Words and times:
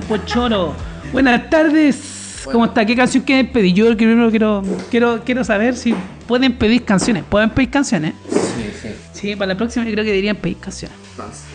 Pochoro. 0.00 0.74
Buenas 1.12 1.48
tardes. 1.50 2.42
¿Cómo 2.44 2.66
está? 2.66 2.84
¿Qué 2.84 2.96
canción 2.96 3.24
quieren 3.24 3.50
pedir? 3.52 3.74
Yo 3.74 3.96
primero 3.96 4.30
quiero, 4.30 4.62
quiero, 4.90 5.22
quiero 5.24 5.44
saber 5.44 5.76
si 5.76 5.94
pueden 6.26 6.56
pedir 6.56 6.84
canciones. 6.84 7.24
¿Pueden 7.28 7.50
pedir 7.50 7.70
canciones? 7.70 8.14
Sí, 8.30 8.70
sí. 8.80 8.88
Sí, 9.12 9.36
para 9.36 9.52
la 9.52 9.56
próxima 9.56 9.84
yo 9.84 9.92
creo 9.92 10.04
que 10.04 10.10
deberían 10.10 10.36
pedir 10.36 10.58
canciones. 10.58 10.96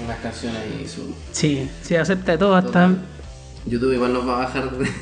Unas 0.03 0.19
canciones 0.19 0.59
y 0.83 0.87
su. 0.87 1.15
Sí, 1.31 1.69
se 1.81 1.97
acepta 1.97 2.33
de 2.33 2.37
todo 2.37 2.55
hasta. 2.55 2.91
YouTube 3.65 3.93
igual 3.93 4.13
nos 4.13 4.27
va 4.27 4.35
a 4.35 4.39
bajar 4.45 4.71
de. 4.77 4.85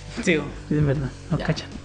Sí, 0.22 0.34
es 0.34 0.86
verdad, 0.86 1.08
nos 1.30 1.40
cachan. 1.40 1.79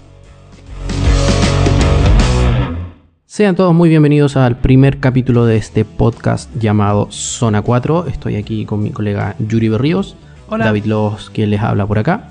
Sean 3.35 3.57
todos 3.57 3.75
muy 3.75 3.89
bienvenidos 3.89 4.37
al 4.37 4.55
primer 4.55 5.01
capítulo 5.01 5.45
de 5.45 5.57
este 5.57 5.83
podcast 5.83 6.49
llamado 6.55 7.09
Zona 7.11 7.61
4. 7.61 8.07
Estoy 8.07 8.37
aquí 8.37 8.63
con 8.63 8.81
mi 8.81 8.91
colega 8.91 9.35
Yuri 9.39 9.67
Berríos, 9.67 10.15
Hola. 10.47 10.63
David 10.63 10.85
Los, 10.85 11.31
quien 11.31 11.49
les 11.49 11.59
habla 11.59 11.85
por 11.85 11.99
acá. 11.99 12.29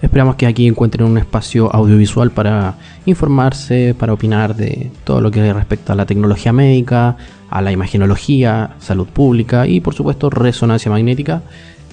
Esperamos 0.00 0.36
que 0.36 0.46
aquí 0.46 0.66
encuentren 0.66 1.04
un 1.04 1.18
espacio 1.18 1.70
audiovisual 1.74 2.30
para 2.30 2.76
informarse, 3.04 3.94
para 3.98 4.14
opinar 4.14 4.56
de 4.56 4.90
todo 5.04 5.20
lo 5.20 5.30
que 5.30 5.52
respecta 5.52 5.92
a 5.92 5.96
la 5.96 6.06
tecnología 6.06 6.54
médica, 6.54 7.18
a 7.50 7.60
la 7.60 7.70
imagenología, 7.70 8.76
salud 8.78 9.08
pública 9.08 9.66
y 9.66 9.80
por 9.80 9.92
supuesto 9.92 10.30
resonancia 10.30 10.90
magnética. 10.90 11.42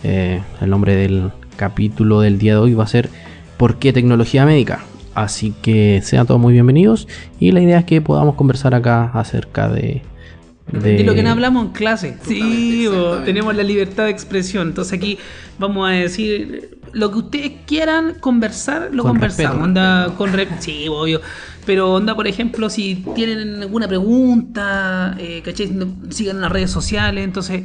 Eh, 0.06 0.42
el 0.62 0.70
nombre 0.70 0.96
del 0.96 1.34
capítulo 1.58 2.22
del 2.22 2.40
día 2.40 2.54
de 2.54 2.60
hoy 2.60 2.74
va 2.76 2.86
a 2.86 2.88
ser 2.88 3.10
¿Por 3.58 3.76
qué 3.76 3.92
tecnología 3.92 4.46
médica? 4.46 4.86
Así 5.16 5.54
que 5.62 6.02
sean 6.04 6.26
todos 6.26 6.40
muy 6.42 6.54
bienvenidos 6.54 7.08
y 7.40 7.52
la 7.52 7.62
idea 7.62 7.80
es 7.80 7.86
que 7.86 8.02
podamos 8.02 8.36
conversar 8.36 8.74
acá 8.76 9.12
acerca 9.14 9.70
de... 9.70 10.02
De 10.72 11.04
lo 11.04 11.14
que 11.14 11.22
no 11.22 11.30
hablamos 11.30 11.66
en 11.68 11.72
clase. 11.74 12.18
Sí, 12.26 12.88
bo, 12.88 13.18
tenemos 13.18 13.54
la 13.56 13.64
libertad 13.64 14.06
de 14.06 14.10
expresión. 14.12 14.70
Entonces 14.70 14.94
aquí 14.98 15.20
vamos 15.60 15.88
a 15.88 15.92
decir 15.92 16.80
lo 16.94 17.12
que 17.12 17.18
ustedes 17.18 17.52
quieran 17.68 18.16
conversar, 18.20 18.90
lo 18.92 19.04
Con 19.04 19.12
conversamos. 19.12 19.52
respeto. 19.52 19.64
Onda, 19.66 20.14
con 20.18 20.34
re- 20.34 20.48
sí, 20.60 20.88
obvio. 20.90 21.22
Pero 21.66 21.94
onda, 21.94 22.16
por 22.16 22.28
ejemplo, 22.28 22.70
si 22.70 23.06
tienen 23.14 23.62
alguna 23.62 23.88
pregunta, 23.88 25.16
eh, 25.20 25.42
¿cachai? 25.46 25.70
Sigan 26.10 26.38
en 26.38 26.42
las 26.42 26.52
redes 26.52 26.72
sociales. 26.72 27.24
Entonces, 27.24 27.64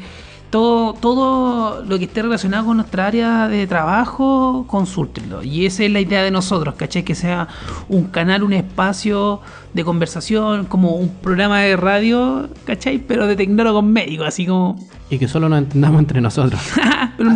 todo, 0.51 0.95
todo 0.95 1.85
lo 1.85 1.99
que 1.99 2.05
esté 2.05 2.23
relacionado 2.23 2.67
con 2.67 2.77
nuestra 2.79 3.07
área 3.07 3.49
de 3.49 3.67
trabajo, 3.67 4.65
consúltenlo. 4.67 5.43
Y 5.43 5.67
esa 5.67 5.85
es 5.85 5.91
la 5.91 6.01
idea 6.01 6.23
de 6.23 6.31
nosotros, 6.31 6.75
¿cachai? 6.75 7.03
Que 7.03 7.15
sea 7.15 7.49
un 7.89 8.05
canal, 8.05 8.43
un 8.43 8.53
espacio 8.53 9.41
de 9.75 9.85
conversación, 9.85 10.67
como 10.67 10.97
un 10.97 11.09
programa 11.09 11.61
de 11.61 11.77
radio, 11.77 12.49
¿cachai? 12.65 12.99
Pero 12.99 13.27
de 13.27 13.37
tecnólogos 13.37 13.85
médicos, 13.85 14.27
así 14.29 14.47
como... 14.47 14.77
Y 15.11 15.19
que 15.19 15.29
solo 15.29 15.49
nos 15.49 15.59
entendamos 15.59 16.01
entre 16.01 16.21
nosotros. 16.21 16.61
Pero, 17.17 17.33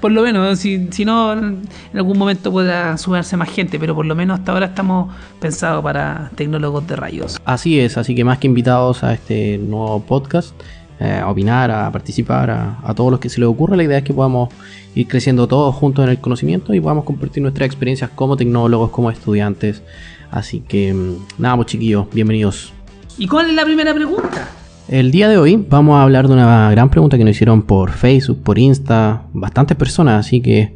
por 0.00 0.12
lo 0.12 0.22
menos, 0.22 0.58
si, 0.58 0.88
si 0.90 1.04
no, 1.04 1.32
en 1.32 1.62
algún 1.94 2.18
momento 2.18 2.50
podrá 2.50 2.96
sumarse 2.96 3.36
más 3.36 3.50
gente, 3.50 3.78
pero 3.78 3.94
por 3.94 4.06
lo 4.06 4.14
menos 4.14 4.38
hasta 4.38 4.52
ahora 4.52 4.66
estamos 4.66 5.14
pensados 5.38 5.82
para 5.82 6.30
tecnólogos 6.34 6.86
de 6.86 6.96
rayos. 6.96 7.38
Así 7.44 7.78
es, 7.78 7.96
así 7.96 8.14
que 8.14 8.24
más 8.24 8.38
que 8.38 8.46
invitados 8.46 9.04
a 9.04 9.12
este 9.12 9.58
nuevo 9.58 10.02
podcast, 10.02 10.54
eh, 11.00 11.18
a 11.18 11.28
opinar, 11.28 11.70
a 11.70 11.90
participar, 11.90 12.50
a, 12.50 12.78
a 12.84 12.94
todos 12.94 13.10
los 13.10 13.20
que 13.20 13.28
se 13.28 13.40
les 13.40 13.48
ocurra, 13.48 13.76
la 13.76 13.84
idea 13.84 13.98
es 13.98 14.04
que 14.04 14.12
podamos 14.12 14.50
ir 14.94 15.08
creciendo 15.08 15.46
todos 15.46 15.74
juntos 15.74 16.04
en 16.04 16.10
el 16.10 16.20
conocimiento 16.20 16.74
y 16.74 16.80
podamos 16.80 17.04
compartir 17.04 17.42
nuestras 17.42 17.66
experiencias 17.66 18.10
como 18.14 18.36
tecnólogos, 18.36 18.90
como 18.90 19.10
estudiantes. 19.10 19.82
Así 20.30 20.60
que 20.60 20.92
mm, 20.92 21.14
nada, 21.38 21.56
pues 21.56 21.68
chiquillos, 21.68 22.06
bienvenidos. 22.12 22.72
¿Y 23.18 23.26
cuál 23.26 23.48
es 23.50 23.54
la 23.54 23.64
primera 23.64 23.94
pregunta? 23.94 24.48
El 24.88 25.10
día 25.10 25.28
de 25.28 25.38
hoy 25.38 25.64
vamos 25.68 25.96
a 25.96 26.02
hablar 26.02 26.26
de 26.26 26.34
una 26.34 26.70
gran 26.70 26.90
pregunta 26.90 27.16
que 27.16 27.24
nos 27.24 27.32
hicieron 27.32 27.62
por 27.62 27.92
Facebook, 27.92 28.42
por 28.42 28.58
Insta, 28.58 29.22
bastantes 29.32 29.76
personas, 29.76 30.26
así 30.26 30.40
que 30.40 30.74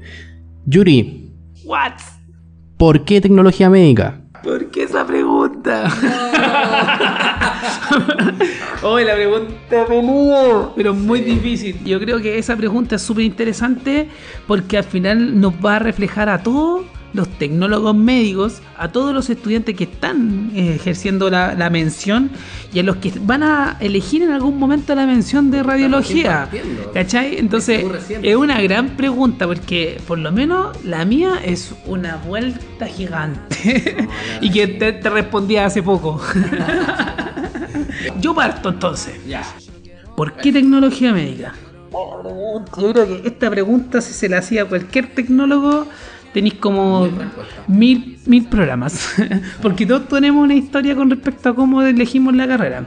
Yuri, 0.66 1.32
¿What? 1.64 1.94
¿por 2.76 3.04
qué 3.04 3.20
tecnología 3.20 3.68
médica? 3.68 4.20
¿Por 4.42 4.70
qué 4.70 4.84
esa 4.84 5.06
pregunta? 5.06 5.88
oh, 8.82 8.98
la 8.98 9.14
pregunta 9.14 9.86
peluda, 9.86 10.70
pero 10.76 10.94
muy 10.94 11.20
difícil. 11.20 11.78
Yo 11.84 11.98
creo 12.00 12.20
que 12.20 12.38
esa 12.38 12.56
pregunta 12.56 12.96
es 12.96 13.02
súper 13.02 13.24
interesante 13.24 14.08
porque 14.46 14.78
al 14.78 14.84
final 14.84 15.40
nos 15.40 15.54
va 15.54 15.76
a 15.76 15.78
reflejar 15.78 16.28
a 16.28 16.42
todos 16.42 16.84
los 17.14 17.28
tecnólogos 17.38 17.94
médicos, 17.94 18.60
a 18.76 18.88
todos 18.88 19.14
los 19.14 19.30
estudiantes 19.30 19.74
que 19.76 19.84
están 19.84 20.50
eh, 20.54 20.74
ejerciendo 20.74 21.30
la, 21.30 21.54
la 21.54 21.70
mención 21.70 22.30
y 22.72 22.80
a 22.80 22.82
los 22.82 22.96
que 22.96 23.12
van 23.20 23.42
a 23.42 23.76
elegir 23.80 24.22
en 24.22 24.32
algún 24.32 24.58
momento 24.58 24.94
la 24.94 25.06
mención 25.06 25.50
de 25.50 25.62
radiología. 25.62 26.48
¿Cachai? 26.92 27.38
Entonces, 27.38 27.84
es 28.22 28.36
una 28.36 28.60
gran 28.60 28.90
pregunta 28.96 29.46
porque 29.46 30.00
por 30.06 30.18
lo 30.18 30.32
menos 30.32 30.84
la 30.84 31.04
mía 31.04 31.40
es 31.44 31.72
una 31.86 32.16
vuelta 32.16 32.86
gigante 32.86 33.94
No, 33.96 34.04
la 34.04 34.38
y 34.42 34.50
que 34.50 34.66
te, 34.66 34.92
te 34.92 35.10
respondía 35.10 35.66
hace 35.66 35.82
poco. 35.82 36.20
Yo 38.20 38.34
parto 38.34 38.70
entonces. 38.70 39.14
Ya. 39.26 39.42
¿Por 40.16 40.34
qué 40.34 40.52
tecnología 40.52 41.12
médica? 41.12 41.54
Yo 42.76 42.92
creo 42.92 43.06
que 43.06 43.22
esta 43.28 43.50
pregunta, 43.50 44.00
si 44.00 44.12
se 44.12 44.28
la 44.28 44.38
hacía 44.38 44.62
a 44.62 44.64
cualquier 44.64 45.14
tecnólogo, 45.14 45.86
tenéis 46.34 46.54
como 46.54 47.08
Mil 47.68 48.18
mil, 48.26 48.46
programas. 48.46 49.14
Porque 49.62 49.86
todos 49.86 50.08
tenemos 50.08 50.44
una 50.44 50.54
historia 50.54 50.94
con 50.94 51.08
respecto 51.08 51.48
a 51.48 51.54
cómo 51.54 51.82
elegimos 51.82 52.34
la 52.34 52.46
carrera. 52.46 52.86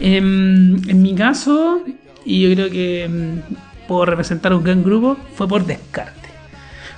En, 0.00 0.82
en 0.88 1.02
mi 1.02 1.14
caso, 1.14 1.82
y 2.24 2.42
yo 2.42 2.54
creo 2.54 2.70
que 2.70 3.08
mm, 3.08 3.86
puedo 3.86 4.06
representar 4.06 4.54
un 4.54 4.64
gran 4.64 4.82
grupo, 4.82 5.16
fue 5.34 5.46
por 5.46 5.64
descarte. 5.64 6.28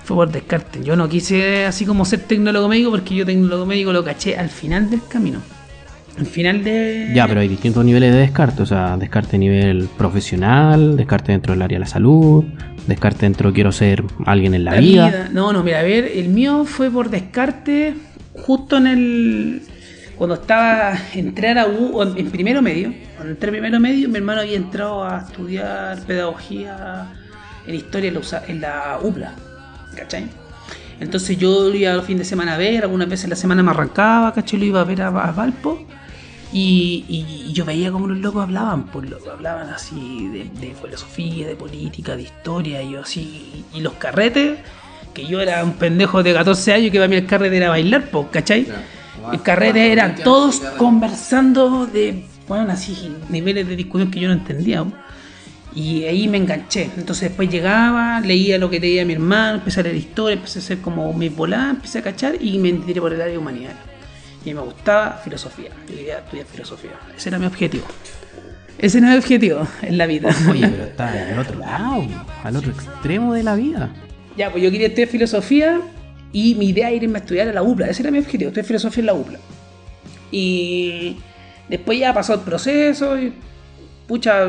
Fue 0.05 0.17
por 0.17 0.31
descarte. 0.31 0.83
Yo 0.85 0.97
no 0.97 1.09
quise 1.09 1.67
así 1.67 1.85
como 1.85 2.05
ser 2.05 2.21
tecnólogo 2.21 2.69
médico 2.69 2.91
porque 2.91 3.15
yo 3.15 3.27
tecnólogo 3.27 3.67
médico 3.67 3.93
lo 3.93 4.05
caché 4.05 4.37
al 4.37 4.49
final 4.49 4.89
del 4.89 5.01
camino. 5.07 5.41
Al 6.19 6.27
final 6.27 6.63
de... 6.63 7.11
Ya, 7.15 7.27
pero 7.27 7.41
hay 7.41 7.49
distintos 7.49 7.85
niveles 7.85 8.13
de 8.13 8.21
descarte, 8.21 8.63
o 8.63 8.67
sea, 8.67 8.97
descarte 8.97 9.37
a 9.37 9.39
nivel 9.39 9.89
profesional, 9.99 10.97
descarte 10.97 11.33
dentro 11.33 11.53
del 11.53 11.63
área 11.63 11.77
de 11.77 11.81
la 11.81 11.87
salud, 11.87 12.45
descarte 12.87 13.27
dentro 13.27 13.53
quiero 13.53 13.73
ser 13.73 14.05
alguien 14.25 14.55
en 14.55 14.65
la, 14.65 14.73
La 14.73 14.81
vida. 14.81 15.07
vida. 15.09 15.29
No, 15.33 15.53
no, 15.53 15.63
mira, 15.63 15.81
a 15.81 15.83
ver, 15.83 16.11
el 16.15 16.29
mío 16.29 16.65
fue 16.65 16.91
por 16.91 17.11
descarte 17.11 17.95
justo 18.35 18.77
en 18.77 18.87
el. 18.87 19.63
Cuando 20.17 20.37
estaba, 20.37 20.97
entré 21.15 21.59
a 21.59 21.67
U, 21.67 22.01
en, 22.03 22.31
primero 22.31 22.63
medio. 22.63 22.95
Cuando 23.17 23.33
entré 23.33 23.49
en 23.49 23.55
primero 23.55 23.81
medio, 23.81 24.09
mi 24.09 24.17
hermano 24.17 24.43
había 24.43 24.57
entrado 24.57 25.03
a 25.03 25.25
estudiar 25.27 25.99
pedagogía 26.03 27.09
en 27.67 27.75
historia 27.75 28.13
en 28.47 28.61
la, 28.61 28.99
UPLA. 29.03 29.35
¿Cachai? 29.97 30.29
Entonces 31.01 31.37
yo 31.37 31.69
lo 31.69 31.75
iba 31.75 31.93
los 31.95 32.05
fines 32.05 32.21
de 32.21 32.25
semana 32.25 32.55
a 32.55 32.59
ver, 32.59 32.85
algunas 32.85 33.09
veces 33.09 33.25
en 33.25 33.31
la 33.31 33.37
semana 33.37 33.65
me 33.65 33.71
arrancaba, 33.71 34.33
¿cachai? 34.33 34.61
Lo 34.61 34.67
iba 34.67 34.81
a 34.81 34.85
ver 34.85 35.03
a, 35.03 35.09
a 35.09 35.33
Valpo. 35.33 35.85
Y, 36.57 37.53
yo 37.53 37.65
veía 37.65 37.91
como 37.91 38.07
los 38.07 38.19
locos 38.19 38.45
hablaban, 38.45 38.87
pues 38.87 39.11
hablaban 39.31 39.69
así 39.71 40.29
de, 40.29 40.45
de 40.61 40.75
filosofía, 40.75 41.49
de 41.49 41.57
política, 41.57 42.17
de 42.17 42.23
historia, 42.23 42.83
y 42.83 42.93
yo 42.93 43.01
así, 43.01 43.65
y 43.75 43.81
los 43.81 43.95
carretes, 43.95 44.59
que 45.13 45.27
yo 45.27 45.41
era 45.41 45.63
un 45.65 45.73
pendejo 45.75 46.23
de 46.23 46.33
14 46.33 46.73
años 46.73 46.91
que 46.91 46.99
para 46.99 47.09
mí 47.09 47.17
el 47.17 47.27
carrete 47.27 47.57
era 47.57 47.71
bailar, 47.71 48.09
pues, 48.11 48.27
¿cachai? 48.31 48.65
Claro. 48.65 48.83
El 49.33 49.43
carrete 49.43 49.91
eran 49.91 50.17
todos 50.17 50.61
conversando 50.77 51.87
de, 51.87 52.25
bueno, 52.47 52.73
así, 52.73 53.11
niveles 53.31 53.67
de 53.67 53.77
discusión 53.77 54.11
que 54.11 54.21
yo 54.21 54.29
no 54.29 54.35
entendía. 54.35 54.85
Y 55.75 56.05
ahí 56.05 56.29
me 56.29 56.37
enganché. 56.37 56.91
Entonces 56.97 57.31
después 57.31 57.51
llegaba, 57.51 58.21
leía 58.21 58.59
lo 58.59 58.71
que 58.71 58.79
leía 58.79 59.05
mi 59.05 59.15
hermano, 59.15 59.57
empecé 59.57 59.81
a 59.81 59.83
leer 59.83 59.97
historia, 59.97 60.37
empecé 60.37 60.59
a 60.61 60.63
hacer 60.63 60.79
como 60.81 61.13
mis 61.15 61.35
voladas, 61.35 61.71
empecé 61.71 61.99
a 61.99 62.03
cachar 62.03 62.37
y 62.41 62.59
me 62.59 62.73
tiré 62.73 63.01
por 63.01 63.13
el 63.13 63.21
área 63.21 63.33
de 63.33 63.39
humanidades. 63.39 63.77
Y 64.45 64.53
me 64.55 64.61
gustaba 64.61 65.21
filosofía. 65.25 65.71
Yo 65.89 65.97
quería 65.97 66.19
estudiar 66.19 66.47
filosofía. 66.47 66.91
Ese 67.17 67.29
era 67.31 67.39
mi 67.39 67.47
objetivo. 67.47 67.85
Ese 68.79 68.99
era 68.99 69.11
mi 69.11 69.17
objetivo 69.17 69.67
en 69.83 69.97
la 69.99 70.07
vida. 70.07 70.29
Oye, 70.51 70.67
pero 70.69 70.85
está 70.85 71.09
al 71.33 71.39
otro 71.39 71.59
lado, 71.59 72.05
al 72.43 72.57
otro 72.57 72.73
extremo 72.73 73.33
de 73.35 73.43
la 73.43 73.55
vida. 73.55 73.91
Ya, 74.37 74.51
pues 74.51 74.63
yo 74.63 74.71
quería 74.71 74.89
estudiar 74.89 75.09
filosofía 75.09 75.81
y 76.33 76.57
mi 76.57 76.69
idea 76.71 76.89
era 76.91 77.05
irme 77.05 77.19
a 77.19 77.23
estudiar 77.23 77.49
a 77.49 77.53
la 77.53 77.63
UPLA. 77.63 77.89
Ese 77.89 78.03
era 78.03 78.11
mi 78.11 78.19
objetivo, 78.19 78.49
estudiar 78.49 78.67
filosofía 78.67 79.01
en 79.03 79.07
la 79.07 79.15
UPLA. 79.15 79.39
Y 80.31 81.17
después 81.69 81.99
ya 81.99 82.13
pasó 82.13 82.35
el 82.35 82.41
proceso 82.41 83.19
y 83.19 83.33
pucha, 84.07 84.49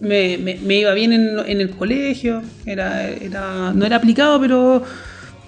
me, 0.00 0.38
me- 0.38 0.54
me 0.62 0.74
iba 0.76 0.94
bien 0.94 1.12
en, 1.12 1.38
en 1.46 1.60
el 1.60 1.70
colegio. 1.70 2.42
Era, 2.64 3.08
era, 3.08 3.72
no 3.74 3.84
era 3.84 3.96
aplicado, 3.96 4.40
pero 4.40 4.82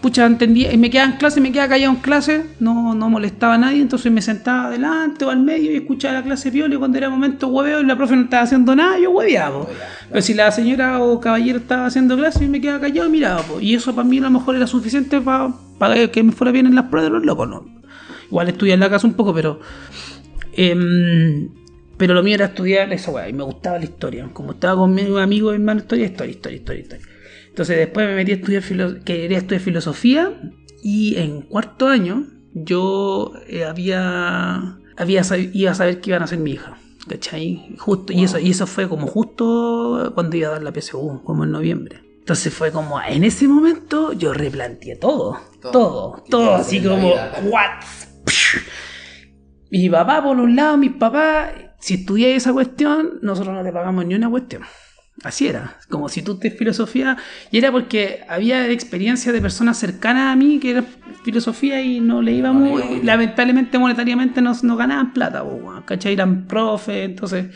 pucha, 0.00 0.26
entendía, 0.26 0.76
me 0.76 0.90
quedaba 0.90 1.10
en 1.12 1.16
clase, 1.18 1.40
me 1.40 1.50
quedaba 1.52 1.70
callado 1.70 1.92
en 1.92 2.00
clase, 2.00 2.44
no, 2.60 2.94
no 2.94 3.10
molestaba 3.10 3.54
a 3.54 3.58
nadie, 3.58 3.82
entonces 3.82 4.12
me 4.12 4.22
sentaba 4.22 4.66
adelante 4.66 5.24
o 5.24 5.30
al 5.30 5.40
medio 5.40 5.72
y 5.72 5.76
escuchaba 5.76 6.14
la 6.14 6.22
clase 6.22 6.52
piola 6.52 6.74
y 6.74 6.78
cuando 6.78 6.98
era 6.98 7.10
momento 7.10 7.48
hueveo 7.48 7.80
y 7.80 7.86
la 7.86 7.96
profe 7.96 8.14
no 8.16 8.22
estaba 8.22 8.42
haciendo 8.44 8.74
nada, 8.76 8.98
yo 8.98 9.10
hueveaba. 9.10 9.66
Pero 10.10 10.22
si 10.22 10.34
la 10.34 10.50
señora 10.52 11.00
o 11.00 11.18
caballero 11.20 11.58
estaba 11.58 11.86
haciendo 11.86 12.16
clase, 12.16 12.44
yo 12.44 12.50
me 12.50 12.60
quedaba 12.60 12.80
callado 12.80 13.08
y 13.08 13.10
miraba. 13.12 13.42
po. 13.42 13.60
Y 13.60 13.74
eso 13.74 13.94
para 13.94 14.06
mí 14.08 14.18
a 14.18 14.22
lo 14.22 14.30
mejor 14.30 14.56
era 14.56 14.66
suficiente 14.66 15.20
para 15.20 16.08
que 16.12 16.22
me 16.22 16.32
fuera 16.32 16.52
bien 16.52 16.66
en 16.66 16.74
las 16.74 16.84
pruebas 16.86 17.10
de 17.10 17.16
los 17.18 17.26
locos, 17.26 17.48
¿no? 17.48 17.66
Igual 18.26 18.48
estudié 18.48 18.74
en 18.74 18.80
la 18.80 18.90
casa 18.90 19.06
un 19.06 19.14
poco, 19.14 19.34
pero... 19.34 19.60
em, 20.52 21.48
Pero 21.96 22.14
lo 22.14 22.22
mío 22.22 22.36
era 22.36 22.46
estudiar 22.46 22.92
esa 22.92 23.10
weá 23.10 23.28
y 23.28 23.32
me 23.32 23.42
gustaba 23.42 23.78
la 23.78 23.84
historia. 23.84 24.28
Como 24.32 24.52
estaba 24.52 24.76
con 24.76 24.94
mi 24.94 25.02
amigo 25.18 25.50
y 25.52 25.56
hermano, 25.56 25.80
historia, 25.80 26.06
historia, 26.06 26.30
historia, 26.32 26.56
historia, 26.58 26.82
historia. 26.82 27.06
Entonces 27.58 27.76
después 27.76 28.06
me 28.06 28.14
metí 28.14 28.30
a 28.30 28.34
estudiar, 28.36 29.02
quería 29.02 29.36
estudiar 29.36 29.60
filosofía 29.60 30.32
y 30.80 31.16
en 31.16 31.42
cuarto 31.42 31.88
año 31.88 32.24
yo 32.54 33.32
eh, 33.48 33.64
había, 33.64 34.78
había 34.96 35.22
iba 35.52 35.72
a 35.72 35.74
saber 35.74 36.00
que 36.00 36.10
iban 36.10 36.22
a 36.22 36.28
ser 36.28 36.38
mi 36.38 36.52
hija. 36.52 36.78
¿Cachai? 37.08 37.74
Justo, 37.76 38.12
y, 38.12 38.22
eso, 38.22 38.38
y 38.38 38.50
eso 38.50 38.68
fue 38.68 38.88
como 38.88 39.08
justo 39.08 40.12
cuando 40.14 40.36
iba 40.36 40.50
a 40.50 40.52
dar 40.52 40.62
la 40.62 40.72
PSU, 40.72 41.20
como 41.24 41.42
en 41.42 41.50
noviembre. 41.50 42.00
Entonces 42.20 42.54
fue 42.54 42.70
como, 42.70 43.02
en 43.02 43.24
ese 43.24 43.48
momento 43.48 44.12
yo 44.12 44.32
replanteé 44.32 44.94
todo, 44.94 45.36
Todo. 45.60 46.22
todo, 46.30 46.54
así 46.54 46.80
como, 46.80 47.08
what? 47.10 47.82
Mi 49.72 49.90
papá 49.90 50.22
por 50.22 50.36
un 50.36 50.54
lado, 50.54 50.76
mis 50.76 50.92
papás, 50.92 51.50
si 51.80 51.94
estudiáis 51.94 52.36
esa 52.36 52.52
cuestión, 52.52 53.18
nosotros 53.20 53.52
no 53.52 53.64
te 53.64 53.72
pagamos 53.72 54.06
ni 54.06 54.14
una 54.14 54.30
cuestión. 54.30 54.62
Así 55.24 55.48
era, 55.48 55.76
como 55.88 56.08
si 56.08 56.22
tú 56.22 56.38
te 56.38 56.50
filosofía, 56.50 57.16
y 57.50 57.58
era 57.58 57.72
porque 57.72 58.24
había 58.28 58.68
experiencias 58.70 59.34
de 59.34 59.40
personas 59.40 59.76
cercanas 59.76 60.32
a 60.32 60.36
mí 60.36 60.60
que 60.60 60.70
era 60.70 60.84
filosofía 61.24 61.82
y 61.82 61.98
no 61.98 62.22
le 62.22 62.32
íbamos, 62.32 62.70
No 62.70 63.02
lamentablemente 63.02 63.78
monetariamente 63.78 64.40
no, 64.40 64.52
no 64.62 64.76
ganaban 64.76 65.12
plata, 65.12 65.44
¿cachai? 65.84 66.12
Eran 66.12 66.46
profe, 66.46 67.02
entonces 67.02 67.46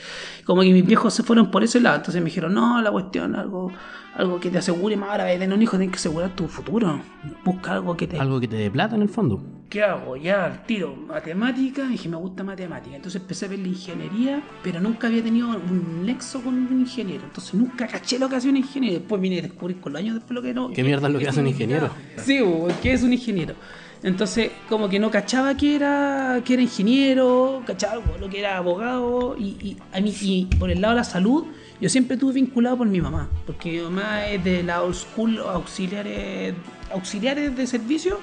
como 0.44 0.62
que 0.62 0.72
mis 0.72 0.84
viejos 0.84 1.14
se 1.14 1.22
fueron 1.22 1.52
por 1.52 1.62
ese 1.62 1.80
lado, 1.80 1.96
entonces 1.96 2.20
me 2.20 2.26
dijeron, 2.26 2.52
no, 2.52 2.82
la 2.82 2.90
cuestión, 2.90 3.36
algo, 3.36 3.72
algo 4.14 4.40
que 4.40 4.50
te 4.50 4.58
asegure 4.58 4.96
más, 4.96 5.10
ahora 5.10 5.24
a 5.24 5.28
tener 5.28 5.52
un 5.52 5.62
hijo, 5.62 5.76
tienes 5.76 5.92
que 5.92 5.98
asegurar 5.98 6.34
tu 6.36 6.46
futuro, 6.48 7.00
busca 7.44 7.72
algo 7.72 7.96
que 7.96 8.06
te... 8.06 8.18
Algo 8.18 8.40
que 8.40 8.48
te 8.48 8.56
dé 8.56 8.70
plata 8.70 8.96
en 8.96 9.02
el 9.02 9.08
fondo. 9.08 9.42
¿Qué 9.68 9.82
hago? 9.82 10.18
Ya, 10.18 10.44
al 10.44 10.66
tiro, 10.66 10.94
matemática, 10.94 11.86
dije, 11.86 12.06
me 12.06 12.16
gusta 12.16 12.44
matemática. 12.44 12.94
Entonces 12.94 13.22
empecé 13.22 13.46
a 13.46 13.48
ver 13.48 13.60
la 13.60 13.68
ingeniería, 13.68 14.42
pero 14.62 14.80
nunca 14.80 15.06
había 15.06 15.22
tenido 15.22 15.48
un 15.48 16.04
nexo 16.04 16.42
con 16.42 16.54
un 16.54 16.80
ingeniero. 16.80 17.24
Entonces 17.24 17.54
nunca 17.54 17.86
caché 17.86 18.18
lo 18.18 18.28
que 18.28 18.36
hacía 18.36 18.50
un 18.50 18.58
ingeniero. 18.58 18.98
Después 18.98 19.22
vine 19.22 19.38
a 19.38 19.42
descubrir 19.42 19.80
con 19.80 19.94
los 19.94 20.00
años 20.00 20.16
después 20.16 20.34
lo 20.34 20.42
que 20.42 20.52
no. 20.52 20.68
¿Qué 20.72 20.84
mierda 20.84 21.06
es 21.06 21.14
lo 21.14 21.18
que 21.18 21.28
hace 21.28 21.40
un 21.40 21.46
ingeniero? 21.46 21.88
Sí, 22.18 22.38
¿qué 22.82 22.92
es 22.92 23.02
un 23.02 23.14
ingeniero? 23.14 23.54
Entonces, 24.02 24.50
como 24.68 24.90
que 24.90 24.98
no 24.98 25.10
cachaba 25.10 25.56
que 25.56 25.74
era, 25.74 26.42
que 26.44 26.52
era 26.52 26.62
ingeniero, 26.62 27.62
cachaba 27.64 28.02
lo 28.20 28.28
que 28.28 28.40
era 28.40 28.58
abogado, 28.58 29.36
y, 29.38 29.56
y 29.60 29.76
a 29.90 30.00
mí, 30.00 30.14
y 30.20 30.44
por 30.58 30.70
el 30.70 30.82
lado 30.82 30.94
de 30.94 31.00
la 31.00 31.04
salud, 31.04 31.46
yo 31.82 31.88
siempre 31.88 32.14
estuve 32.14 32.34
vinculado 32.34 32.78
por 32.78 32.86
mi 32.86 33.00
mamá, 33.00 33.28
porque 33.44 33.72
mi 33.72 33.78
mamá 33.80 34.26
es 34.28 34.42
de 34.44 34.62
la 34.62 34.82
old 34.82 34.94
school 34.94 35.38
auxiliares, 35.40 36.54
auxiliares 36.92 37.56
de 37.56 37.66
servicio, 37.66 38.20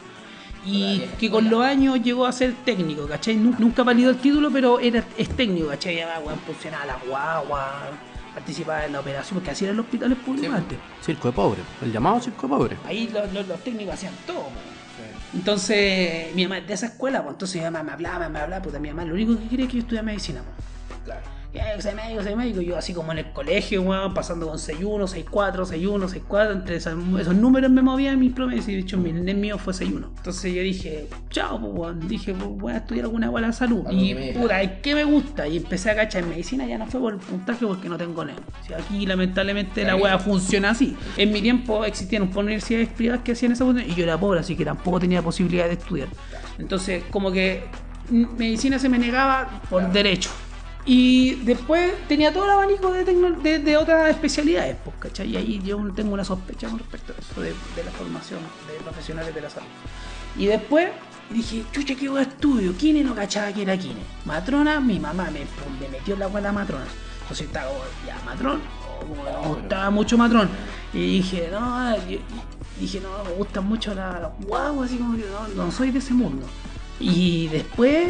y 0.66 1.02
que 1.20 1.30
con 1.30 1.50
los 1.50 1.62
años 1.64 2.02
llegó 2.02 2.26
a 2.26 2.32
ser 2.32 2.54
técnico, 2.66 3.06
¿cachai? 3.08 3.36
Nu- 3.36 3.56
Nunca 3.60 3.84
validó 3.84 4.10
el 4.12 4.18
título, 4.18 4.50
pero 4.52 4.80
era, 4.80 5.04
es 5.18 5.30
técnico, 5.30 5.68
¿cachai? 5.68 5.98
Ya, 5.98 6.20
weón, 6.26 6.40
funcionaba 6.40 6.86
la 6.86 6.96
guagua, 7.06 7.90
participaba 8.34 8.86
en 8.86 8.94
la 8.94 9.02
operación, 9.02 9.36
porque 9.40 9.52
así 9.52 9.66
eran 9.66 9.76
los 9.78 9.86
hospitales 9.86 10.18
públicos 10.20 10.54
antes. 10.56 10.78
Circo 11.02 11.28
de 11.28 11.34
pobre. 11.34 11.62
El 11.82 11.92
llamado 11.92 12.22
circo 12.22 12.48
de 12.48 12.54
pobre. 12.56 12.78
Ahí 12.86 13.10
los, 13.14 13.32
los- 13.34 13.48
los 13.48 13.62
técnicos 13.64 13.94
hacían 13.96 14.14
todo. 14.26 14.48
Entonces, 15.34 16.34
mi 16.36 16.44
mamá 16.44 16.58
es 16.60 16.68
de 16.68 16.74
esa 16.74 16.88
escuela, 16.88 17.22
pues 17.24 17.34
entonces 17.34 17.58
mi 17.58 17.66
mamá 17.66 17.84
me 17.84 17.92
hablaba, 17.92 18.30
me 18.30 18.40
hablaba, 18.40 18.62
puta, 18.64 18.80
mi 18.80 18.90
mamá 18.90 19.06
lo 19.06 19.14
único 19.14 19.38
que 19.38 19.48
quería 19.48 19.66
es 19.66 19.72
que 19.72 19.78
yo 19.78 19.82
estudiara 19.84 20.06
medicina, 20.06 20.42
pues. 20.44 21.00
Claro. 21.06 21.22
Que 21.52 21.82
soy 21.82 21.96
médico, 21.96 22.22
soy 22.22 22.36
médico, 22.36 22.62
yo 22.62 22.78
así 22.78 22.94
como 22.94 23.12
en 23.12 23.18
el 23.18 23.32
colegio, 23.32 23.82
weón, 23.82 24.14
pasando 24.14 24.48
con 24.48 24.58
6-1, 24.60 25.26
6-4, 25.26 25.66
6-1, 25.66 26.24
6-4, 26.28 26.52
entre 26.52 26.76
esos, 26.76 26.94
esos 27.20 27.36
números 27.36 27.72
me 27.72 27.82
movían 27.82 28.20
mis 28.20 28.34
promesas 28.34 28.70
y 28.70 28.74
de 28.76 28.80
hecho 28.82 28.98
mi 29.00 29.10
el 29.10 29.36
mío 29.36 29.58
fue 29.58 29.74
6-1. 29.74 30.10
Entonces 30.18 30.54
yo 30.54 30.62
dije, 30.62 31.08
chao, 31.32 31.60
pues 31.60 31.74
weón, 31.74 32.08
dije, 32.08 32.36
pues, 32.36 32.50
voy 32.52 32.74
a 32.74 32.78
estudiar 32.78 33.06
alguna 33.06 33.32
buena 33.32 33.52
salud. 33.52 33.80
Algo 33.88 34.00
Y 34.00 34.14
que 34.14 34.36
puta, 34.40 34.82
¿qué 34.82 34.94
me 34.94 35.04
gusta? 35.06 35.48
Y 35.48 35.58
empecé 35.58 35.90
a 35.90 35.96
cachar 35.96 36.22
en 36.22 36.30
medicina, 36.30 36.68
ya 36.68 36.78
no 36.78 36.86
fue 36.86 37.00
por 37.00 37.14
el 37.14 37.20
puntaje 37.20 37.66
porque 37.66 37.90
no 37.90 37.98
tengo 37.98 38.24
nada. 38.24 38.38
Si 38.68 38.74
aquí 38.74 39.08
lamentablemente 39.08 39.84
la 39.84 39.96
weá 39.96 40.20
funciona 40.20 40.70
así. 40.70 40.96
En 41.18 41.32
mi 41.32 41.42
tiempo 41.42 41.84
existían 41.84 42.22
un 42.22 42.28
par 42.28 42.38
de 42.38 42.42
universidades 42.44 42.90
privadas 42.90 43.24
que 43.24 43.32
hacían 43.32 43.54
esa 43.54 43.66
cuestión 43.66 43.90
y 43.90 43.96
yo 43.96 44.04
era 44.04 44.20
pobre, 44.20 44.42
así 44.42 44.56
que 44.56 44.66
tampoco 44.66 45.00
tenía 45.00 45.24
posibilidad 45.24 45.66
de 45.66 45.74
estudiar. 45.74 46.10
Entonces, 46.60 47.04
como 47.10 47.32
que 47.32 47.64
medicina 48.12 48.78
se 48.78 48.88
me 48.88 49.00
negaba 49.00 49.62
por 49.68 49.80
Claro. 49.80 49.94
derecho. 49.94 50.30
Y 50.92 51.36
después 51.44 51.94
tenía 52.08 52.34
todo 52.34 52.46
el 52.46 52.50
abanico 52.50 52.92
de, 52.92 53.60
de, 53.60 53.78
otras 53.78 54.10
especialidades, 54.10 54.76
pues, 54.84 54.96
¿cachai? 54.98 55.30
Y 55.30 55.38
ahí 55.38 55.62
yo 55.64 55.78
tengo 55.96 56.16
una 56.16 56.24
sospecha 56.24 56.68
con 56.68 56.80
respecto 56.80 57.14
a 57.14 57.22
eso, 57.22 57.42
de, 57.42 57.54
la 57.84 57.92
formación 57.92 58.40
de 58.68 58.74
profesionales 58.84 59.36
de 59.36 59.40
la 59.40 59.52
salud. 59.52 59.68
Y 60.36 60.48
después 60.48 60.90
dije, 61.30 61.64
chucha, 61.72 61.94
¿qué 61.94 62.10
hueá 62.10 62.24
estudio? 62.24 62.74
¿Quién 62.76 63.06
no 63.06 63.14
cachaba 63.14 63.54
que 63.54 63.62
era 63.62 63.78
quién? 63.78 64.00
Matrona, 64.26 64.80
mi 64.80 65.00
mamá 65.00 65.26
me, 65.26 65.42
me 65.80 65.90
metió 65.90 66.16
en 66.16 66.22
la 66.22 66.28
buena 66.28 66.52
matrona. 66.52 66.88
Entonces 67.22 67.46
estaba 67.46 67.70
ya, 68.08 68.20
matrón, 68.26 68.60
me 69.44 69.48
gustaba 69.48 69.92
mucho 69.92 70.18
matrón. 70.18 70.50
Y 70.92 71.18
dije, 71.18 71.50
no, 71.52 71.96
dije, 72.80 73.00
no, 73.00 73.24
me 73.26 73.32
gustan 73.38 73.68
mucho 73.68 73.94
las 73.94 74.32
guaguas, 74.40 74.90
así 74.90 74.98
como 74.98 75.16
que 75.16 75.26
no 75.56 75.72
soy 75.72 75.92
de 75.92 76.00
ese 76.00 76.16
mundo. 76.16 76.48
Y 77.00 77.48
después 77.50 78.10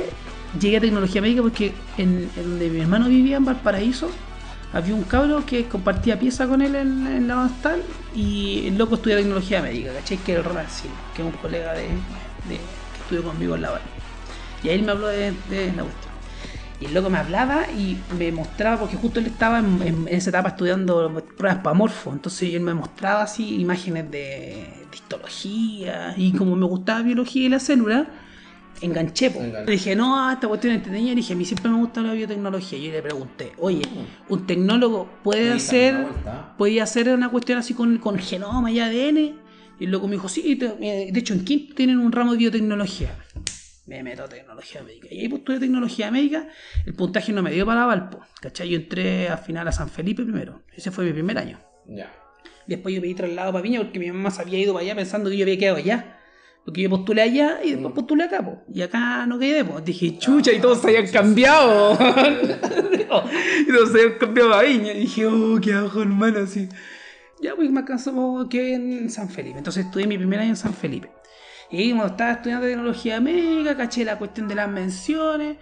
llegué 0.54 0.78
a 0.78 0.82
tecnología 0.82 1.22
médica 1.22 1.42
porque 1.42 1.86
en, 1.98 2.32
en 2.36 2.44
donde 2.50 2.70
mi 2.70 2.82
hermano 2.82 3.08
vivía, 3.08 3.38
en 3.38 3.46
Valparaíso, 3.46 4.24
había 4.72 4.96
un 4.96 5.06
cabro 5.06 5.46
que 5.46 5.68
compartía 5.68 6.20
pieza 6.20 6.48
con 6.48 6.62
él 6.62 6.76
en, 6.76 7.08
en 7.08 7.28
la 7.28 7.36
Bastal 7.36 7.84
y 8.12 8.68
el 8.68 8.78
loco 8.78 8.96
estudia 8.96 9.18
tecnología 9.18 9.62
médica, 9.62 9.94
¿cachai? 9.94 10.24
Que 10.24 10.36
el 10.36 10.44
Ronald 10.44 10.70
que 11.14 11.22
es 11.22 11.26
un 11.26 11.34
colega 11.38 11.74
de, 11.74 12.08
de- 12.44 12.72
que 12.92 13.02
estudió 13.02 13.24
conmigo 13.24 13.56
en 13.56 13.62
la 13.62 13.72
Val. 13.72 13.92
Y 14.62 14.70
ahí 14.70 14.76
él 14.76 14.84
me 14.84 14.92
habló 14.92 15.08
de, 15.08 15.34
de 15.44 15.74
la 15.74 15.84
cuestión. 15.84 16.14
Y 16.80 16.86
el 16.86 16.94
loco 16.94 17.10
me 17.10 17.18
hablaba 17.18 17.72
y 17.72 18.06
me 18.08 18.32
mostraba, 18.32 18.80
porque 18.80 18.96
justo 18.98 19.20
él 19.20 19.28
estaba 19.28 19.60
en, 19.60 19.82
en 19.84 20.08
esa 20.08 20.30
etapa 20.30 20.50
estudiando 20.50 21.14
pruebas 21.38 21.62
para 21.62 21.74
morfo, 21.76 22.14
entonces 22.14 22.54
él 22.54 22.62
me 22.62 22.74
mostraba 22.74 23.24
así 23.24 23.60
imágenes 23.60 24.10
de, 24.12 24.88
de 24.90 24.96
histología 24.98 26.14
y 26.18 26.34
como 26.34 26.56
me 26.56 26.66
gustaba 26.66 27.02
biología 27.02 27.46
y 27.46 27.50
la 27.50 27.60
célula, 27.60 28.08
enganché. 28.82 29.32
po. 29.32 29.40
Enganché. 29.42 29.72
Dije, 29.72 29.96
no, 29.96 30.32
esta 30.32 30.48
cuestión 30.48 30.74
es 30.74 30.78
entretenida. 30.78 31.12
Y 31.12 31.16
dije, 31.16 31.34
a 31.34 31.36
mí 31.36 31.46
siempre 31.46 31.70
me 31.72 31.78
gusta 31.78 32.02
la 32.02 32.14
biotecnología. 32.14 32.78
Y 32.78 32.86
yo 32.86 32.92
le 32.92 33.02
pregunté, 33.02 33.52
oye, 33.58 33.82
¿un 34.28 34.46
tecnólogo 34.46 35.10
puede 35.24 35.52
hacer, 35.52 36.08
podía 36.58 36.84
hacer 36.84 37.10
una 37.10 37.30
cuestión 37.30 37.60
así 37.60 37.74
con, 37.74 37.98
con 37.98 38.18
genoma 38.18 38.72
y 38.72 38.80
ADN? 38.80 39.40
Y 39.80 39.86
el 39.86 39.92
loco 39.92 40.08
me 40.08 40.14
dijo, 40.14 40.28
sí, 40.28 40.60
eh, 40.62 41.10
de 41.12 41.20
hecho 41.20 41.34
en 41.34 41.46
quinto 41.46 41.74
tienen 41.74 42.00
un 42.00 42.12
ramo 42.12 42.34
de 42.34 42.38
biotecnología. 42.38 43.16
Me 43.86 44.04
meto 44.04 44.24
a 44.24 44.30
tecnología 44.30 44.84
médica. 44.84 45.08
Y 45.10 45.22
ahí 45.22 45.30
pues 45.30 45.40
estudié 45.40 45.60
tecnología 45.60 46.12
médica, 46.12 46.48
el 46.86 46.94
puntaje 46.94 47.32
no 47.32 47.42
me 47.42 47.50
dio 47.50 47.66
para 47.66 47.86
Valpo. 47.86 48.20
¿Cachai? 48.40 48.70
Yo 48.70 48.78
entré 48.78 49.30
al 49.30 49.40
final 49.40 49.68
a 49.68 49.72
San 49.72 49.90
Felipe 49.90 50.24
primero. 50.24 50.62
Ese 50.76 50.92
fue 50.92 51.06
mi 51.06 51.14
primer 51.14 51.38
año. 51.40 51.60
Ya. 51.88 52.12
Después 52.68 52.94
yo 52.94 53.02
pedí 53.02 53.16
traslado 53.16 53.52
para 53.52 53.64
Viña 53.64 53.80
porque 53.80 53.98
mi 53.98 54.12
mamá 54.12 54.30
se 54.30 54.44
había 54.44 54.60
ido 54.60 54.74
para 54.74 54.86
allá 54.86 54.96
pensando 54.96 55.30
que 55.32 55.38
yo 55.38 55.44
había 55.44 55.58
quedado 55.58 55.78
allá. 55.78 56.19
Porque 56.70 56.84
yo 56.84 56.90
postulé 56.92 57.24
allá 57.24 57.62
y 57.64 57.72
después 57.72 57.96
postulé 57.96 58.26
acá, 58.26 58.46
po. 58.46 58.62
Y 58.72 58.84
acá 58.84 59.26
no 59.26 59.40
quedé. 59.40 59.66
Dije, 59.84 60.20
chucha, 60.20 60.52
y 60.52 60.60
todos 60.60 60.80
se 60.80 60.90
habían 60.90 61.08
cambiado. 61.12 61.94
y 63.68 63.72
todos 63.74 63.92
se 63.92 64.02
habían 64.02 64.20
cambiado 64.20 64.54
a 64.54 64.62
Viña. 64.62 64.92
Y 64.92 65.00
dije, 65.00 65.26
oh, 65.26 65.60
qué 65.60 65.74
abajo, 65.74 66.04
hermano, 66.04 66.42
así. 66.42 66.70
Ya, 67.42 67.56
pues 67.56 67.72
me 67.72 67.80
alcanzó 67.80 68.46
que 68.48 68.76
en 68.76 69.10
San 69.10 69.32
Felipe. 69.32 69.58
Entonces 69.58 69.84
estudié 69.84 70.06
mi 70.06 70.20
primer 70.20 70.42
año 70.42 70.50
en 70.50 70.58
San 70.58 70.76
Felipe. 70.76 71.10
Y 71.72 71.90
cuando 71.90 72.06
estaba 72.06 72.34
estudiando 72.34 72.68
tecnología 72.68 73.20
médica, 73.20 73.76
caché 73.76 74.06
la 74.06 74.20
cuestión 74.20 74.48
de 74.48 74.54
las 74.54 74.70
menciones. 74.70 75.58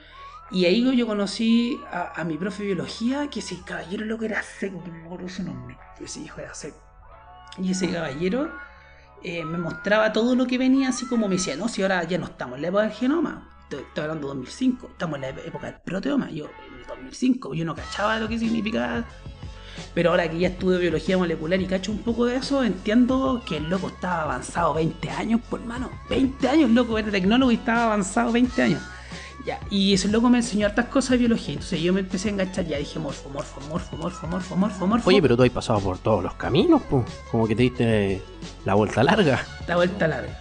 Y 0.52 0.66
ahí 0.66 0.94
yo 0.94 1.08
conocí 1.08 1.80
a, 1.90 2.20
a 2.20 2.26
mi 2.26 2.38
profe 2.38 2.64
de 2.64 2.74
biología, 2.74 3.30
que 3.30 3.40
ese 3.40 3.56
caballero 3.66 4.04
loco 4.04 4.26
era 4.26 4.44
seco, 4.44 4.84
que 4.84 4.92
no 4.92 4.98
me 4.98 5.06
acuerdo 5.06 5.30
su 5.30 5.44
nombre. 5.44 5.78
Ese 6.04 6.20
hijo 6.20 6.42
era 6.42 6.54
seco. 6.54 6.84
Y 7.64 7.72
ese 7.72 7.90
caballero 7.90 8.52
eh, 9.28 9.44
me 9.44 9.58
mostraba 9.58 10.14
todo 10.14 10.36
lo 10.36 10.48
que 10.48 10.58
venía, 10.58 10.88
así 10.88 11.06
como 11.06 11.28
me 11.28 11.36
decía, 11.36 11.58
no, 11.58 11.68
si 11.68 11.82
ahora 11.82 12.02
ya 12.06 12.18
no 12.18 12.28
estamos 12.28 12.56
en 12.56 12.62
la 12.62 12.68
época 12.70 12.84
del 12.84 12.94
genoma, 12.94 13.50
estoy, 13.64 13.82
estoy 13.82 14.04
hablando 14.04 14.28
de 14.28 14.36
2005, 14.36 14.88
estamos 14.92 15.16
en 15.16 15.22
la 15.22 15.30
época 15.30 15.68
del 15.68 15.82
proteoma, 15.82 16.32
yo 16.32 16.46
en 16.46 16.80
el 16.80 16.88
2005, 16.88 17.54
yo 17.54 17.66
no 17.66 17.76
cachaba 17.76 18.20
lo 18.20 18.30
que 18.30 18.40
significaba, 18.40 19.04
pero 19.94 20.12
ahora 20.12 20.30
que 20.30 20.40
ya 20.40 20.48
estudio 20.48 20.80
biología 20.80 21.18
molecular 21.18 21.60
y 21.60 21.66
cacho 21.66 21.92
un 21.92 22.00
poco 22.00 22.26
de 22.26 22.38
eso, 22.38 22.64
entiendo 22.64 23.44
que 23.46 23.58
el 23.58 23.70
loco 23.70 23.90
estaba 23.90 24.24
avanzado 24.24 24.74
20 24.76 25.10
años, 25.10 25.42
por 25.50 25.60
mano, 25.66 25.92
20 26.10 26.48
años, 26.48 26.70
loco, 26.70 26.98
era 26.98 27.12
tecnólogo 27.12 27.52
y 27.52 27.56
estaba 27.56 27.84
avanzado 27.84 28.32
20 28.32 28.62
años. 28.62 28.82
Ya, 29.48 29.62
y 29.70 29.94
ese 29.94 30.10
loco 30.10 30.30
me 30.30 30.39
enseñó 30.39 30.68
hartas 30.68 30.88
cosas 30.88 31.12
de 31.12 31.20
biología, 31.20 31.54
entonces 31.54 31.80
yo 31.80 31.94
me 31.94 32.01
empecé 32.01 32.27
a 32.27 32.32
enganchar, 32.34 32.66
ya 32.66 32.80
dije 32.80 33.00
morfo, 33.00 33.30
morfo, 33.30 33.62
morfo, 33.70 33.96
morfo, 33.96 34.27
morfo, 34.27 34.56
morfo, 34.58 34.88
morfo. 34.88 35.10
Oye, 35.10 35.22
pero 35.22 35.38
tú 35.38 35.44
has 35.44 35.50
pasado 35.51 35.80
por 35.80 35.98
todos 36.00 36.22
los 36.22 36.34
caminos, 36.34 36.82
pues. 36.89 37.06
Como 37.32 37.48
que 37.48 37.56
te 37.56 37.63
diste 37.63 38.22
la 38.66 38.74
vuelta 38.74 39.06
larga. 39.06 39.48
la 39.66 39.77
vuelta 39.77 40.06
larga. 40.06 40.38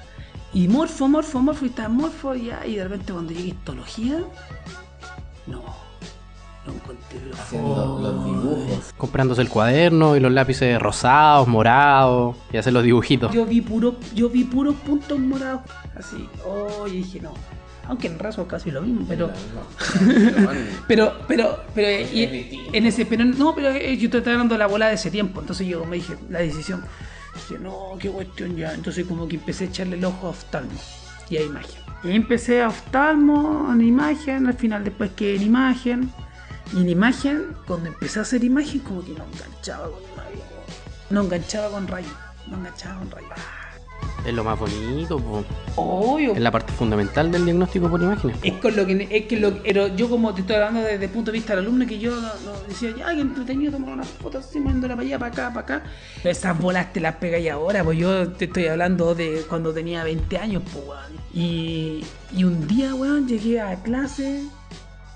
Y 0.52 0.66
morfo, 0.66 1.06
morfo, 1.06 1.38
morfo, 1.38 1.64
y 1.64 1.68
está 1.68 1.88
morfo, 1.88 2.34
y 2.34 2.46
ya, 2.46 2.66
y 2.66 2.75
de 2.75 2.82
repente 2.82 3.12
cuando 3.12 3.32
llegué 3.32 3.44
a 3.44 3.54
histología, 3.54 4.25
no, 5.46 5.62
no 6.66 6.72
encontré 6.72 7.20
los 7.30 7.38
Haciendo 7.38 8.00
los 8.00 8.25
dibujos. 8.25 8.92
Comprándose 8.96 9.40
el 9.40 9.48
cuaderno 9.48 10.16
y 10.16 10.20
los 10.20 10.32
lápices 10.32 10.82
rosados, 10.82 11.46
morados, 11.46 12.34
y 12.52 12.56
hacer 12.56 12.72
los 12.72 12.82
dibujitos. 12.82 13.32
Yo 13.32 13.46
vi 13.46 13.60
puro, 13.60 13.94
yo 14.16 14.28
vi 14.28 14.42
puros 14.42 14.75
puntos 14.75 15.16
morados, 15.20 15.60
así, 15.94 16.28
oh, 16.44 16.88
y 16.88 17.02
dije 17.02 17.20
no. 17.20 17.32
Aunque 17.88 18.09
en 18.09 18.19
raso 18.19 18.47
casi 18.49 18.71
lo 18.71 18.83
mismo, 18.83 19.05
pero. 19.09 19.31
Pero, 20.88 21.14
pero, 21.28 21.61
pero, 21.75 21.88
y- 22.12 22.69
en 22.73 22.87
ese, 22.87 23.07
pero 23.07 23.25
no, 23.25 23.55
pero 23.55 23.71
eh, 23.71 23.97
yo 23.97 24.07
estoy 24.07 24.33
hablando 24.33 24.55
de 24.55 24.59
la 24.59 24.66
bola 24.66 24.88
de 24.88 24.95
ese 24.95 25.11
tiempo, 25.11 25.40
entonces 25.40 25.66
yo 25.66 25.85
me 25.85 25.97
dije, 25.97 26.16
la 26.31 26.40
decisión, 26.40 26.85
dije, 27.35 27.59
no, 27.61 27.90
qué 27.99 28.09
cuestión 28.11 28.57
ya, 28.57 28.73
entonces 28.75 29.05
como 29.07 29.26
que 29.28 29.37
empecé 29.37 29.64
a 29.64 29.66
echarle 29.69 29.97
el 29.97 30.05
ojo 30.05 30.26
a 30.28 30.31
oftalmo 30.31 30.78
y 31.31 31.37
a 31.37 31.43
imagen. 31.43 31.81
Y 32.05 32.12
empecé 32.12 32.62
a 32.62 32.69
oftalmo, 32.69 33.69
en 33.73 33.81
imagen, 33.83 34.47
al 34.47 34.55
final 34.55 34.85
después 34.85 35.11
que 35.16 35.35
en 35.37 35.43
imagen, 35.43 36.11
y 36.73 36.81
en 36.81 36.88
imagen, 36.88 37.47
cuando 37.66 37.88
empecé 37.88 38.19
a 38.19 38.23
hacer 38.23 38.43
imagen, 38.45 38.81
como 38.81 39.05
que 39.05 39.12
no 39.12 39.25
enganchaba 39.33 39.85
con 39.90 40.02
imagen, 40.12 40.40
no 41.11 41.21
enganchaba 41.23 41.71
con 41.71 41.87
rayo, 41.88 42.09
no 42.49 42.57
enganchaba 42.59 42.99
con 42.99 43.11
rayo. 43.11 43.26
Es 44.26 44.34
lo 44.34 44.42
más 44.42 44.58
bonito, 44.58 45.20
po. 45.20 45.44
Obvio, 45.76 46.32
es 46.32 46.40
la 46.40 46.50
parte 46.50 46.72
fundamental 46.72 47.30
del 47.30 47.44
diagnóstico 47.44 47.88
por 47.88 48.02
imágenes. 48.02 48.36
Es 48.42 48.54
con 48.54 48.74
lo 48.74 48.84
que 48.84 49.06
es 49.08 49.26
que 49.26 49.38
lo 49.38 49.62
pero 49.62 49.86
yo 49.94 50.08
como 50.08 50.34
te 50.34 50.40
estoy 50.40 50.56
hablando 50.56 50.80
desde 50.80 51.04
el 51.04 51.10
punto 51.10 51.30
de 51.30 51.38
vista 51.38 51.54
del 51.54 51.64
alumno 51.64 51.86
que 51.86 52.00
yo 52.00 52.12
decía 52.66 52.92
ya 52.96 53.14
que 53.14 53.20
entretenido 53.20 53.70
tomar 53.70 53.90
unas 53.92 54.08
fotos 54.08 54.44
así 54.44 54.58
moviéndola 54.58 54.96
para 54.96 55.06
allá, 55.06 55.18
para 55.20 55.32
acá, 55.32 55.48
para 55.54 55.60
acá. 55.60 55.90
Pero 56.16 56.30
esas 56.30 56.58
bolas 56.58 56.92
te 56.92 57.00
las 57.00 57.14
pegáis 57.16 57.50
ahora, 57.50 57.84
pues 57.84 57.98
yo 57.98 58.28
te 58.32 58.46
estoy 58.46 58.66
hablando 58.66 59.14
de 59.14 59.44
cuando 59.48 59.72
tenía 59.72 60.02
20 60.02 60.38
años, 60.38 60.62
pues 60.72 60.84
weón. 60.84 61.12
Y, 61.32 62.04
y 62.36 62.42
un 62.42 62.66
día, 62.66 62.96
weón, 62.96 63.28
llegué 63.28 63.60
a 63.60 63.76
clase 63.76 64.42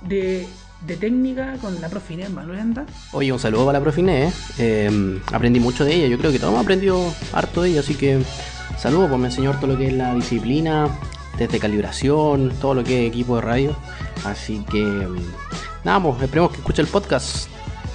de, 0.02 0.46
de 0.86 0.96
técnica 0.96 1.56
con 1.60 1.80
la 1.80 1.88
profe 1.88 2.14
Inés 2.14 2.30
Manuenda. 2.30 2.86
Oye, 3.10 3.32
un 3.32 3.40
saludo 3.40 3.66
para 3.66 3.78
la 3.80 3.82
profe 3.82 4.02
Inés, 4.02 4.34
eh, 4.58 5.20
aprendí 5.32 5.58
mucho 5.58 5.84
de 5.84 5.94
ella, 5.96 6.06
yo 6.06 6.18
creo 6.18 6.30
que 6.30 6.38
todos 6.38 6.52
hemos 6.52 6.62
aprendido 6.62 7.12
harto 7.32 7.62
de 7.62 7.70
ella, 7.70 7.80
así 7.80 7.94
que 7.96 8.22
saludos, 8.80 9.10
pues 9.10 9.20
me 9.20 9.26
enseñó 9.28 9.52
todo 9.52 9.68
lo 9.68 9.78
que 9.78 9.88
es 9.88 9.92
la 9.92 10.14
disciplina, 10.14 10.88
desde 11.36 11.58
calibración, 11.58 12.52
todo 12.60 12.74
lo 12.74 12.84
que 12.84 13.06
es 13.06 13.08
equipo 13.08 13.36
de 13.36 13.42
radio. 13.42 13.76
Así 14.24 14.64
que 14.70 14.82
mm, 14.82 15.18
nada, 15.84 16.02
pues 16.02 16.22
esperemos 16.22 16.50
que 16.52 16.58
escuche 16.58 16.82
el 16.82 16.88
podcast. 16.88 17.48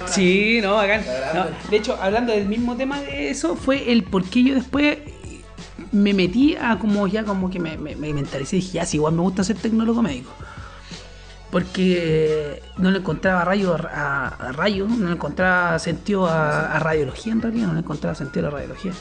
Sí, 0.06 0.60
no, 0.62 0.74
bacán. 0.74 1.02
De 1.70 1.76
hecho, 1.76 1.98
hablando 2.00 2.32
del 2.32 2.46
mismo 2.46 2.76
tema 2.76 3.00
de 3.00 3.30
eso, 3.30 3.56
fue 3.56 3.90
el 3.90 4.04
por 4.04 4.24
qué 4.24 4.44
yo 4.44 4.54
después 4.54 4.98
me 5.90 6.14
metí 6.14 6.56
a 6.56 6.78
como 6.78 7.06
ya 7.06 7.24
como 7.24 7.50
que 7.50 7.58
me, 7.58 7.76
me, 7.76 7.96
me 7.96 8.12
mentalicé 8.12 8.56
y 8.56 8.60
dije, 8.60 8.72
ya, 8.74 8.86
sí, 8.86 8.98
igual 8.98 9.14
me 9.14 9.22
gusta 9.22 9.42
ser 9.42 9.56
tecnólogo 9.56 10.02
médico. 10.02 10.30
Porque 11.50 12.62
no 12.76 12.90
le 12.90 12.98
encontraba 12.98 13.44
rayo 13.44 13.74
a, 13.74 14.28
a 14.28 14.52
rayo, 14.52 14.86
no 14.88 15.06
le 15.06 15.12
encontraba 15.12 15.78
sentido 15.78 16.26
a, 16.26 16.78
radiología 16.78 17.32
en 17.32 17.42
realidad, 17.42 17.68
no 17.68 17.74
le 17.74 17.80
encontraba 17.80 18.14
sentido 18.14 18.48
a 18.48 18.50
radiología. 18.50 18.92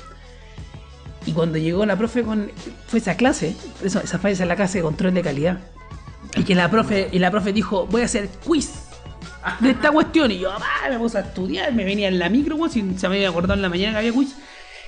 Y 1.26 1.34
cuando 1.34 1.58
llegó 1.58 1.86
la 1.86 1.98
profe 1.98 2.24
con. 2.24 2.52
fue 2.88 3.00
esa 3.00 3.18
clase, 3.18 3.56
eso, 3.84 4.00
esa 4.00 4.20
fue 4.20 4.32
esa 4.32 4.46
la 4.46 4.56
clase 4.56 4.80
de 4.80 4.84
control 4.84 5.14
de 5.14 5.22
calidad. 5.22 5.60
Y 6.38 6.44
que 6.44 6.56
la 6.56 6.70
profe, 6.70 7.10
y 7.12 7.20
la 7.20 7.32
profe 7.32 7.54
dijo, 7.54 7.88
voy 7.88 8.02
a 8.02 8.06
hacer 8.06 8.30
quiz 8.46 8.86
de 9.60 9.72
esta 9.72 9.92
cuestión. 9.92 10.32
Y 10.32 10.40
yo, 10.40 10.52
ah, 10.52 10.90
me 10.90 10.98
puse 10.98 11.18
a 11.18 11.22
estudiar, 11.22 11.74
me 11.74 11.84
venía 11.84 12.08
en 12.08 12.20
la 12.20 12.30
micro, 12.30 12.56
weón, 12.56 12.70
si 12.70 12.82
se 12.98 13.10
me 13.10 13.16
había 13.16 13.30
acordado 13.30 13.54
en 13.56 13.62
la 13.62 13.70
mañana 13.70 13.94
que 13.94 13.98
había 14.00 14.12
quiz. 14.12 14.36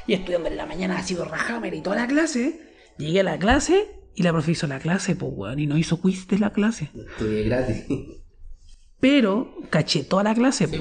Y 0.06 0.14
estudiando 0.14 0.50
en 0.50 0.58
la 0.58 0.66
mañana 0.66 0.98
ha 0.98 1.04
sido 1.04 1.26
rajamer 1.26 1.74
y 1.74 1.82
toda 1.82 1.96
la 1.98 2.08
clase. 2.08 2.62
Llegué 2.98 3.20
a 3.20 3.24
la 3.24 3.38
clase 3.38 3.88
y 4.16 4.24
la 4.24 4.32
profe 4.32 4.52
hizo 4.52 4.68
la 4.68 4.80
clase, 4.80 5.16
pues 5.16 5.32
weón, 5.36 5.60
y 5.60 5.68
no 5.68 5.78
hizo 5.78 6.02
quiz 6.02 6.28
de 6.28 6.40
la 6.40 6.52
clase. 6.52 6.90
Estudié 6.96 7.44
gratis. 7.44 7.86
Pero 9.00 9.56
caché 9.70 10.04
toda 10.04 10.24
la 10.24 10.34
clase, 10.34 10.68
po. 10.68 10.78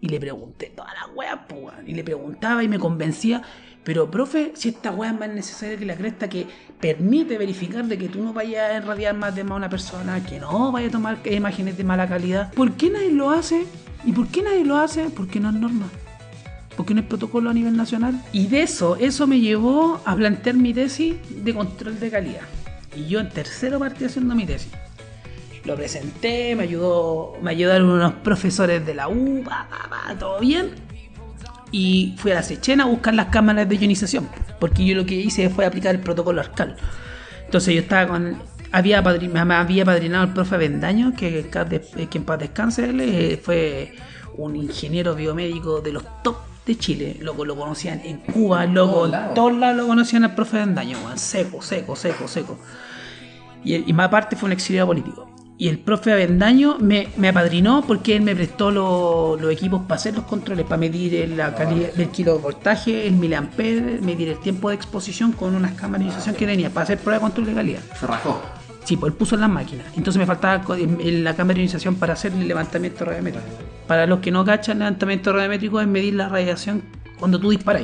Y 0.00 0.08
le 0.08 0.18
pregunté 0.18 0.72
todas 0.74 0.92
las 0.94 1.16
weas, 1.16 1.38
po, 1.48 1.54
weón. 1.56 1.88
Y 1.88 1.94
le 1.94 2.04
preguntaba 2.04 2.62
y 2.62 2.68
me 2.68 2.78
convencía. 2.78 3.42
Pero, 3.84 4.10
profe, 4.10 4.52
si 4.54 4.68
esta 4.68 4.92
wea 4.92 5.10
es 5.10 5.18
más 5.18 5.28
necesaria 5.28 5.76
que 5.76 5.84
la 5.84 5.96
cresta 5.96 6.28
que 6.28 6.46
permite 6.80 7.36
verificar 7.36 7.84
de 7.84 7.98
que 7.98 8.08
tú 8.08 8.22
no 8.22 8.32
vayas 8.32 8.70
a 8.70 8.76
irradiar 8.76 9.16
más 9.16 9.34
de 9.34 9.42
más 9.42 9.52
a 9.52 9.56
una 9.56 9.70
persona, 9.70 10.24
que 10.24 10.38
no 10.38 10.70
vayas 10.70 10.90
a 10.90 10.92
tomar 10.92 11.18
imágenes 11.24 11.76
de 11.76 11.84
mala 11.84 12.08
calidad, 12.08 12.52
¿por 12.54 12.72
qué 12.72 12.90
nadie 12.90 13.12
lo 13.12 13.30
hace? 13.30 13.66
¿Y 14.04 14.12
por 14.12 14.28
qué 14.28 14.42
nadie 14.42 14.64
lo 14.64 14.76
hace? 14.76 15.10
Porque 15.10 15.40
no 15.40 15.50
es 15.50 15.56
norma. 15.56 15.88
Porque 16.76 16.94
no 16.94 17.00
es 17.00 17.06
protocolo 17.06 17.50
a 17.50 17.54
nivel 17.54 17.76
nacional. 17.76 18.20
Y 18.32 18.46
de 18.46 18.62
eso, 18.62 18.96
eso 18.96 19.26
me 19.26 19.40
llevó 19.40 20.00
a 20.04 20.14
plantear 20.14 20.56
mi 20.56 20.72
tesis 20.72 21.16
de 21.28 21.54
control 21.54 21.98
de 21.98 22.10
calidad. 22.10 22.42
Y 22.96 23.06
yo 23.06 23.20
en 23.20 23.30
tercero 23.30 23.78
partí 23.78 24.04
haciendo 24.04 24.34
mi 24.34 24.46
tesis. 24.46 24.70
Lo 25.64 25.76
presenté, 25.76 26.56
me 26.56 26.64
ayudó, 26.64 27.34
me 27.42 27.50
ayudaron 27.50 27.88
unos 27.88 28.14
profesores 28.14 28.84
de 28.84 28.94
la 28.94 29.08
U, 29.08 29.42
pa, 29.44 29.68
pa, 29.70 29.88
pa, 29.88 30.18
todo 30.18 30.40
bien. 30.40 30.70
Y 31.72 32.14
fui 32.18 32.30
a 32.32 32.34
la 32.36 32.42
Sechena 32.42 32.84
a 32.84 32.86
buscar 32.86 33.14
las 33.14 33.26
cámaras 33.26 33.66
de 33.68 33.76
ionización, 33.76 34.28
porque 34.60 34.84
yo 34.84 34.94
lo 34.94 35.06
que 35.06 35.14
hice 35.14 35.48
fue 35.48 35.64
aplicar 35.64 35.94
el 35.94 36.02
protocolo 36.02 36.40
ARCAL. 36.40 36.76
Entonces 37.46 37.74
yo 37.74 37.80
estaba 37.80 38.08
con. 38.08 38.36
Había, 38.70 38.98
había 39.00 39.84
padrinado 39.84 40.24
el 40.24 40.32
profe 40.32 40.56
Bendaño, 40.56 41.14
que, 41.14 41.50
que 42.10 42.18
en 42.18 42.24
paz 42.24 42.38
descanse, 42.38 42.84
él 42.84 43.00
eh, 43.00 43.40
fue 43.42 43.94
un 44.36 44.56
ingeniero 44.56 45.14
biomédico 45.14 45.80
de 45.80 45.92
los 45.92 46.04
top 46.22 46.36
de 46.66 46.76
Chile. 46.76 47.16
Loco, 47.20 47.44
lo 47.44 47.56
conocían 47.56 48.00
en 48.04 48.18
Cuba, 48.18 48.64
loco, 48.66 49.06
en 49.06 49.34
todos 49.34 49.54
lados 49.54 49.76
lo 49.76 49.86
conocían 49.86 50.24
al 50.24 50.34
profe 50.34 50.58
Bendaño, 50.58 50.98
weón. 51.04 51.18
seco, 51.18 51.60
seco, 51.62 51.96
seco, 51.96 52.28
seco. 52.28 52.58
Y, 53.64 53.88
y 53.88 53.92
más 53.92 54.06
aparte 54.06 54.36
fue 54.36 54.46
un 54.46 54.52
exiliado 54.52 54.88
político. 54.88 55.31
Y 55.58 55.68
el 55.68 55.78
profe 55.78 56.12
Avendaño 56.12 56.78
me, 56.80 57.08
me 57.16 57.28
apadrinó 57.28 57.84
porque 57.86 58.16
él 58.16 58.22
me 58.22 58.34
prestó 58.34 58.70
lo- 58.72 59.36
los 59.40 59.52
equipos 59.52 59.82
para 59.82 59.94
hacer 59.96 60.14
los 60.14 60.24
controles, 60.24 60.64
para 60.66 60.78
medir 60.78 61.14
el- 61.14 61.36
la 61.36 61.54
calidad 61.54 61.92
del 61.92 62.08
kilovoltaje, 62.08 63.06
el 63.06 63.12
miliampere, 63.14 64.00
medir 64.00 64.28
el 64.30 64.40
tiempo 64.40 64.70
de 64.70 64.74
exposición 64.74 65.30
con 65.32 65.54
unas 65.54 65.72
cámaras 65.72 66.00
de 66.00 66.04
ionización 66.06 66.34
que 66.34 66.46
tenía 66.46 66.70
para 66.70 66.84
hacer 66.84 66.98
prueba 66.98 67.18
de 67.18 67.20
control 67.22 67.46
de 67.46 67.54
calidad. 67.54 67.80
Se 67.98 68.06
rajó. 68.06 68.42
Sí, 68.84 68.96
pues 68.96 69.12
él 69.12 69.16
puso 69.16 69.36
en 69.36 69.42
las 69.42 69.50
máquinas. 69.50 69.86
Entonces 69.96 70.18
me 70.18 70.26
faltaba 70.26 70.54
la 70.76 71.36
cámara 71.36 71.54
de 71.54 71.60
ionización 71.60 71.94
para 71.94 72.14
hacer 72.14 72.32
el 72.32 72.48
levantamiento 72.48 73.04
radiométrico. 73.04 73.46
Para 73.86 74.06
los 74.06 74.18
que 74.18 74.32
no 74.32 74.44
cachan, 74.44 74.80
levantamiento 74.80 75.32
radiométrico 75.32 75.80
es 75.80 75.86
medir 75.86 76.14
la 76.14 76.28
radiación 76.28 76.82
cuando 77.20 77.38
tú 77.38 77.50
disparas. 77.50 77.82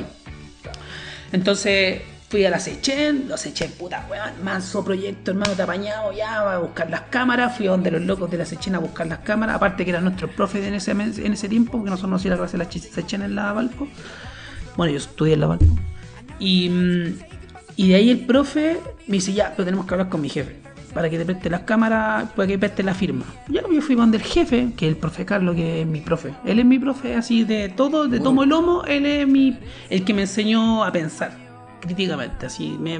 Entonces 1.31 2.01
fui 2.29 2.45
a 2.45 2.49
la 2.51 2.59
Sechen, 2.59 3.25
los 3.27 3.41
Sechen, 3.41 3.71
puta 3.71 4.05
weón, 4.09 4.43
manso 4.43 4.85
proyecto, 4.85 5.31
hermano, 5.31 5.53
te 5.53 5.63
apañado 5.63 6.11
ya, 6.13 6.53
a 6.53 6.59
buscar 6.59 6.89
las 6.89 7.01
cámaras. 7.09 7.57
Fui 7.57 7.67
a 7.67 7.71
donde 7.71 7.89
los 7.91 8.01
locos 8.03 8.29
de 8.29 8.37
la 8.37 8.45
Sechen 8.45 8.75
a 8.75 8.79
buscar 8.79 9.07
las 9.07 9.19
cámaras. 9.19 9.55
Aparte 9.55 9.83
que 9.83 9.89
era 9.91 9.99
nuestro 9.99 10.27
profe 10.29 10.65
en 10.67 10.75
ese, 10.75 10.91
en 10.91 11.33
ese 11.33 11.49
tiempo, 11.49 11.71
porque 11.73 11.89
nosotros 11.89 12.11
nos 12.11 12.21
hacíamos 12.21 12.39
la 12.39 12.45
clase 12.45 12.57
de 12.57 12.63
la 12.63 12.69
Ch- 12.69 12.93
Sechen 12.93 13.21
en 13.23 13.35
la 13.35 13.51
Valpo. 13.53 13.87
Bueno, 14.77 14.91
yo 14.91 14.97
estudié 14.97 15.33
en 15.33 15.39
la 15.39 15.47
Valpo. 15.47 15.65
Y, 16.39 16.69
mm, 16.69 17.19
y 17.75 17.89
de 17.89 17.95
ahí 17.95 18.09
el 18.11 18.25
profe 18.25 18.77
me 19.07 19.13
dice, 19.15 19.33
ya, 19.33 19.51
pero 19.51 19.65
tenemos 19.65 19.85
que 19.87 19.93
hablar 19.95 20.09
con 20.09 20.21
mi 20.21 20.29
jefe. 20.29 20.55
Para 20.93 21.09
que 21.09 21.17
te 21.17 21.25
preste 21.25 21.49
las 21.49 21.61
cámaras, 21.61 22.29
para 22.35 22.47
que 22.47 22.57
preste 22.59 22.83
la 22.83 22.93
firma. 22.93 23.25
Ya 23.47 23.61
yo 23.71 23.81
fui 23.81 23.95
donde 23.95 24.17
el 24.17 24.23
jefe, 24.23 24.69
que 24.77 24.85
es 24.87 24.93
el 24.93 24.97
profe 24.97 25.25
Carlos, 25.25 25.55
que 25.55 25.81
es 25.81 25.87
mi 25.87 26.01
profe. 26.01 26.33
Él 26.45 26.59
es 26.59 26.65
mi 26.65 26.77
profe 26.79 27.15
así 27.15 27.43
de 27.43 27.69
todo, 27.69 28.07
de 28.07 28.19
tomo 28.19 28.43
el 28.43 28.49
lomo, 28.49 28.83
él 28.85 29.05
es 29.05 29.27
mi, 29.27 29.57
el 29.89 30.03
que 30.03 30.13
me 30.13 30.21
enseñó 30.21 30.83
a 30.83 30.91
pensar 30.91 31.48
críticamente. 31.79 32.45
Así 32.45 32.77
me, 32.79 32.99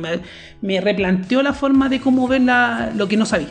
me, 0.62 0.82
replanteó 0.82 1.42
la 1.42 1.54
forma 1.54 1.90
de 1.90 2.00
cómo 2.00 2.28
ver 2.28 2.42
la- 2.42 2.92
lo 2.96 3.08
que 3.08 3.18
no 3.18 3.26
sabía. 3.26 3.50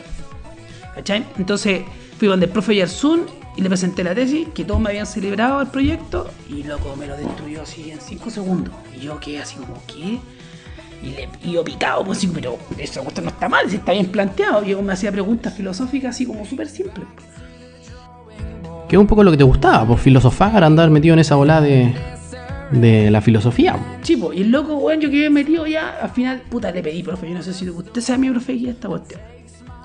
¿Cachai? 0.95 1.25
Entonces 1.37 1.83
fui 2.17 2.27
donde 2.27 2.47
el 2.47 2.51
profe 2.51 2.75
Yarsun 2.75 3.25
y 3.55 3.61
le 3.61 3.69
presenté 3.69 4.03
la 4.03 4.15
tesis, 4.15 4.47
que 4.53 4.63
todos 4.63 4.79
me 4.79 4.89
habían 4.89 5.05
celebrado 5.05 5.61
el 5.61 5.67
proyecto, 5.67 6.29
y 6.49 6.63
loco 6.63 6.95
me 6.97 7.07
lo 7.07 7.17
destruyó 7.17 7.61
así 7.63 7.91
en 7.91 7.99
5 7.99 8.29
segundos. 8.29 8.73
Y 8.95 9.05
yo 9.05 9.19
quedé 9.19 9.39
así 9.39 9.55
como, 9.57 9.81
¿qué? 9.87 10.19
Y, 11.01 11.11
le, 11.11 11.29
y 11.43 11.53
yo 11.53 11.63
picado, 11.63 12.03
pues 12.03 12.19
sí, 12.19 12.29
pero 12.33 12.57
cuestión 12.75 13.05
no 13.25 13.29
está 13.31 13.47
mal, 13.49 13.69
si 13.69 13.77
está 13.77 13.91
bien 13.93 14.07
planteado. 14.07 14.63
Y 14.65 14.69
yo 14.69 14.81
me 14.81 14.93
hacía 14.93 15.11
preguntas 15.11 15.53
filosóficas 15.53 16.15
así 16.15 16.25
como 16.25 16.45
súper 16.45 16.67
simples. 16.67 17.05
Que 18.87 18.95
es 18.95 18.99
un 18.99 19.07
poco 19.07 19.23
lo 19.23 19.31
que 19.31 19.37
te 19.37 19.43
gustaba, 19.43 19.85
por 19.85 19.97
filosofar, 19.97 20.63
andar 20.63 20.89
metido 20.89 21.13
en 21.13 21.19
esa 21.19 21.35
bola 21.35 21.61
de, 21.61 21.93
de 22.71 23.11
la 23.11 23.21
filosofía. 23.21 23.77
Chivo, 24.01 24.33
y 24.33 24.41
el 24.41 24.51
loco, 24.51 24.75
weón, 24.75 25.01
yo 25.01 25.09
quedé 25.09 25.29
metido 25.29 25.65
ya, 25.65 25.99
al 26.01 26.09
final, 26.09 26.41
puta, 26.49 26.71
le 26.71 26.81
pedí, 26.81 27.03
profe, 27.03 27.27
yo 27.27 27.35
no 27.35 27.43
sé 27.43 27.53
si 27.53 27.69
usted 27.69 28.01
sea 28.01 28.17
mi 28.17 28.29
profe 28.29 28.53
y 28.53 28.67
esta 28.67 28.87
cuestión. 28.87 29.21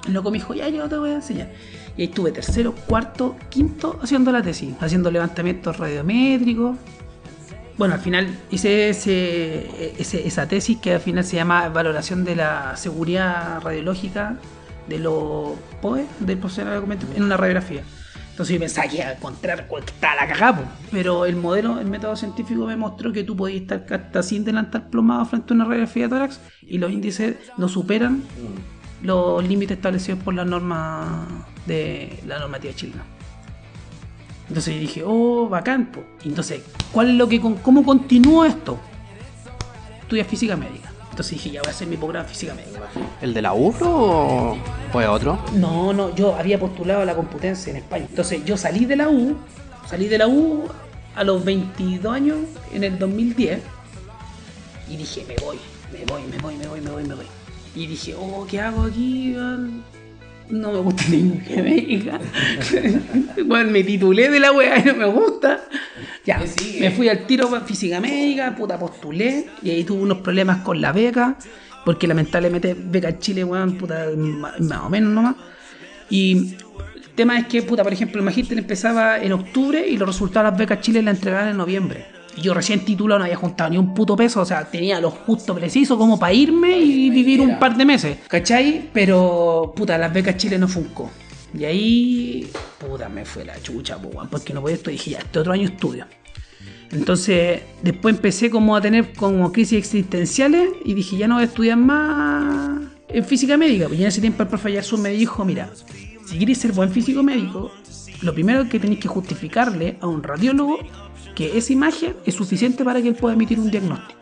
El 0.07 0.13
loco 0.13 0.31
me 0.31 0.39
dijo, 0.39 0.55
ya, 0.55 0.69
yo 0.69 0.89
te 0.89 0.97
voy 0.97 1.11
a 1.11 1.15
enseñar. 1.15 1.51
Y 1.97 2.03
ahí 2.03 2.09
estuve 2.09 2.33
tercero, 2.33 2.75
cuarto, 2.87 3.37
quinto 3.49 3.99
haciendo 4.03 4.33
la 4.33 4.43
tesis, 4.43 4.75
haciendo 4.81 5.11
levantamientos 5.11 5.79
radiométricos. 5.79 6.77
Bueno, 7.79 7.95
al 7.95 8.01
final 8.01 8.39
hice 8.51 8.91
ese, 8.91 9.95
esa 9.99 10.47
tesis 10.47 10.79
que 10.79 10.95
al 10.95 11.01
final 11.01 11.25
se 11.25 11.37
llama 11.37 11.69
Valoración 11.71 12.25
de 12.25 12.37
la 12.37 12.77
Seguridad 12.77 13.61
Radiológica 13.63 14.37
de 14.89 14.99
los 14.99 15.53
POE, 15.81 16.05
del 16.21 16.39
profesional 16.39 16.85
en 17.17 17.23
una 17.23 17.37
radiografía. 17.37 17.83
Entonces 18.35 18.55
yo 18.55 18.59
pensaba 18.61 18.89
que 18.89 18.97
iba 18.97 19.07
a 19.07 19.13
encontrar 19.13 19.69
que 19.69 19.77
estaba 19.77 20.17
la 20.17 20.27
cagada, 20.27 20.77
pero 20.91 21.25
el 21.25 21.37
modelo, 21.37 21.79
el 21.79 21.87
método 21.87 22.17
científico 22.17 22.67
me 22.67 22.77
mostró 22.77 23.13
que 23.13 23.23
tú 23.23 23.37
podías 23.37 23.63
estar 23.63 23.87
hasta 23.89 24.25
sin 24.25 24.45
delantal 24.45 24.89
plomado 24.91 25.25
frente 25.25 25.53
a 25.53 25.55
una 25.55 25.65
radiografía 25.67 26.05
de 26.05 26.09
tórax 26.09 26.41
y 26.63 26.79
los 26.79 26.91
índices 26.91 27.37
no 27.57 27.69
superan 27.69 28.25
los 29.03 29.47
límites 29.47 29.77
establecidos 29.77 30.21
por 30.25 30.35
la 30.35 30.45
norma 30.45 31.47
de 31.67 32.19
la 32.27 32.41
normativa 32.41 32.75
chilena. 32.75 33.05
Entonces 34.49 34.75
yo 34.75 34.81
dije, 34.81 35.03
oh, 35.07 35.49
bacán. 35.49 35.87
po. 35.93 36.05
Entonces, 36.25 36.63
¿cuál 36.93 37.11
es 37.11 37.15
lo 37.15 37.29
que 37.29 37.41
con- 37.41 37.57
cómo 37.59 37.85
continúa 37.85 38.49
esto? 38.49 38.79
Estudia 40.03 40.25
física 40.25 40.57
médica. 40.57 40.94
Entonces 41.15 41.35
dije, 41.35 41.51
ya 41.53 41.61
voy 41.61 41.69
a 41.69 41.71
hacer 41.71 41.87
mi 41.87 41.97
posgrado 41.97 42.25
en 42.25 42.29
física 42.29 42.55
médica. 42.55 42.81
¿El 43.21 43.35
de 43.35 43.41
la 43.41 43.55
UFRO 43.55 43.89
o 43.89 44.59
fue 44.91 45.07
otro? 45.07 45.39
No, 45.53 45.93
no, 45.93 46.13
yo 46.17 46.35
había 46.35 46.59
postulado 46.59 47.03
a 47.03 47.05
la 47.05 47.15
Complutense 47.15 47.71
en 47.71 47.77
España. 47.77 48.07
Entonces 48.11 48.45
yo 48.45 48.57
salí 48.57 48.85
de 48.85 48.97
la 48.97 49.09
U, 49.09 49.37
salí 49.87 50.09
de 50.09 50.19
la 50.19 50.27
U 50.27 50.65
a 51.15 51.23
los 51.23 51.45
22 51.45 52.13
años 52.13 52.39
en 52.73 52.83
el 52.83 52.99
2010 52.99 53.61
y 54.91 54.97
dije, 54.97 55.25
me 55.29 55.37
voy, 55.37 55.61
me 55.93 56.05
voy, 56.05 56.23
me 56.25 56.39
voy, 56.39 56.57
me 56.57 56.67
voy, 56.67 56.81
me 56.81 56.91
voy, 56.91 57.05
me 57.05 57.15
voy. 57.15 57.27
Y 57.77 57.87
dije, 57.87 58.17
oh, 58.19 58.45
¿qué 58.51 58.61
hago 58.61 58.83
aquí? 58.83 59.37
No 60.51 60.73
me 60.73 60.79
gusta 60.79 61.05
ni 61.09 61.23
médica. 61.23 62.21
bueno, 63.47 63.71
me 63.71 63.83
titulé 63.83 64.29
de 64.29 64.41
la 64.41 64.53
weá 64.53 64.79
y 64.79 64.85
no 64.85 64.95
me 64.95 65.07
gusta. 65.07 65.65
Ya, 66.25 66.43
me 66.81 66.91
fui 66.91 67.09
al 67.09 67.27
tiro 67.27 67.51
para 67.51 67.65
física 67.65 68.01
médica, 68.01 68.55
puta, 68.55 68.79
postulé 68.79 69.47
y 69.63 69.71
ahí 69.71 69.85
tuve 69.85 70.03
unos 70.03 70.19
problemas 70.19 70.59
con 70.59 70.81
la 70.81 70.93
beca, 70.93 71.37
porque 71.85 72.07
lamentablemente 72.07 72.75
beca 72.79 73.09
en 73.09 73.19
Chile, 73.19 73.45
weón, 73.45 73.77
puta, 73.77 74.07
más 74.17 74.81
o 74.81 74.91
menos 74.91 75.13
nomás. 75.13 75.37
Y 76.11 76.55
el 76.97 77.11
tema 77.15 77.39
es 77.39 77.47
que, 77.47 77.63
puta, 77.63 77.83
por 77.83 77.93
ejemplo, 77.93 78.19
el 78.19 78.25
magíster 78.25 78.59
empezaba 78.59 79.19
en 79.19 79.33
octubre 79.33 79.87
y 79.87 79.97
los 79.97 80.09
resultados 80.09 80.47
de 80.47 80.51
las 80.51 80.59
becas 80.59 80.81
Chile 80.85 81.03
la 81.03 81.11
entregaban 81.11 81.49
en 81.49 81.57
noviembre. 81.57 82.07
Yo 82.37 82.55
recién 82.55 82.85
titulado 82.85 83.21
no 83.21 83.25
había 83.25 83.37
juntado 83.37 83.71
ni 83.71 83.79
un 83.79 83.95
puto 83.95 84.17
peso, 84.17 84.41
o 84.41 84.45
sea, 84.45 84.65
tenía 84.65 85.01
lo 85.01 85.11
justo 85.11 85.55
preciso 85.55 85.97
como 85.97 86.19
para 86.19 86.33
irme 86.33 86.79
y 86.79 87.11
vivir 87.11 87.41
un 87.41 87.59
par 87.59 87.77
de 87.77 87.85
meses, 87.85 88.19
¿cachai? 88.29 88.91
Pero, 88.93 89.73
puta, 89.77 89.97
las 89.97 90.13
becas 90.13 90.37
Chile 90.37 90.59
no 90.59 90.69
funcó. 90.69 91.11
Y 91.57 91.65
ahí, 91.65 92.51
puta, 92.79 93.09
me 93.09 93.25
fue 93.25 93.45
la 93.45 93.61
chucha, 93.63 93.97
porque 94.31 94.53
no 94.53 94.61
podía 94.61 94.77
esto. 94.77 94.91
Dije, 94.91 95.13
ya, 95.13 95.19
este 95.19 95.39
otro 95.39 95.53
año 95.53 95.69
estudio. 95.69 96.07
Entonces, 96.91 97.63
después 97.83 98.17
empecé 98.17 98.51
como 98.51 98.77
a 98.77 98.81
tener 98.81 99.13
como 99.13 99.51
crisis 99.53 99.79
existenciales 99.79 100.69
y 100.85 100.95
dije, 100.95 101.17
ya 101.17 101.29
no 101.29 101.35
voy 101.35 101.45
a 101.45 101.47
estudiar 101.47 101.77
más 101.77 102.83
en 103.09 103.25
física 103.25 103.57
médica. 103.57 103.87
Pues 103.89 104.01
en 104.01 104.07
ese 104.07 104.21
tiempo 104.21 104.43
el 104.43 104.49
profe 104.49 104.73
Yasu 104.73 104.99
me 104.99 105.11
dijo, 105.11 105.45
mira, 105.45 105.71
si 106.27 106.37
quieres 106.37 106.59
ser 106.59 106.73
buen 106.73 106.91
físico 106.91 107.23
médico, 107.23 107.73
lo 108.23 108.35
primero 108.35 108.69
que 108.69 108.79
tenéis 108.79 109.01
que 109.01 109.09
justificarle 109.09 109.97
a 110.01 110.07
un 110.07 110.23
radiólogo 110.23 110.79
que 111.35 111.57
esa 111.59 111.73
imagen 111.73 112.15
es 112.25 112.35
suficiente 112.35 112.85
para 112.85 113.03
que 113.03 113.09
él 113.09 113.15
pueda 113.15 113.35
emitir 113.35 113.59
un 113.59 113.71
diagnóstico. 113.71 114.21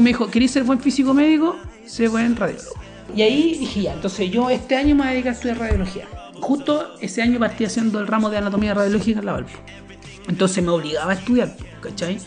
Me 0.00 0.10
dijo, 0.10 0.30
¿queréis 0.30 0.50
ser 0.50 0.64
buen 0.64 0.80
físico 0.80 1.12
médico? 1.14 1.56
Sé 1.86 2.08
buen 2.08 2.34
radiólogo. 2.36 2.74
Y 3.14 3.22
ahí 3.22 3.58
dije, 3.58 3.82
ya, 3.82 3.92
entonces 3.92 4.30
yo 4.30 4.48
este 4.48 4.76
año 4.76 4.94
me 4.94 5.02
voy 5.02 5.08
a 5.08 5.10
dedicar 5.10 5.32
a 5.32 5.34
estudiar 5.34 5.58
radiología. 5.58 6.08
Justo 6.40 6.94
ese 7.00 7.22
año 7.22 7.38
partí 7.38 7.64
haciendo 7.64 8.00
el 8.00 8.06
ramo 8.06 8.30
de 8.30 8.38
anatomía 8.38 8.74
radiológica 8.74 9.20
en 9.20 9.26
la 9.26 9.32
Valpo. 9.32 9.52
Entonces 10.28 10.64
me 10.64 10.70
obligaba 10.70 11.12
a 11.12 11.14
estudiar, 11.14 11.54
¿cachai? 11.80 12.18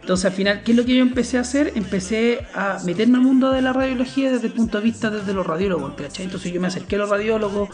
Entonces 0.00 0.24
al 0.26 0.32
final, 0.32 0.62
¿qué 0.64 0.72
es 0.72 0.76
lo 0.76 0.84
que 0.84 0.96
yo 0.96 1.02
empecé 1.02 1.38
a 1.38 1.42
hacer? 1.42 1.72
Empecé 1.76 2.40
a 2.54 2.78
meterme 2.84 3.18
al 3.18 3.24
mundo 3.24 3.50
de 3.50 3.62
la 3.62 3.72
radiología 3.72 4.32
desde 4.32 4.48
el 4.48 4.52
punto 4.52 4.78
de 4.78 4.84
vista 4.84 5.10
desde 5.10 5.32
los 5.32 5.46
radiólogos, 5.46 5.94
¿cachai? 5.94 6.24
Entonces 6.24 6.52
yo 6.52 6.60
me 6.60 6.66
acerqué 6.66 6.96
a 6.96 6.98
los 6.98 7.08
radiólogos, 7.08 7.68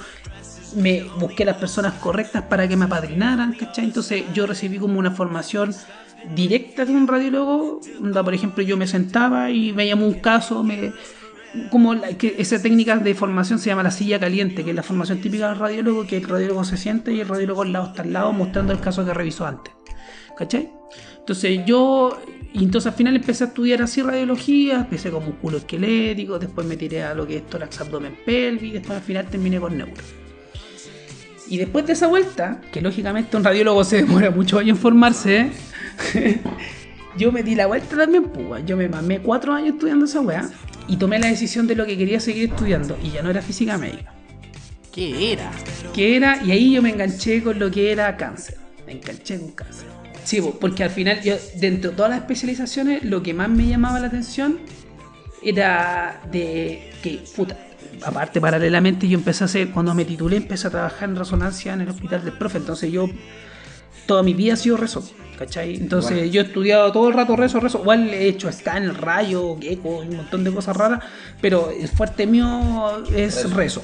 me 0.76 1.04
busqué 1.18 1.44
las 1.44 1.56
personas 1.56 1.94
correctas 1.94 2.42
para 2.44 2.68
que 2.68 2.76
me 2.76 2.86
apadrinaran, 2.86 3.52
¿cachai? 3.54 3.84
Entonces 3.84 4.24
yo 4.34 4.46
recibí 4.46 4.78
como 4.78 4.98
una 4.98 5.10
formación 5.10 5.74
directa 6.34 6.84
de 6.84 6.92
un 6.92 7.06
radiólogo, 7.06 7.80
onda, 8.00 8.22
por 8.24 8.34
ejemplo 8.34 8.62
yo 8.62 8.76
me 8.76 8.86
sentaba 8.86 9.50
y 9.50 9.72
veíamos 9.72 10.08
un 10.08 10.20
caso, 10.20 10.62
me 10.62 10.92
como 11.70 11.94
que 12.18 12.34
esa 12.38 12.60
técnica 12.60 12.96
de 12.96 13.14
formación 13.14 13.58
se 13.58 13.70
llama 13.70 13.82
la 13.82 13.90
silla 13.90 14.20
caliente, 14.20 14.64
que 14.64 14.70
es 14.70 14.76
la 14.76 14.82
formación 14.82 15.20
típica 15.20 15.48
del 15.48 15.58
radiólogo, 15.58 16.06
que 16.06 16.18
el 16.18 16.28
radiólogo 16.28 16.64
se 16.64 16.76
siente 16.76 17.12
y 17.12 17.20
el 17.20 17.28
radiólogo 17.28 17.62
al 17.62 17.72
lado 17.72 17.86
está 17.86 18.02
al 18.02 18.12
lado 18.12 18.32
mostrando 18.32 18.72
el 18.72 18.80
caso 18.80 19.04
que 19.04 19.14
revisó 19.14 19.46
antes. 19.46 19.72
¿Cachai? 20.36 20.70
Entonces 21.18 21.60
yo, 21.66 22.18
y 22.52 22.64
entonces 22.64 22.92
al 22.92 22.96
final 22.96 23.16
empecé 23.16 23.44
a 23.44 23.46
estudiar 23.48 23.82
así 23.82 24.02
radiología, 24.02 24.76
empecé 24.76 25.10
con 25.10 25.24
músculo 25.24 25.58
esquelético, 25.58 26.38
después 26.38 26.66
me 26.66 26.76
tiré 26.76 27.02
a 27.02 27.14
lo 27.14 27.26
que 27.26 27.38
es 27.38 27.46
tórax 27.46 27.80
abdomen 27.80 28.16
pelvis, 28.24 28.74
después 28.74 28.98
al 28.98 29.04
final 29.04 29.26
terminé 29.26 29.58
con 29.58 29.76
neuro. 29.76 30.27
Y 31.48 31.56
después 31.56 31.86
de 31.86 31.94
esa 31.94 32.06
vuelta, 32.08 32.60
que 32.70 32.80
lógicamente 32.80 33.36
un 33.36 33.44
radiólogo 33.44 33.82
se 33.84 33.96
demora 33.96 34.30
muchos 34.30 34.60
años 34.60 34.76
en 34.76 34.82
formarse, 34.82 35.50
¿eh? 36.14 36.40
yo 37.18 37.32
me 37.32 37.42
di 37.42 37.54
la 37.54 37.66
vuelta 37.66 37.96
también, 37.96 38.24
pues, 38.24 38.64
yo 38.66 38.76
me 38.76 38.88
mamé 38.88 39.20
cuatro 39.20 39.54
años 39.54 39.74
estudiando 39.74 40.04
esa 40.04 40.20
weá 40.20 40.48
y 40.88 40.96
tomé 40.96 41.18
la 41.18 41.28
decisión 41.28 41.66
de 41.66 41.74
lo 41.74 41.86
que 41.86 41.96
quería 41.96 42.20
seguir 42.20 42.50
estudiando 42.50 42.98
y 43.02 43.10
ya 43.10 43.22
no 43.22 43.30
era 43.30 43.40
física 43.40 43.78
médica. 43.78 44.12
¿Qué 44.92 45.32
era? 45.32 45.50
Que 45.94 46.16
era, 46.16 46.42
y 46.42 46.50
ahí 46.50 46.74
yo 46.74 46.82
me 46.82 46.90
enganché 46.90 47.42
con 47.42 47.58
lo 47.58 47.70
que 47.70 47.92
era 47.92 48.16
cáncer. 48.16 48.56
Me 48.86 48.92
enganché 48.92 49.38
con 49.38 49.52
cáncer. 49.52 49.86
Sí, 50.24 50.40
po, 50.40 50.58
porque 50.58 50.84
al 50.84 50.90
final, 50.90 51.22
yo, 51.22 51.36
dentro 51.56 51.90
de 51.90 51.96
todas 51.96 52.10
las 52.10 52.20
especializaciones, 52.20 53.04
lo 53.04 53.22
que 53.22 53.32
más 53.32 53.48
me 53.48 53.66
llamaba 53.66 54.00
la 54.00 54.08
atención 54.08 54.58
era 55.42 56.20
de 56.30 56.90
que, 57.02 57.20
puta, 57.34 57.56
aparte 58.04 58.40
paralelamente 58.40 59.08
yo 59.08 59.18
empecé 59.18 59.44
a 59.44 59.46
hacer, 59.46 59.70
cuando 59.70 59.94
me 59.94 60.04
titulé, 60.04 60.36
empecé 60.36 60.68
a 60.68 60.70
trabajar 60.70 61.08
en 61.08 61.16
resonancia 61.16 61.72
en 61.72 61.82
el 61.82 61.88
hospital 61.88 62.24
del 62.24 62.34
profe, 62.34 62.58
entonces 62.58 62.90
yo, 62.90 63.08
toda 64.06 64.22
mi 64.22 64.34
vida 64.34 64.54
ha 64.54 64.56
sido 64.56 64.76
rezo, 64.76 65.08
¿cachai? 65.38 65.76
Entonces 65.76 66.30
yo 66.32 66.40
he 66.40 66.44
estudiado 66.44 66.90
todo 66.92 67.08
el 67.08 67.14
rato 67.14 67.36
rezo, 67.36 67.60
rezo, 67.60 67.80
igual 67.80 68.08
he 68.08 68.28
hecho 68.28 68.50
scan, 68.50 68.94
rayo, 68.94 69.56
eco, 69.62 69.98
un 69.98 70.16
montón 70.16 70.44
de 70.44 70.52
cosas 70.52 70.76
raras, 70.76 71.04
pero 71.40 71.70
el 71.70 71.88
fuerte 71.88 72.26
mío 72.26 73.04
es 73.14 73.44
Rezo. 73.50 73.54
rezo. 73.54 73.82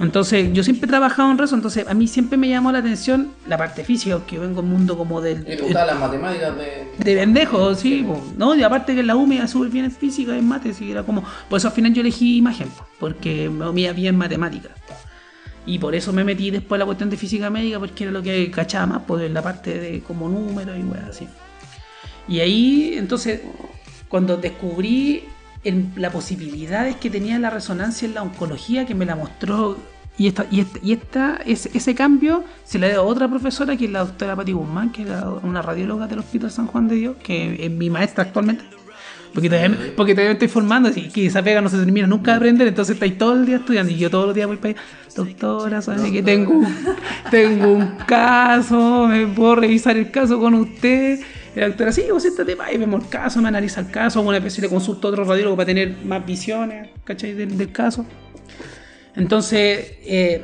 Entonces, 0.00 0.52
yo 0.52 0.64
siempre 0.64 0.86
he 0.86 0.88
trabajado 0.88 1.30
en 1.30 1.38
rezo, 1.38 1.54
entonces 1.54 1.86
a 1.86 1.94
mí 1.94 2.08
siempre 2.08 2.38
me 2.38 2.48
llamó 2.48 2.72
la 2.72 2.78
atención 2.78 3.32
la 3.46 3.56
parte 3.56 3.84
física, 3.84 4.16
porque 4.16 4.36
yo 4.36 4.42
vengo 4.42 4.62
del 4.62 4.70
mundo 4.70 4.96
como 4.96 5.20
del... 5.20 5.40
¿Y 5.40 5.56
te 5.56 5.72
las 5.72 5.98
matemáticas 5.98 6.56
de.? 6.56 6.88
De 6.98 7.16
pendejo, 7.16 7.74
sí, 7.74 8.04
po. 8.06 8.22
no, 8.36 8.54
y 8.54 8.62
aparte 8.62 8.94
que 8.94 9.00
en 9.00 9.06
la 9.06 9.16
U 9.16 9.26
me 9.26 9.36
iba 9.36 9.46
súper 9.46 9.70
bien 9.70 9.84
en 9.84 9.92
física, 9.92 10.36
en 10.36 10.46
mates, 10.46 10.80
y 10.80 10.90
era 10.90 11.02
como, 11.02 11.24
por 11.48 11.58
eso 11.58 11.68
al 11.68 11.74
final 11.74 11.92
yo 11.92 12.00
elegí 12.00 12.38
imagen, 12.38 12.68
po, 12.68 12.86
porque 12.98 13.48
me 13.50 13.82
iba 13.82 13.92
bien 13.92 14.14
en 14.14 14.18
matemáticas. 14.18 14.72
Y 15.64 15.78
por 15.78 15.94
eso 15.94 16.12
me 16.12 16.24
metí 16.24 16.50
después 16.50 16.78
a 16.78 16.80
la 16.80 16.86
cuestión 16.86 17.08
de 17.08 17.16
física 17.16 17.48
médica, 17.48 17.78
porque 17.78 18.04
era 18.04 18.12
lo 18.12 18.22
que 18.22 18.50
cachaba 18.50 18.86
más, 18.86 19.02
pues 19.06 19.24
en 19.24 19.34
la 19.34 19.42
parte 19.42 19.78
de 19.78 20.00
como 20.00 20.28
números 20.28 20.76
y 20.76 20.82
weas 20.82 21.04
así. 21.10 21.28
Y 22.26 22.40
ahí, 22.40 22.94
entonces, 22.96 23.40
cuando 24.08 24.36
descubrí 24.36 25.24
el- 25.64 25.86
la 25.96 26.10
posibilidades 26.10 26.96
que 26.96 27.10
tenía 27.10 27.38
la 27.38 27.50
resonancia 27.50 28.06
en 28.06 28.14
la 28.14 28.22
oncología, 28.22 28.86
que 28.86 28.94
me 28.94 29.06
la 29.06 29.16
mostró, 29.16 29.76
y 30.18 30.26
esta, 30.26 30.46
y 30.50 30.60
esta, 30.60 30.78
y 30.82 30.92
esta 30.92 31.40
ese, 31.46 31.70
ese 31.72 31.94
cambio 31.94 32.44
se 32.64 32.78
le 32.78 32.90
dio 32.90 33.00
a 33.00 33.02
otra 33.02 33.28
profesora, 33.28 33.76
que 33.76 33.86
es 33.86 33.90
la 33.90 34.00
doctora 34.00 34.36
Pati 34.36 34.52
Guzmán, 34.52 34.90
que 34.92 35.02
es 35.02 35.08
una 35.42 35.62
radióloga 35.62 36.06
del 36.06 36.18
Hospital 36.18 36.50
San 36.50 36.66
Juan 36.66 36.86
de 36.88 36.96
Dios, 36.96 37.16
que 37.22 37.64
es 37.64 37.70
mi 37.70 37.88
maestra 37.88 38.24
actualmente. 38.24 38.64
Porque 39.32 39.48
todavía, 39.48 39.94
porque 39.96 40.12
todavía 40.12 40.28
me 40.28 40.34
estoy 40.34 40.48
formando, 40.48 40.90
así 40.90 41.08
que 41.08 41.24
esa 41.24 41.42
pega 41.42 41.62
no 41.62 41.70
se 41.70 41.78
termina 41.78 42.06
nunca 42.06 42.32
de 42.32 42.36
aprender, 42.36 42.68
entonces 42.68 42.92
estáis 42.96 43.16
todo 43.16 43.32
el 43.32 43.46
día 43.46 43.56
estudiando 43.56 43.90
y 43.90 43.96
yo 43.96 44.10
todos 44.10 44.26
los 44.26 44.34
días 44.34 44.46
voy 44.46 44.58
para 44.58 44.74
allá. 44.74 44.82
Doctora, 45.16 45.80
sabe 45.80 46.12
que 46.12 46.22
tengo, 46.22 46.60
tengo 47.30 47.72
un 47.72 47.86
caso, 48.06 49.06
me 49.06 49.26
puedo 49.26 49.56
revisar 49.56 49.96
el 49.96 50.10
caso 50.10 50.38
con 50.38 50.52
usted. 50.54 51.20
Y 51.54 51.60
la 51.60 51.68
doctora, 51.68 51.92
sí, 51.92 52.04
vos 52.10 52.22
siéntate 52.22 52.56
para 52.56 52.72
y 52.72 52.78
vemos 52.78 53.04
el 53.04 53.08
caso, 53.10 53.40
me 53.42 53.48
analiza 53.48 53.80
el 53.80 53.90
caso, 53.90 54.20
alguna 54.20 54.38
vez 54.38 54.58
le 54.58 54.68
consulto 54.68 55.08
a 55.08 55.10
otro 55.10 55.24
radiólogo 55.24 55.56
para 55.56 55.66
tener 55.66 55.96
más 56.04 56.24
visiones, 56.24 56.90
¿cachai? 57.04 57.34
Del, 57.34 57.58
del 57.58 57.72
caso. 57.72 58.06
Entonces, 59.14 59.96
eh, 60.04 60.42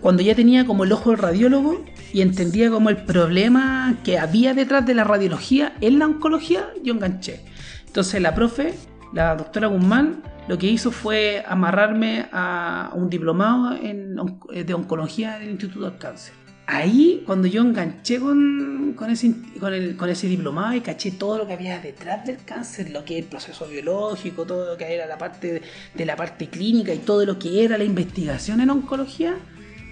cuando 0.00 0.22
ya 0.22 0.34
tenía 0.34 0.64
como 0.64 0.84
el 0.84 0.92
ojo 0.92 1.10
del 1.10 1.18
radiólogo 1.18 1.84
y 2.12 2.20
entendía 2.22 2.70
como 2.70 2.88
el 2.88 2.98
problema 2.98 3.96
que 4.04 4.18
había 4.18 4.54
detrás 4.54 4.86
de 4.86 4.94
la 4.94 5.04
radiología 5.04 5.74
en 5.80 5.98
la 5.98 6.06
oncología, 6.06 6.68
yo 6.82 6.94
enganché. 6.94 7.40
Entonces 7.86 8.22
la 8.22 8.34
profe, 8.34 8.74
la 9.12 9.34
doctora 9.34 9.66
Guzmán, 9.66 10.22
lo 10.46 10.56
que 10.56 10.66
hizo 10.66 10.92
fue 10.92 11.44
amarrarme 11.46 12.26
a 12.32 12.90
un 12.94 13.10
diplomado 13.10 13.74
en, 13.74 14.16
de 14.52 14.74
oncología 14.74 15.38
del 15.38 15.50
Instituto 15.50 15.90
del 15.90 15.98
Cáncer. 15.98 16.37
Ahí, 16.70 17.22
cuando 17.24 17.48
yo 17.48 17.62
enganché 17.62 18.20
con, 18.20 18.92
con, 18.94 19.08
ese, 19.10 19.32
con, 19.58 19.72
el- 19.72 19.96
con 19.96 20.10
ese 20.10 20.26
diplomado 20.26 20.74
y 20.74 20.82
caché 20.82 21.12
todo 21.12 21.38
lo 21.38 21.46
que 21.46 21.54
había 21.54 21.78
detrás 21.80 22.26
del 22.26 22.36
cáncer, 22.44 22.90
lo 22.90 23.06
que 23.06 23.16
es 23.16 23.24
el 23.24 23.30
proceso 23.30 23.66
biológico, 23.66 24.44
todo 24.44 24.72
lo 24.72 24.76
que 24.76 24.84
era 24.94 25.06
la 25.06 25.16
parte 25.16 25.50
de, 25.54 25.62
de 25.94 26.04
la 26.04 26.14
parte 26.14 26.48
clínica 26.48 26.92
y 26.92 26.98
todo 26.98 27.24
lo 27.24 27.38
que 27.38 27.64
era 27.64 27.78
la 27.78 27.84
investigación 27.84 28.60
en 28.60 28.68
oncología, 28.68 29.34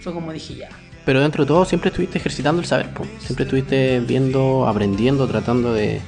fue 0.02 0.12
como 0.12 0.34
dije 0.34 0.54
ya. 0.56 0.68
Pero 1.06 1.22
dentro 1.22 1.44
de 1.44 1.48
todo 1.48 1.64
siempre 1.64 1.88
estuviste 1.88 2.18
ejercitando 2.18 2.60
el 2.60 2.66
saber, 2.66 2.90
po. 2.92 3.06
siempre 3.20 3.44
estuviste 3.44 4.00
viendo, 4.00 4.68
aprendiendo, 4.68 5.26
tratando 5.26 5.72
de, 5.72 6.02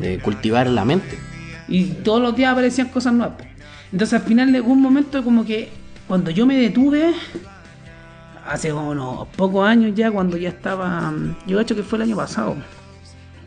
de 0.00 0.18
cultivar 0.18 0.66
la 0.66 0.84
mente. 0.84 1.16
Y 1.68 1.84
todos 2.02 2.20
los 2.20 2.34
días 2.34 2.50
aparecían 2.50 2.88
cosas 2.88 3.12
nuevas. 3.12 3.36
po. 3.38 3.44
Entonces 3.92 4.18
al 4.20 4.26
final 4.26 4.50
llegó 4.50 4.72
un 4.72 4.82
momento 4.82 5.22
como 5.22 5.44
que 5.44 5.68
cuando 6.08 6.32
yo 6.32 6.44
me 6.44 6.56
detuve, 6.58 7.12
hace 8.48 8.72
unos 8.72 9.28
pocos 9.36 9.66
años 9.66 9.92
ya, 9.94 10.10
cuando 10.10 10.36
ya 10.36 10.48
estaba, 10.48 11.12
yo 11.46 11.60
hecho 11.60 11.76
que 11.76 11.82
fue 11.82 11.98
el 11.98 12.02
año 12.02 12.16
pasado, 12.16 12.56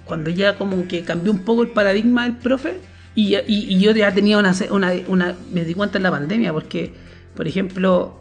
cuando 0.06 0.30
ya 0.30 0.58
como 0.58 0.88
que 0.88 1.04
cambió 1.04 1.32
un 1.32 1.40
poco 1.40 1.62
el 1.64 1.70
paradigma 1.70 2.24
del 2.24 2.38
profe 2.38 2.80
y, 3.16 3.36
y- 3.36 3.44
y 3.48 3.80
yo 3.80 3.92
ya 3.92 4.14
tenía 4.14 4.38
una, 4.38 4.54
una, 4.72 4.92
una- 5.08 5.36
me 5.54 5.64
di 5.66 5.74
cuenta 5.74 5.98
en 5.98 6.04
la 6.04 6.12
pandemia 6.12 6.54
porque, 6.54 6.94
por 7.36 7.48
ejemplo, 7.48 8.18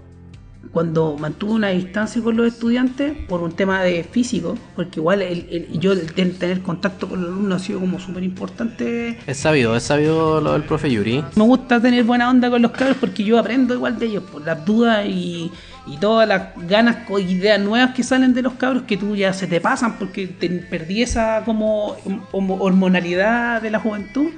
cuando 0.72 1.16
mantuve 1.18 1.52
una 1.52 1.68
distancia 1.70 2.22
con 2.22 2.36
los 2.36 2.46
estudiantes 2.46 3.16
por 3.28 3.40
un 3.42 3.52
tema 3.52 3.82
de 3.82 4.04
físico, 4.04 4.56
porque 4.76 5.00
igual 5.00 5.22
el, 5.22 5.46
el- 5.50 5.80
yo 5.80 5.92
el 5.92 6.12
ten- 6.12 6.34
tener 6.38 6.60
contacto 6.62 7.08
con 7.08 7.22
los 7.22 7.30
alumnos 7.32 7.62
ha 7.62 7.64
sido 7.64 7.80
como 7.80 7.98
súper 7.98 8.22
importante. 8.22 9.18
Es 9.26 9.38
sabido, 9.38 9.74
es 9.74 9.82
sabido 9.82 10.40
lo 10.40 10.52
del 10.52 10.62
profe 10.64 10.90
Yuri. 10.90 11.24
Me 11.34 11.44
gusta 11.44 11.80
tener 11.80 12.04
buena 12.04 12.28
onda 12.30 12.50
con 12.50 12.60
los 12.62 12.70
cabros 12.72 12.98
porque 13.00 13.24
yo 13.24 13.38
aprendo 13.38 13.74
igual 13.74 13.98
de 13.98 14.06
ellos, 14.06 14.24
por 14.30 14.44
las 14.44 14.64
dudas 14.64 15.06
y, 15.06 15.50
y 15.86 15.96
todas 15.96 16.28
las 16.28 16.54
ganas 16.68 16.98
o 17.08 17.18
ideas 17.18 17.60
nuevas 17.60 17.94
que 17.94 18.02
salen 18.02 18.34
de 18.34 18.42
los 18.42 18.54
cabros 18.54 18.84
que 18.84 18.96
tú 18.96 19.16
ya 19.16 19.32
se 19.32 19.46
te 19.46 19.60
pasan 19.60 19.98
porque 19.98 20.26
te 20.26 20.48
perdí 20.48 21.02
esa 21.02 21.42
como, 21.44 21.96
hormonalidad 22.32 23.62
de 23.62 23.70
la 23.70 23.80
juventud, 23.80 24.30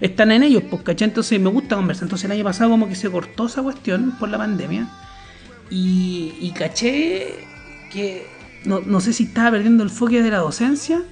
están 0.00 0.32
en 0.32 0.42
ellos, 0.42 0.62
pues, 0.70 0.82
¿cachai? 0.82 1.08
Entonces 1.08 1.40
me 1.40 1.50
gusta 1.50 1.76
conversar. 1.76 2.04
Entonces 2.04 2.26
el 2.26 2.32
año 2.32 2.44
pasado 2.44 2.70
como 2.70 2.88
que 2.88 2.94
se 2.94 3.10
cortó 3.10 3.46
esa 3.46 3.62
cuestión 3.62 4.12
por 4.18 4.28
la 4.28 4.38
pandemia 4.38 4.88
y, 5.70 6.34
y 6.40 6.50
caché 6.52 7.46
que 7.90 8.26
no, 8.64 8.80
no 8.80 9.00
sé 9.00 9.12
si 9.12 9.24
estaba 9.24 9.52
perdiendo 9.52 9.82
el 9.82 9.90
foco 9.90 10.12
de 10.12 10.30
la 10.30 10.38
docencia. 10.38 11.02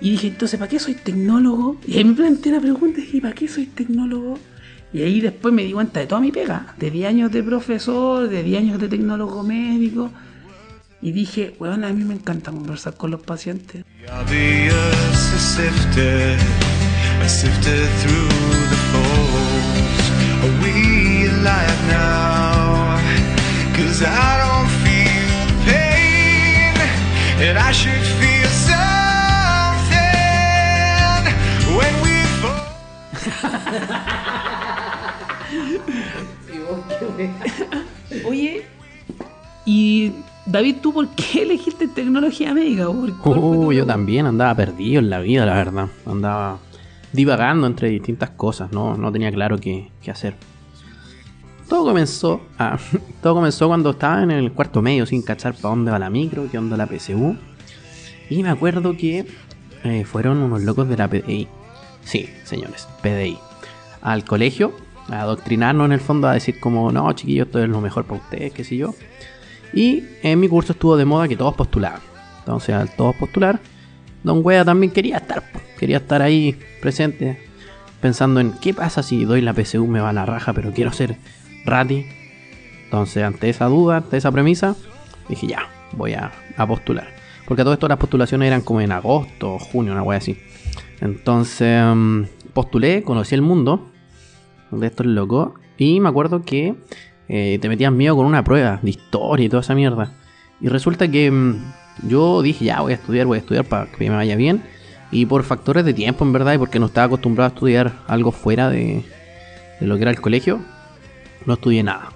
Y 0.00 0.10
dije, 0.10 0.28
entonces, 0.28 0.58
¿para 0.58 0.68
qué 0.68 0.78
soy 0.78 0.94
tecnólogo? 0.94 1.80
Y 1.86 1.96
ahí 1.96 2.04
me 2.04 2.14
planteé 2.14 2.52
la 2.52 2.60
pregunta, 2.60 3.00
y 3.00 3.04
dije, 3.04 3.20
¿para 3.20 3.34
qué 3.34 3.48
soy 3.48 3.66
tecnólogo? 3.66 4.38
Y 4.94 5.02
ahí 5.02 5.20
después 5.20 5.52
me 5.52 5.64
di 5.64 5.72
cuenta 5.72 5.98
de 5.98 6.06
toda 6.06 6.20
mi 6.20 6.30
pega, 6.30 6.72
de 6.78 6.88
10 6.88 7.08
años 7.08 7.32
de 7.32 7.42
profesor, 7.42 8.28
de 8.28 8.44
10 8.44 8.60
años 8.60 8.80
de 8.80 8.86
tecnólogo 8.86 9.42
médico. 9.42 10.12
Y 11.02 11.10
dije, 11.10 11.56
bueno, 11.58 11.84
a 11.84 11.90
mí 11.90 12.04
me 12.04 12.14
encanta 12.14 12.52
conversar 12.52 12.94
con 12.94 13.10
los 13.10 13.20
pacientes. 13.20 13.84
Oye, 38.26 38.62
y 39.64 40.12
David, 40.46 40.76
¿tú 40.82 40.92
por 40.92 41.08
qué 41.10 41.42
elegiste 41.42 41.88
tecnología 41.88 42.52
médica? 42.54 42.86
¿Por- 42.86 43.16
cuál 43.18 43.40
fue 43.40 43.48
Uh, 43.48 43.72
yo 43.72 43.86
también 43.86 44.26
andaba 44.26 44.54
perdido 44.54 45.00
en 45.00 45.10
la 45.10 45.20
vida, 45.20 45.46
la 45.46 45.54
verdad. 45.54 45.88
Andaba 46.06 46.58
divagando 47.12 47.66
entre 47.66 47.88
distintas 47.88 48.30
cosas, 48.30 48.72
no, 48.72 48.96
no 48.96 49.12
tenía 49.12 49.30
claro 49.32 49.58
qué, 49.58 49.90
qué 50.02 50.10
hacer. 50.10 50.34
Todo 51.68 51.84
comenzó, 51.86 52.42
ah, 52.58 52.76
todo 53.22 53.34
comenzó 53.34 53.68
cuando 53.68 53.90
estaba 53.90 54.22
en 54.22 54.30
el 54.30 54.52
cuarto 54.52 54.82
medio 54.82 55.06
sin 55.06 55.22
cachar 55.22 55.54
para 55.54 55.70
dónde 55.70 55.90
va 55.90 55.98
la 55.98 56.10
micro, 56.10 56.48
qué 56.50 56.58
onda 56.58 56.76
la 56.76 56.86
PSU. 56.86 57.36
Y 58.30 58.42
me 58.42 58.50
acuerdo 58.50 58.96
que 58.96 59.26
eh, 59.84 60.04
fueron 60.04 60.38
unos 60.38 60.62
locos 60.62 60.88
de 60.88 60.96
la 60.96 61.08
PDI. 61.08 61.48
Sí, 62.04 62.28
señores, 62.44 62.86
PDI. 63.02 63.38
Al 64.02 64.24
colegio, 64.24 64.72
a 65.08 65.20
adoctrinarnos 65.20 65.86
en 65.86 65.92
el 65.92 66.00
fondo, 66.00 66.28
a 66.28 66.34
decir 66.34 66.60
como, 66.60 66.90
no, 66.92 67.12
chiquillos, 67.12 67.46
esto 67.46 67.62
es 67.62 67.68
lo 67.68 67.80
mejor 67.80 68.04
para 68.04 68.20
ustedes, 68.20 68.52
qué 68.52 68.64
sé 68.64 68.76
yo. 68.76 68.94
Y 69.72 70.04
en 70.22 70.38
mi 70.40 70.48
curso 70.48 70.72
estuvo 70.72 70.96
de 70.96 71.04
moda 71.04 71.28
que 71.28 71.36
todos 71.36 71.54
postulaban. 71.54 72.00
Entonces, 72.38 72.74
al 72.74 72.94
todos 72.94 73.16
postular, 73.16 73.60
Don 74.22 74.40
Wea 74.42 74.64
también 74.64 74.92
quería 74.92 75.18
estar. 75.18 75.42
Quería 75.78 75.98
estar 75.98 76.22
ahí 76.22 76.58
presente, 76.80 77.38
pensando 78.00 78.40
en 78.40 78.52
qué 78.52 78.72
pasa 78.72 79.02
si 79.02 79.24
doy 79.24 79.40
la 79.40 79.52
PSU, 79.52 79.86
me 79.86 80.00
va 80.00 80.12
la 80.12 80.26
raja, 80.26 80.52
pero 80.52 80.72
quiero 80.72 80.92
ser 80.92 81.16
Rati. 81.64 82.06
Entonces, 82.84 83.24
ante 83.24 83.50
esa 83.50 83.66
duda, 83.66 83.98
ante 83.98 84.16
esa 84.16 84.30
premisa, 84.30 84.76
dije 85.28 85.48
ya, 85.48 85.68
voy 85.92 86.14
a, 86.14 86.32
postular. 86.68 87.08
Porque 87.46 87.62
a 87.62 87.64
todo 87.64 87.74
esto 87.74 87.88
las 87.88 87.98
postulaciones 87.98 88.46
eran 88.46 88.60
como 88.60 88.80
en 88.80 88.92
agosto 88.92 89.58
junio, 89.58 89.92
una 89.92 90.02
wea 90.02 90.18
así. 90.18 90.38
Entonces, 91.00 91.82
mm, 91.94 92.22
postulé, 92.52 93.02
conocí 93.02 93.34
el 93.34 93.42
mundo 93.42 93.90
de 94.70 94.86
estos 94.86 95.06
locos. 95.06 95.52
Y 95.76 96.00
me 96.00 96.08
acuerdo 96.08 96.42
que 96.42 96.74
eh, 97.28 97.58
te 97.60 97.68
metías 97.68 97.92
miedo 97.92 98.16
con 98.16 98.26
una 98.26 98.44
prueba 98.44 98.78
de 98.82 98.90
historia 98.90 99.46
y 99.46 99.48
toda 99.48 99.62
esa 99.62 99.74
mierda. 99.74 100.12
Y 100.60 100.68
resulta 100.68 101.08
que 101.08 101.30
mm, 101.30 101.72
yo 102.08 102.42
dije, 102.42 102.64
ya 102.64 102.80
voy 102.80 102.92
a 102.92 102.96
estudiar, 102.96 103.26
voy 103.26 103.36
a 103.36 103.40
estudiar 103.40 103.64
para 103.64 103.86
que 103.86 104.08
me 104.08 104.16
vaya 104.16 104.36
bien. 104.36 104.62
Y 105.10 105.26
por 105.26 105.44
factores 105.44 105.84
de 105.84 105.94
tiempo, 105.94 106.24
en 106.24 106.32
verdad, 106.32 106.54
y 106.54 106.58
porque 106.58 106.78
no 106.78 106.86
estaba 106.86 107.06
acostumbrado 107.06 107.50
a 107.50 107.54
estudiar 107.54 107.92
algo 108.06 108.32
fuera 108.32 108.68
de, 108.68 109.04
de 109.80 109.86
lo 109.86 109.96
que 109.96 110.02
era 110.02 110.10
el 110.10 110.20
colegio, 110.20 110.60
no 111.46 111.54
estudié 111.54 111.82
nada. 111.82 112.10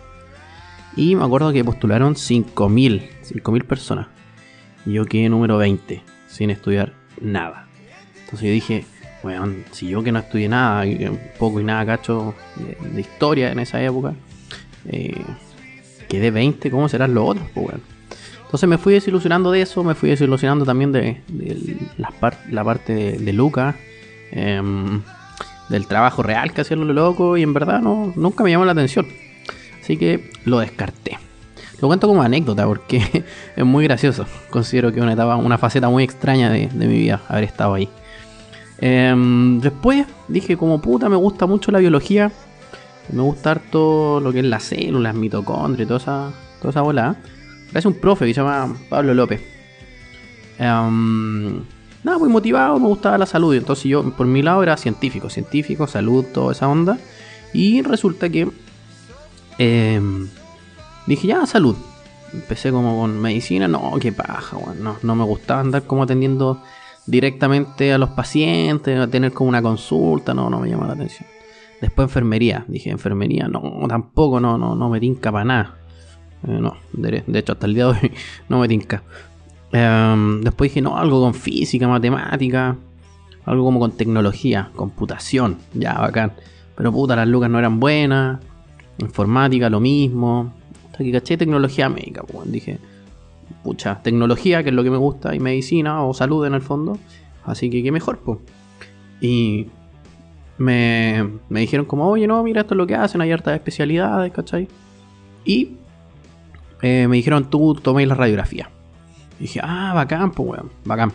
Y 0.96 1.14
me 1.14 1.24
acuerdo 1.24 1.52
que 1.52 1.64
postularon 1.64 2.14
5.000, 2.14 3.08
5.000 3.22 3.64
personas. 3.64 4.08
Y 4.84 4.94
yo 4.94 5.04
quedé 5.04 5.28
número 5.28 5.58
20, 5.58 6.02
sin 6.26 6.50
estudiar 6.50 6.94
nada. 7.20 7.68
Entonces 8.20 8.48
yo 8.48 8.52
dije, 8.52 8.84
bueno, 9.22 9.52
si 9.72 9.88
yo 9.88 10.02
que 10.02 10.12
no 10.12 10.18
estudié 10.20 10.48
nada, 10.48 10.84
que 10.84 11.10
poco 11.38 11.60
y 11.60 11.64
nada 11.64 11.84
cacho 11.86 12.34
de, 12.56 13.00
historia 13.00 13.50
en 13.52 13.58
esa 13.58 13.82
época, 13.82 14.14
eh, 14.88 15.20
quedé 16.08 16.30
20, 16.30 16.70
¿cómo 16.70 16.88
serán 16.88 17.14
los 17.14 17.28
otros? 17.30 17.46
Pues, 17.54 17.66
weón? 17.68 17.82
Entonces 18.44 18.68
me 18.68 18.78
fui 18.78 18.94
desilusionando 18.94 19.50
de 19.50 19.60
eso, 19.62 19.84
me 19.84 19.94
fui 19.94 20.08
desilusionando 20.10 20.64
también 20.64 20.90
de, 20.92 21.20
la, 21.98 22.10
par- 22.12 22.38
la 22.50 22.64
parte 22.64 22.94
de, 22.94 23.18
de 23.18 23.32
Luca, 23.34 23.76
em, 24.30 25.02
del 25.68 25.86
trabajo 25.86 26.22
real 26.22 26.52
que 26.54 26.62
hacía 26.62 26.76
lo 26.76 26.90
loco, 26.90 27.36
y 27.36 27.42
en 27.42 27.52
verdad 27.52 27.80
no, 27.80 28.12
nunca 28.16 28.42
me 28.44 28.50
llamó 28.50 28.64
la 28.64 28.72
atención. 28.72 29.06
Así 29.82 29.98
que 29.98 30.30
lo 30.46 30.60
descarté. 30.60 31.18
Lo 31.80 31.88
cuento 31.88 32.08
como 32.08 32.22
anécdota 32.22 32.66
porque 32.66 33.24
es 33.56 33.64
muy 33.64 33.84
gracioso. 33.84 34.24
Considero 34.50 34.92
que 34.92 35.00
una 35.02 35.12
etapa, 35.12 35.36
una 35.36 35.58
faceta 35.58 35.88
muy 35.90 36.02
extraña 36.02 36.50
de, 36.50 36.68
de 36.68 36.86
mi 36.86 36.96
vida 36.98 37.20
haber 37.28 37.44
estado 37.44 37.74
ahí. 37.74 37.88
Em, 38.80 39.60
después 39.60 40.06
dije 40.28 40.56
como 40.56 40.80
puta 40.80 41.08
me 41.08 41.16
gusta 41.16 41.46
mucho 41.46 41.70
la 41.70 41.78
biología. 41.78 42.30
Me 43.12 43.22
gusta 43.22 43.52
harto 43.52 44.20
lo 44.20 44.32
que 44.32 44.40
es 44.40 44.44
las 44.44 44.64
células, 44.64 45.14
mitocondria 45.14 45.84
y 45.84 45.86
toda 45.86 45.98
esa, 45.98 46.32
toda 46.58 46.70
esa 46.70 46.82
bola. 46.82 47.16
Gracias 47.70 47.86
a 47.86 47.88
un 47.88 47.94
profe 47.94 48.26
que 48.26 48.34
se 48.34 48.40
llama 48.40 48.76
Pablo 48.88 49.14
López. 49.14 49.40
Em, 50.58 51.62
nada, 52.04 52.18
muy 52.18 52.28
motivado, 52.28 52.78
me 52.78 52.86
gustaba 52.86 53.18
la 53.18 53.26
salud. 53.26 53.54
Entonces 53.54 53.84
yo 53.84 54.10
por 54.12 54.26
mi 54.26 54.42
lado 54.42 54.62
era 54.62 54.76
científico, 54.76 55.30
científico, 55.30 55.86
salud, 55.86 56.24
toda 56.32 56.52
esa 56.52 56.68
onda. 56.68 56.98
Y 57.52 57.82
resulta 57.82 58.28
que 58.28 58.48
em, 59.58 60.28
dije 61.06 61.28
ya 61.28 61.46
salud. 61.46 61.76
Empecé 62.32 62.70
como 62.70 63.00
con 63.00 63.18
medicina, 63.20 63.68
no, 63.68 63.94
qué 64.00 64.12
paja, 64.12 64.58
weón, 64.58 64.82
no, 64.82 64.96
no 65.02 65.14
me 65.14 65.24
gustaba 65.24 65.60
andar 65.60 65.84
como 65.84 66.02
atendiendo 66.02 66.62
directamente 67.08 67.92
a 67.92 67.98
los 67.98 68.10
pacientes, 68.10 68.98
a 68.98 69.08
tener 69.08 69.32
como 69.32 69.48
una 69.48 69.62
consulta, 69.62 70.34
no, 70.34 70.50
no 70.50 70.60
me 70.60 70.68
llama 70.68 70.86
la 70.86 70.92
atención. 70.92 71.26
Después 71.80 72.06
enfermería, 72.06 72.64
dije 72.68 72.90
enfermería, 72.90 73.48
no, 73.48 73.86
tampoco, 73.88 74.40
no, 74.40 74.58
no, 74.58 74.74
no 74.74 74.88
me 74.90 75.00
tinca 75.00 75.32
para 75.32 75.44
nada. 75.44 75.76
Eh, 76.46 76.58
no, 76.60 76.76
de, 76.92 77.24
de 77.26 77.38
hecho 77.38 77.52
hasta 77.52 77.66
el 77.66 77.74
día 77.74 77.86
de 77.86 77.90
hoy 77.90 78.12
no 78.48 78.60
me 78.60 78.68
tinca. 78.68 79.02
Em, 79.72 80.42
después 80.42 80.70
dije, 80.70 80.82
no, 80.82 80.98
algo 80.98 81.20
con 81.20 81.34
física, 81.34 81.88
matemática, 81.88 82.76
algo 83.44 83.64
como 83.64 83.80
con 83.80 83.92
tecnología, 83.92 84.70
computación, 84.76 85.58
ya, 85.72 85.94
bacán. 85.94 86.32
Pero 86.76 86.92
puta, 86.92 87.16
las 87.16 87.26
lucas 87.26 87.48
no 87.48 87.58
eran 87.58 87.80
buenas, 87.80 88.38
informática 88.98 89.70
lo 89.70 89.80
mismo. 89.80 90.52
Hasta 90.86 91.04
que 91.04 91.12
caché 91.12 91.36
tecnología 91.36 91.88
médica, 91.88 92.22
pues, 92.22 92.50
dije, 92.52 92.78
pucha, 93.62 94.00
tecnología, 94.02 94.62
que 94.62 94.70
es 94.70 94.74
lo 94.74 94.82
que 94.82 94.90
me 94.90 94.96
gusta, 94.96 95.34
y 95.34 95.40
medicina 95.40 96.02
o 96.04 96.14
salud 96.14 96.46
en 96.46 96.54
el 96.54 96.62
fondo. 96.62 96.98
Así 97.44 97.70
que 97.70 97.82
qué 97.82 97.92
mejor, 97.92 98.18
pues. 98.18 98.38
Y 99.20 99.66
me, 100.58 101.28
me 101.48 101.60
dijeron 101.60 101.86
como, 101.86 102.08
oye, 102.08 102.26
no, 102.26 102.42
mira, 102.42 102.62
esto 102.62 102.74
es 102.74 102.78
lo 102.78 102.86
que 102.86 102.94
hacen, 102.94 103.20
hay 103.20 103.32
hartas 103.32 103.54
especialidades, 103.54 104.32
¿cachai? 104.32 104.68
Y 105.44 105.76
eh, 106.82 107.06
me 107.08 107.16
dijeron, 107.16 107.48
tú 107.50 107.74
toméis 107.74 108.08
la 108.08 108.14
radiografía. 108.14 108.70
Y 109.38 109.42
dije, 109.42 109.60
ah, 109.62 109.92
bacán, 109.94 110.32
pues, 110.32 110.48
weón, 110.50 110.70
bacán. 110.84 111.12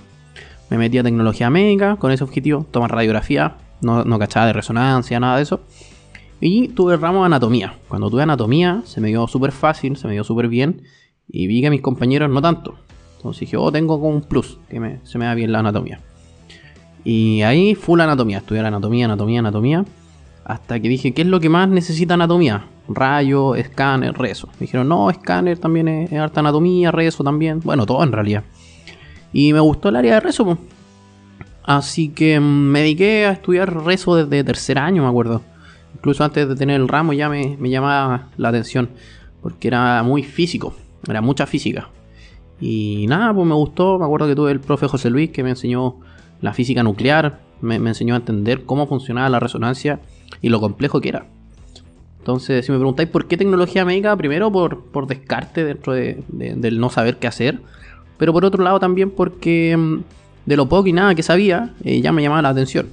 Me 0.70 0.78
metí 0.78 0.98
a 0.98 1.04
tecnología 1.04 1.50
médica 1.50 1.98
con 1.98 2.12
ese 2.12 2.24
objetivo, 2.24 2.66
tomar 2.72 2.92
radiografía, 2.92 3.58
no, 3.82 4.04
no 4.04 4.18
cachaba 4.18 4.48
de 4.48 4.54
resonancia, 4.54 5.20
nada 5.20 5.38
de 5.38 5.44
eso. 5.44 5.62
Y 6.40 6.70
tuve 6.70 6.96
el 6.96 7.02
ramo 7.02 7.20
de 7.20 7.28
anatomía. 7.28 7.76
Cuando 7.88 8.10
tuve 8.10 8.24
anatomía, 8.24 8.82
se 8.86 9.00
me 9.00 9.10
dio 9.10 9.28
súper 9.28 9.52
fácil, 9.52 9.96
se 9.98 10.08
me 10.08 10.14
dio 10.14 10.24
súper 10.24 10.48
bien. 10.48 10.82
Y 11.36 11.48
vi 11.48 11.62
que 11.62 11.70
mis 11.72 11.82
compañeros 11.82 12.30
no 12.30 12.42
tanto. 12.44 12.76
Entonces 13.18 13.42
dije, 13.42 13.58
oh, 13.58 13.72
tengo 13.72 14.00
como 14.00 14.16
un 14.16 14.22
plus, 14.22 14.60
que 14.70 14.80
me- 14.80 15.00
se 15.04 15.18
me 15.18 15.26
da 15.26 15.34
bien 15.34 15.52
la 15.52 15.60
anatomía. 15.60 16.00
Y 17.04 17.42
ahí 17.42 17.74
full 17.74 18.00
anatomía, 18.00 18.38
estudiar 18.38 18.66
anatomía, 18.66 19.06
anatomía, 19.06 19.40
anatomía. 19.40 19.84
Hasta 20.46 20.80
que 20.80 20.88
dije, 20.90 21.14
¿qué 21.14 21.24
es 21.24 21.28
lo 21.28 21.40
que 21.40 21.50
más 21.50 21.68
necesita 21.70 22.14
anatomía? 22.14 22.68
Rayo, 22.88 23.56
escáner, 23.56 24.14
rezo. 24.16 24.48
Me 24.60 24.60
dijeron, 24.68 24.88
no, 24.88 25.10
escáner 25.10 25.58
también 25.58 25.88
es, 25.88 26.12
es 26.12 26.20
harta 26.20 26.42
anatomía, 26.42 26.92
rezo 26.92 27.24
también. 27.24 27.62
Bueno, 27.62 27.86
todo 27.86 28.04
en 28.04 28.12
realidad. 28.12 28.44
Y 29.32 29.54
me 29.54 29.60
gustó 29.60 29.90
el 29.90 29.96
área 29.96 30.14
de 30.16 30.20
rezo. 30.20 30.58
Así 31.64 32.10
que 32.10 32.40
mm, 32.40 32.44
me 32.44 32.80
dediqué 32.82 33.26
a 33.26 33.32
estudiar 33.32 33.84
rezo 33.86 34.16
desde 34.16 34.44
tercer 34.44 34.78
año, 34.78 35.02
me 35.02 35.10
acuerdo. 35.10 35.42
Incluso 35.96 36.24
antes 36.24 36.48
de 36.48 36.56
tener 36.56 36.80
el 36.80 36.88
ramo 36.88 37.14
ya 37.14 37.30
me, 37.30 37.56
me 37.58 37.70
llamaba 37.70 38.28
la 38.38 38.50
atención. 38.50 38.90
porque 39.42 39.68
era 39.68 40.04
muy 40.04 40.24
físico, 40.24 40.74
era 41.08 41.22
mucha 41.22 41.46
física. 41.46 41.90
Y 42.62 43.06
nada, 43.08 43.34
pues 43.34 43.46
me 43.48 43.56
gustó, 43.56 44.00
me 44.00 44.06
acuerdo 44.06 44.28
que 44.28 44.36
tuve 44.36 44.52
el 44.52 44.60
profe 44.60 44.88
José 44.88 45.10
Luis 45.10 45.32
que 45.32 45.44
me 45.44 45.50
enseñó 45.50 45.96
la 46.42 46.54
física 46.54 46.84
nuclear, 46.84 47.40
me, 47.62 47.76
enseñó 47.76 48.14
a 48.14 48.18
entender 48.18 48.64
cómo 48.66 48.88
funcionaba 48.88 49.30
la 49.30 49.40
resonancia 49.40 50.00
y 50.42 50.50
lo 50.50 50.60
complejo 50.60 51.02
que 51.02 51.10
era. 51.10 51.26
Entonces, 52.20 52.66
si 52.66 52.72
me 52.72 52.78
preguntáis 52.78 53.10
por 53.10 53.28
qué 53.28 53.36
tecnología 53.36 53.84
médica, 53.84 54.16
primero 54.16 54.52
por, 54.52 54.86
por 54.86 55.08
descarte 55.08 55.66
dentro 55.66 55.94
de- 55.94 56.24
de- 56.30 56.56
del 56.56 56.80
no 56.80 56.90
saber 56.90 57.18
qué 57.18 57.28
hacer, 57.28 57.60
pero 58.18 58.32
por 58.32 58.46
otro 58.46 58.64
lado 58.64 58.80
también 58.80 59.12
porque 59.12 59.76
mm, 59.76 59.98
de 60.46 60.56
lo 60.58 60.70
poco 60.70 60.88
y 60.88 60.94
nada 60.94 61.16
que 61.16 61.24
sabía, 61.24 61.74
eh, 61.84 62.00
ya 62.02 62.12
me 62.14 62.22
llamaba 62.22 62.42
la 62.42 62.50
atención. 62.50 62.88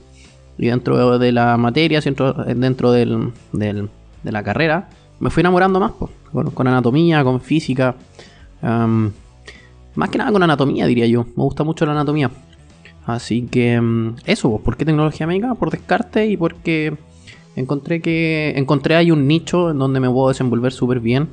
Y 0.58 0.66
dentro 0.66 1.18
de 1.18 1.32
la 1.32 1.56
materia, 1.56 2.00
dentro, 2.00 2.32
dentro 2.32 2.90
del, 2.92 3.32
del- 3.52 3.88
de 4.24 4.32
la 4.32 4.42
carrera, 4.42 4.88
me 5.20 5.30
fui 5.30 5.42
enamorando 5.42 5.78
más, 5.80 5.92
po, 5.92 6.10
con, 6.32 6.50
con 6.50 6.66
anatomía, 6.68 7.22
con 7.24 7.40
física. 7.40 7.94
más 9.94 10.08
que 10.10 10.18
nada 10.18 10.32
con 10.32 10.42
anatomía, 10.42 10.86
diría 10.86 11.06
yo. 11.06 11.24
Me 11.36 11.42
gusta 11.44 11.64
mucho 11.64 11.86
la 11.86 11.92
anatomía. 11.92 12.30
Así 13.06 13.42
que 13.42 13.80
mm, 13.80 14.16
eso, 14.26 14.50
pues, 14.50 14.62
¿por 14.62 14.76
qué 14.76 14.84
tecnología 14.84 15.26
médica? 15.26 15.54
Por 15.54 15.70
descarte 15.70 16.26
y 16.26 16.36
porque 16.36 16.96
encontré 17.56 18.00
que 18.00 18.52
encontré 18.56 18.94
ahí 18.96 19.10
un 19.10 19.26
nicho 19.26 19.70
en 19.70 19.78
donde 19.78 20.00
me 20.00 20.08
puedo 20.10 20.28
desenvolver 20.28 20.72
súper 20.72 21.00
bien 21.00 21.28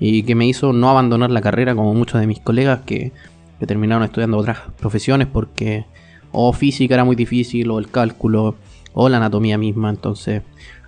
y 0.00 0.22
que 0.24 0.34
me 0.34 0.46
hizo 0.46 0.72
no 0.72 0.88
abandonar 0.90 1.30
la 1.30 1.40
carrera 1.40 1.74
como 1.74 1.94
muchos 1.94 2.20
de 2.20 2.26
mis 2.26 2.40
colegas 2.40 2.80
que, 2.86 3.12
que 3.58 3.66
terminaron 3.66 4.02
estudiando 4.02 4.38
otras 4.38 4.58
profesiones 4.78 5.28
porque 5.28 5.84
o 6.32 6.52
física 6.52 6.94
era 6.94 7.04
muy 7.04 7.16
difícil 7.16 7.70
o 7.70 7.78
el 7.78 7.88
cálculo 7.90 8.56
o 8.94 9.08
la 9.08 9.18
anatomía 9.18 9.58
misma. 9.58 9.90
Entonces 9.90 10.42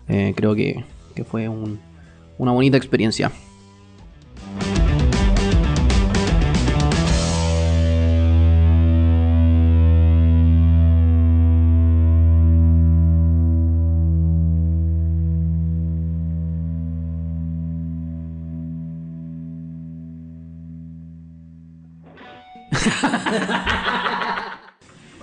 eh, 0.09 0.33
creo 0.35 0.55
que, 0.55 0.85
que 1.15 1.25
fue 1.25 1.49
un- 1.49 1.79
una 2.39 2.53
bonita 2.53 2.77
experiencia. 2.77 3.31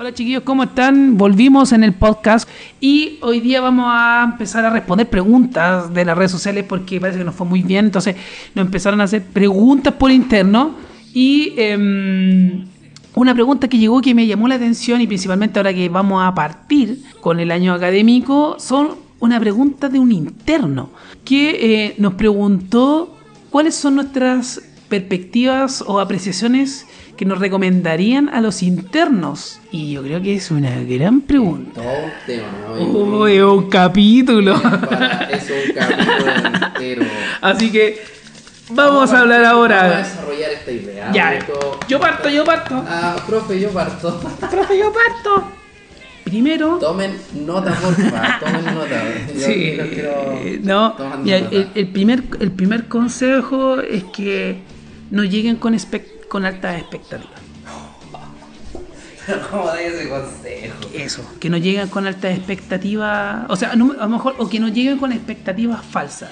Hola 0.10 0.16
chiquillos, 0.16 0.42
¿cómo 0.42 0.64
están? 0.64 1.20
Volvimos 1.20 1.72
en 1.72 1.84
el 1.84 1.94
podcast 1.94 2.50
y 2.82 3.20
hoy 3.22 3.42
día 3.42 3.62
vamos 3.62 3.86
a 3.90 4.28
empezar 4.32 4.66
a 4.66 4.72
responder 4.72 5.08
preguntas 5.08 5.94
de 5.94 6.04
las 6.04 6.18
redes 6.18 6.32
sociales 6.32 6.66
porque 6.68 7.00
parece 7.00 7.20
que 7.20 7.24
nos 7.24 7.36
fue 7.36 7.46
muy 7.46 7.62
bien. 7.62 7.86
Entonces 7.86 8.16
nos 8.56 8.66
empezaron 8.66 9.02
a 9.02 9.04
hacer 9.04 9.24
preguntas 9.24 9.94
por 9.94 10.10
interno 10.10 10.72
y 11.14 11.54
em, 11.58 12.66
una 13.14 13.36
pregunta 13.36 13.68
que 13.68 13.78
llegó 13.78 14.02
que 14.02 14.16
me 14.16 14.26
llamó 14.26 14.48
la 14.48 14.56
atención 14.56 15.00
y 15.00 15.06
principalmente 15.06 15.60
ahora 15.60 15.76
que 15.76 15.88
vamos 15.90 16.24
a 16.26 16.34
partir 16.34 17.04
con 17.22 17.40
el 17.40 17.52
año 17.52 17.72
académico 17.72 18.56
son 18.58 18.96
una 19.20 19.40
pregunta 19.40 19.90
de 19.90 20.00
un 20.00 20.12
interno 20.12 20.90
que 21.24 21.52
eh, 21.86 21.96
nos 22.00 22.16
preguntó 22.16 23.16
cuáles 23.52 23.76
son 23.76 23.94
nuestras 23.94 24.60
perspectivas 24.90 25.84
o 25.86 26.00
apreciaciones 26.00 26.88
que 27.20 27.26
nos 27.26 27.40
recomendarían 27.40 28.30
a 28.30 28.40
los 28.40 28.64
internos. 28.64 29.60
Y 29.74 29.92
yo 29.92 30.02
creo 30.04 30.22
que 30.22 30.36
es 30.36 30.52
una 30.52 30.80
gran 30.84 31.20
pregunta. 31.20 31.82
Todo 31.82 32.06
un 32.06 32.12
tema, 32.26 32.48
¿no? 32.66 32.82
Uy, 33.20 33.42
un 33.42 33.70
capítulo. 33.70 34.58
Para- 34.62 35.30
Es 35.30 35.44
un 35.50 35.74
capítulo 35.76 36.32
entero. 36.66 37.04
Así 37.42 37.70
que 37.74 38.02
vamos 38.70 39.12
a 39.12 39.20
hablar 39.20 39.42
Vamos 39.42 39.52
a 39.54 39.58
ahora. 39.82 39.98
desarrollar 39.98 40.52
esta 40.52 40.72
idea. 40.72 41.12
Ya, 41.12 41.46
yo 41.90 42.00
parto, 42.00 42.30
yo 42.30 42.46
parto. 42.46 42.86
Ah, 42.88 43.18
profe, 43.28 43.60
yo 43.60 43.70
parto. 43.72 44.18
Profe, 44.50 44.78
yo 44.80 44.94
parto. 44.94 45.52
Primero, 46.24 46.78
Tomen 46.78 47.18
nota, 47.46 47.74
porfa. 47.74 48.40
Tomen 48.40 48.66
nota. 48.76 49.04
Yo 49.36 49.40
Sí, 49.46 49.78
quiero 49.94 50.40
no, 50.62 50.94
tomando 50.94 51.26
mira, 51.26 51.42
nota. 51.42 51.54
el, 51.56 51.68
el 51.76 51.88
primer, 51.88 52.24
el 52.40 52.52
primer 52.52 52.88
consejo 52.88 53.82
es 53.82 54.06
que 54.06 54.60
no 55.12 55.26
lleguen 55.26 55.58
con, 55.58 55.74
expec- 55.74 56.06
con 56.30 56.46
altas 56.46 56.80
expectativas. 56.80 57.40
¿Cómo 59.52 59.68
da 59.68 59.80
ese 59.82 60.10
consejo? 60.10 60.76
Eso, 60.94 61.24
que 61.40 61.50
no 61.50 61.58
lleguen 61.58 61.88
con 61.90 62.08
altas 62.08 62.36
expectativas, 62.36 63.46
o 63.50 63.56
sea, 63.56 63.76
no- 63.76 63.94
a 64.00 64.04
lo 64.06 64.10
mejor, 64.10 64.36
o 64.40 64.50
que 64.50 64.60
no 64.60 64.70
lleguen 64.70 64.98
con 64.98 65.12
expectativas 65.12 65.86
falsas. 65.86 66.32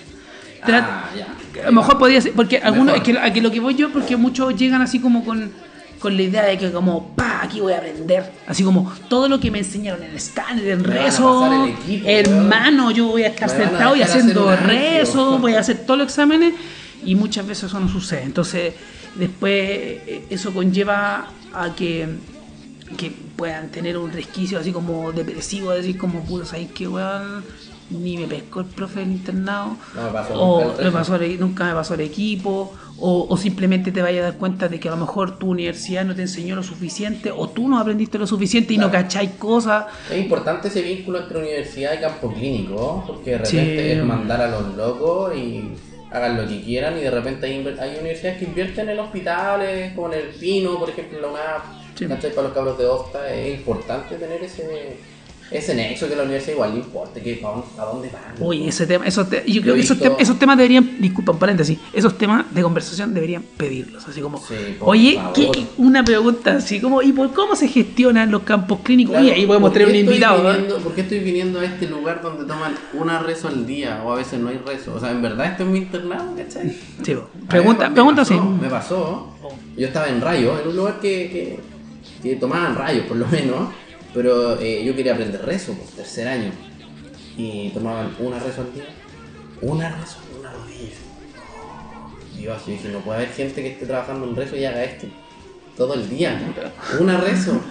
Ah, 0.64 1.10
ya. 1.16 1.28
A 1.64 1.66
lo 1.68 1.74
mejor 1.74 2.00
podría 2.00 2.20
ser, 2.20 2.34
porque 2.34 2.58
algunos, 2.58 2.96
Mejor. 2.98 3.26
es 3.28 3.32
que, 3.34 3.42
lo 3.42 3.52
que 3.52 3.60
voy 3.60 3.76
yo, 3.76 3.92
porque 3.92 4.18
muchos 4.18 4.56
llegan 4.56 4.82
así 4.82 5.00
como 5.00 5.24
con, 5.24 5.52
con 6.00 6.16
la 6.18 6.24
idea 6.24 6.46
de 6.46 6.58
que 6.58 6.72
como, 6.72 7.16
pa, 7.16 7.42
aquí 7.44 7.60
voy 7.60 7.74
a 7.74 7.78
aprender. 7.78 8.32
Así 8.48 8.64
como, 8.64 8.92
todo 9.08 9.30
lo 9.30 9.40
que 9.40 9.52
me 9.52 9.60
enseñaron 9.60 10.02
en 10.04 10.16
escáner, 10.16 10.68
en 10.68 10.84
rezo, 10.84 11.66
equipo, 11.68 12.08
hermano, 12.10 12.90
yo 12.90 13.06
voy 13.08 13.24
a 13.24 13.28
estar 13.28 13.50
sentado 13.50 13.96
y 13.96 14.02
haciendo 14.02 14.54
rezo, 14.56 15.38
voy 15.38 15.54
a 15.54 15.60
hacer 15.62 15.86
todos 15.86 16.00
los 16.00 16.08
exámenes, 16.08 16.54
y 17.06 17.14
muchas 17.14 17.46
veces 17.46 17.66
eso 17.66 17.80
no 17.80 17.88
sucede. 17.88 18.24
Entonces, 18.24 18.74
después 19.18 19.54
eh, 19.54 20.26
eso 20.30 20.54
conlleva 20.54 21.30
a 21.54 21.76
que 21.76 22.08
que 22.98 23.12
puedan 23.36 23.70
tener 23.70 23.98
un 23.98 24.12
resquicio 24.14 24.58
así 24.58 24.72
como 24.72 25.12
depresivo, 25.12 25.72
decir 25.72 25.98
como 25.98 26.24
puro, 26.24 26.46
¿sabes 26.46 26.70
qué 26.74 26.88
weón? 26.88 27.44
Ni 27.90 28.18
me 28.18 28.28
pescó 28.28 28.62
el 28.62 28.66
profe 28.68 29.02
del 29.02 29.12
internado, 29.12 29.76
No 29.94 30.04
me 30.04 30.10
pasó 30.12 30.34
o 30.42 30.74
me 30.82 30.92
pasó 30.92 31.16
el- 31.18 31.38
nunca 31.40 31.66
me 31.66 31.74
pasó 31.74 31.96
el 31.96 32.02
equipo, 32.02 32.74
o, 32.98 33.28
o 33.30 33.38
simplemente 33.38 33.92
te 33.92 34.02
vayas 34.02 34.22
a 34.22 34.32
dar 34.32 34.38
cuenta 34.38 34.70
de 34.70 34.80
que 34.80 34.88
a 34.88 34.92
lo 34.92 34.98
mejor 34.98 35.38
tu 35.38 35.50
universidad 35.50 36.06
no 36.06 36.16
te 36.16 36.22
enseñó 36.22 36.56
lo 36.56 36.64
suficiente, 36.64 37.30
o 37.30 37.50
tú 37.50 37.68
no 37.68 37.78
aprendiste 37.78 38.18
lo 38.18 38.26
suficiente 38.26 38.74
y 38.74 38.78
no 38.78 38.90
Claro. 38.90 39.04
cacháis 39.06 39.32
cosas. 39.32 39.86
Es 40.10 40.18
importante 40.22 40.70
ese 40.70 40.82
vínculo 40.82 41.20
entre 41.20 41.40
universidad 41.40 41.94
y 41.94 42.00
campo 42.00 42.34
clínico, 42.34 43.04
porque 43.06 43.32
de 43.38 43.46
Sí. 43.46 43.58
repente 43.58 43.94
es 44.00 44.04
mandar 44.06 44.42
a 44.42 44.48
los 44.50 44.76
locos 44.76 45.36
y 45.36 45.72
hagan 46.12 46.38
lo 46.38 46.48
que 46.48 46.62
quieran 46.64 46.98
y 46.98 47.02
de 47.02 47.12
repente 47.12 47.46
hay, 47.48 47.54
hay 47.80 47.98
universidades 48.00 48.40
que 48.40 48.46
invierten 48.46 48.90
en 48.90 49.00
hospitales, 49.00 49.94
como 49.94 50.12
en 50.14 50.20
el 50.20 50.28
Pino, 50.30 50.78
por 50.80 50.90
ejemplo, 50.90 51.20
la 51.20 51.28
UNAP, 51.28 51.64
Sí. 51.96 52.06
para 52.06 52.44
los 52.44 52.54
cabros 52.54 52.78
de 52.78 52.86
OFTA, 52.86 53.34
es 53.34 53.56
importante 53.60 54.16
tener 54.18 54.44
ese, 54.44 54.98
ese 55.50 55.74
nexo 55.76 56.10
que 56.10 56.16
la 56.16 56.24
universidad 56.24 56.54
igual 56.56 56.72
le 56.74 56.80
importa, 56.80 57.22
que 57.22 57.42
a 57.44 57.84
dónde 57.86 58.10
van. 58.10 58.22
Oye, 58.42 58.68
ese 58.68 58.86
tema, 58.86 59.06
esos 59.08 59.30
te- 59.30 59.44
yo 59.50 59.62
creo 59.62 59.76
que 59.76 59.82
esos, 59.82 59.98
tem- 60.00 60.16
esos 60.20 60.38
temas 60.38 60.58
deberían, 60.58 60.98
disculpa, 61.00 61.32
un 61.32 61.40
paréntesis, 61.40 61.80
esos 61.94 62.18
temas 62.18 62.54
de 62.54 62.62
conversación 62.62 63.14
deberían 63.14 63.44
pedirlos, 63.56 64.06
así 64.08 64.20
como, 64.22 64.38
Sí, 64.40 64.54
oye. 64.82 65.20
¿qué- 65.34 65.66
una 65.78 66.04
pregunta 66.04 66.56
así 66.58 66.82
como, 66.82 67.02
¿y 67.02 67.12
por 67.14 67.32
cómo 67.34 67.56
se 67.56 67.68
gestionan 67.68 68.30
los 68.32 68.44
campos 68.44 68.80
clínicos? 68.84 69.12
Claro, 69.14 69.26
Oye, 69.26 69.34
ahí 69.36 69.46
podemos 69.46 69.70
¿por 69.70 69.78
tener 69.78 69.88
un 69.94 69.96
invitado, 69.96 70.44
¿no? 70.44 70.50
viniendo- 70.52 70.78
¿Por 70.80 70.94
qué 70.94 71.02
estoy 71.02 71.20
viniendo 71.20 71.60
a 71.60 71.66
este 71.66 71.88
lugar 71.88 72.22
donde 72.22 72.46
toman 72.46 72.74
una 72.94 73.20
rezo 73.20 73.48
al 73.48 73.66
día 73.66 74.02
o 74.06 74.12
a 74.12 74.16
veces 74.18 74.40
no 74.40 74.50
hay 74.50 74.58
rezo? 74.58 74.96
O 74.96 75.00
sea, 75.00 75.12
¿en 75.12 75.22
verdad 75.22 75.46
esto 75.48 75.64
es 75.64 75.70
mi 75.70 75.80
internado? 75.80 76.36
¿Cachai? 76.36 76.70
Sí, 77.04 77.16
pregunta, 77.48 77.88
me 77.88 77.94
pregunta 77.96 78.22
pasó, 78.24 78.34
sí. 78.34 78.40
Me 78.62 78.70
pasó. 78.70 79.34
Yo 79.78 79.88
estaba 79.88 80.08
en 80.10 80.20
Rayo, 80.20 80.60
en 80.62 80.68
un 80.70 80.76
lugar 80.76 81.00
que, 81.00 81.30
que, 81.32 81.60
que 82.22 82.36
tomaban 82.36 82.76
rayos, 82.76 83.06
por 83.06 83.16
lo 83.18 83.28
menos. 83.28 83.70
Pero 84.18 84.60
eh, 84.60 84.84
yo 84.84 84.96
quería 84.96 85.14
aprender 85.14 85.46
rezo, 85.46 85.74
pues, 85.74 85.92
tercer 85.92 86.28
año. 86.28 86.50
Y 87.38 87.70
tomaban 87.70 88.16
una 88.18 88.40
rezo 88.40 88.62
al 88.62 88.74
día. 88.74 88.86
Una 89.62 89.90
rezo 89.96 90.18
en 90.34 90.40
una 90.40 90.52
rodilla. 90.54 90.96
Dios, 92.36 92.58
yo 92.66 92.72
dije, 92.72 92.90
no 92.90 93.00
puede 93.02 93.18
haber 93.20 93.30
gente 93.36 93.62
que 93.62 93.74
esté 93.74 93.86
trabajando 93.86 94.26
en 94.28 94.36
rezo 94.36 94.56
y 94.56 94.66
haga 94.66 94.84
esto. 94.84 95.06
Todo 95.78 95.94
el 95.94 96.10
día. 96.10 96.36
Una 97.00 97.18
rezo. 97.18 97.62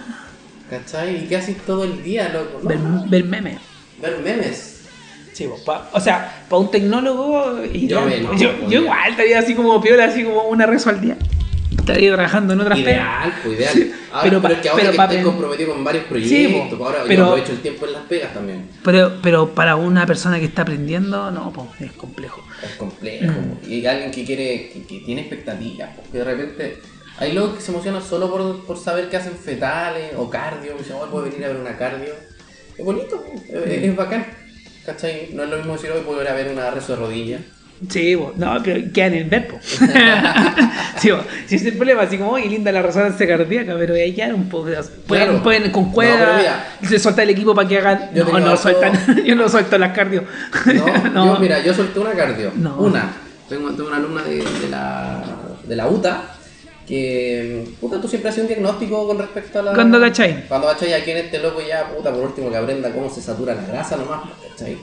¿Cachai? 0.69 1.25
¿Y 1.25 1.27
qué 1.27 1.35
haces 1.35 1.57
todo 1.65 1.83
el 1.83 2.01
día, 2.01 2.29
loco? 2.29 2.59
No, 2.63 2.69
Ver, 2.69 2.79
ver 3.09 3.25
memes. 3.25 3.57
ver 4.01 4.19
memes. 4.19 4.75
Sí, 5.33 5.47
po, 5.47 5.57
pa- 5.65 5.89
o 5.91 5.99
sea, 5.99 6.45
para 6.49 6.61
un 6.61 6.71
tecnólogo, 6.71 7.61
y 7.65 7.87
Yo 7.87 8.07
yo, 8.37 8.57
pues, 8.57 8.71
igual 8.71 9.11
estaría 9.11 9.39
así 9.39 9.53
como 9.53 9.81
piola, 9.81 10.05
así 10.05 10.23
como 10.23 10.43
una 10.43 10.65
rezo 10.65 10.91
al 10.91 11.01
día. 11.01 11.17
Estaría 11.71 12.13
trabajando 12.13 12.53
en 12.53 12.61
otras 12.61 12.79
pegas. 12.79 12.93
Ideal, 12.93 13.33
pues 13.43 13.57
ideal. 13.59 13.73
Sí, 13.73 13.93
Ahora, 14.11 14.23
pero 14.23 14.41
pero, 14.41 14.53
es 14.55 14.59
que 14.61 14.69
ahora 14.69 14.83
pero 14.83 14.95
que 14.97 15.03
estoy 15.03 15.21
comprometido 15.23 15.73
con 15.73 15.83
varios 15.83 16.05
proyectos, 16.05 16.37
Sí, 16.37 16.67
pues 16.69 16.81
ahora 16.81 16.99
pero- 17.07 17.15
yo 17.17 17.25
aprovecho 17.25 17.51
el 17.51 17.59
tiempo 17.59 17.85
en 17.85 17.93
las 17.93 18.01
pegas 18.03 18.33
también. 18.33 18.69
Pero, 18.83 19.13
pero 19.21 19.49
para 19.53 19.75
una 19.75 20.05
persona 20.05 20.39
que 20.39 20.45
está 20.45 20.61
aprendiendo, 20.63 21.29
no, 21.31 21.51
pues 21.51 21.67
es 21.81 21.91
complejo. 21.97 22.43
Es 22.63 22.75
complejo. 22.75 23.25
Mm. 23.31 23.71
Y 23.71 23.85
alguien 23.85 24.11
que 24.11 24.25
quiere, 24.25 24.69
que, 24.73 24.83
que 24.83 24.99
tiene 25.01 25.21
expectativas, 25.21 25.89
porque 25.95 26.17
de 26.19 26.23
repente 26.23 26.77
hay 27.19 27.33
locos 27.33 27.55
que 27.55 27.61
se 27.61 27.71
emocionan 27.71 28.01
solo 28.01 28.31
por, 28.31 28.65
por 28.65 28.77
saber 28.79 29.09
que 29.09 29.17
hacen 29.17 29.33
fetales 29.33 30.13
o 30.15 30.29
cardio. 30.29 30.73
Me 30.73 30.79
dicen, 30.79 30.95
hoy 30.99 31.09
puedo 31.11 31.25
venir 31.25 31.43
a 31.45 31.49
ver 31.49 31.57
una 31.57 31.77
cardio. 31.77 32.13
Es 32.77 32.85
bonito, 32.85 33.23
es, 33.49 33.83
es 33.83 33.95
bacán. 33.95 34.25
¿Cachai? 34.85 35.31
No 35.33 35.43
es 35.43 35.49
lo 35.49 35.57
mismo 35.57 35.73
decir 35.73 35.91
hoy 35.91 36.01
puedo 36.01 36.21
ir 36.21 36.29
a 36.29 36.33
ver 36.33 36.49
una 36.51 36.71
rezo 36.71 36.93
de 36.93 36.99
rodilla. 36.99 37.39
Sí, 37.89 38.15
po, 38.17 38.33
no, 38.37 38.57
pero 38.63 38.91
queda 38.91 39.05
en 39.07 39.13
el 39.13 39.23
verbo. 39.25 39.59
sí, 40.99 41.09
po, 41.11 41.19
sí, 41.45 41.55
es 41.55 41.65
el 41.65 41.73
problema, 41.73 42.01
así 42.03 42.17
como, 42.17 42.31
oye, 42.31 42.47
linda 42.49 42.71
la 42.71 42.81
resonancia 42.81 43.27
cardíaca, 43.27 43.75
pero 43.77 43.93
ahí 43.93 44.13
quedan 44.13 44.33
un 44.33 44.49
poco. 44.49 44.65
Pueden, 45.07 45.25
Claro. 45.27 45.43
pueden 45.43 45.71
con 45.71 45.85
No, 45.87 45.91
cuerda, 45.93 46.37
mira. 46.37 46.67
se 46.89 46.97
suelta 46.99 47.23
el 47.23 47.29
equipo 47.29 47.53
para 47.53 47.67
que 47.67 47.77
hagan. 47.77 48.09
Yo 48.15 48.23
no, 48.25 48.31
no 48.39 48.51
harto- 48.53 48.57
sueltan, 48.63 48.93
yo 49.25 49.35
no 49.35 49.47
suelto 49.47 49.77
las 49.77 49.93
cardio. 49.93 50.23
No, 51.13 51.25
yo 51.35 51.39
mira, 51.39 51.59
yo 51.63 51.73
solté 51.73 51.99
una 51.99 52.13
cardio. 52.13 52.51
No. 52.55 52.77
Una. 52.77 53.11
Tengo, 53.47 53.69
tengo 53.71 53.87
una 53.89 53.97
alumna 53.97 54.23
de, 54.23 54.37
de 54.37 54.69
la, 54.69 55.23
de 55.67 55.75
la 55.75 55.87
UTA 55.87 56.33
que, 56.87 57.65
puta, 57.79 57.99
tú 58.01 58.07
siempre 58.07 58.29
haces 58.29 58.41
un 58.41 58.47
diagnóstico 58.47 59.05
con 59.07 59.17
respecto 59.19 59.59
a 59.59 59.61
la... 59.61 59.73
Cuando 59.73 59.99
cachai. 59.99 60.45
Cuando 60.47 60.67
cachai 60.67 60.93
aquí 60.93 61.11
en 61.11 61.17
este 61.17 61.39
loco 61.39 61.61
ya, 61.61 61.87
puta, 61.89 62.11
por 62.11 62.23
último 62.25 62.49
que 62.49 62.57
aprenda 62.57 62.89
cómo 62.91 63.09
se 63.09 63.21
satura 63.21 63.53
la 63.53 63.61
grasa 63.63 63.97
nomás, 63.97 64.21
¿cachai? 64.49 64.77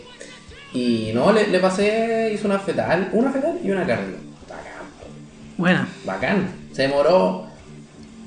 Y 0.74 1.12
no, 1.14 1.32
le, 1.32 1.46
le 1.48 1.58
pasé, 1.60 2.32
hizo 2.34 2.46
una 2.48 2.58
fetal, 2.58 3.08
una 3.12 3.30
fetal 3.30 3.58
y 3.64 3.70
una 3.70 3.86
cardio. 3.86 4.16
Bacán. 4.48 4.72
Buena. 5.56 5.88
bacán. 6.04 6.48
Se 6.72 6.82
demoró 6.82 7.46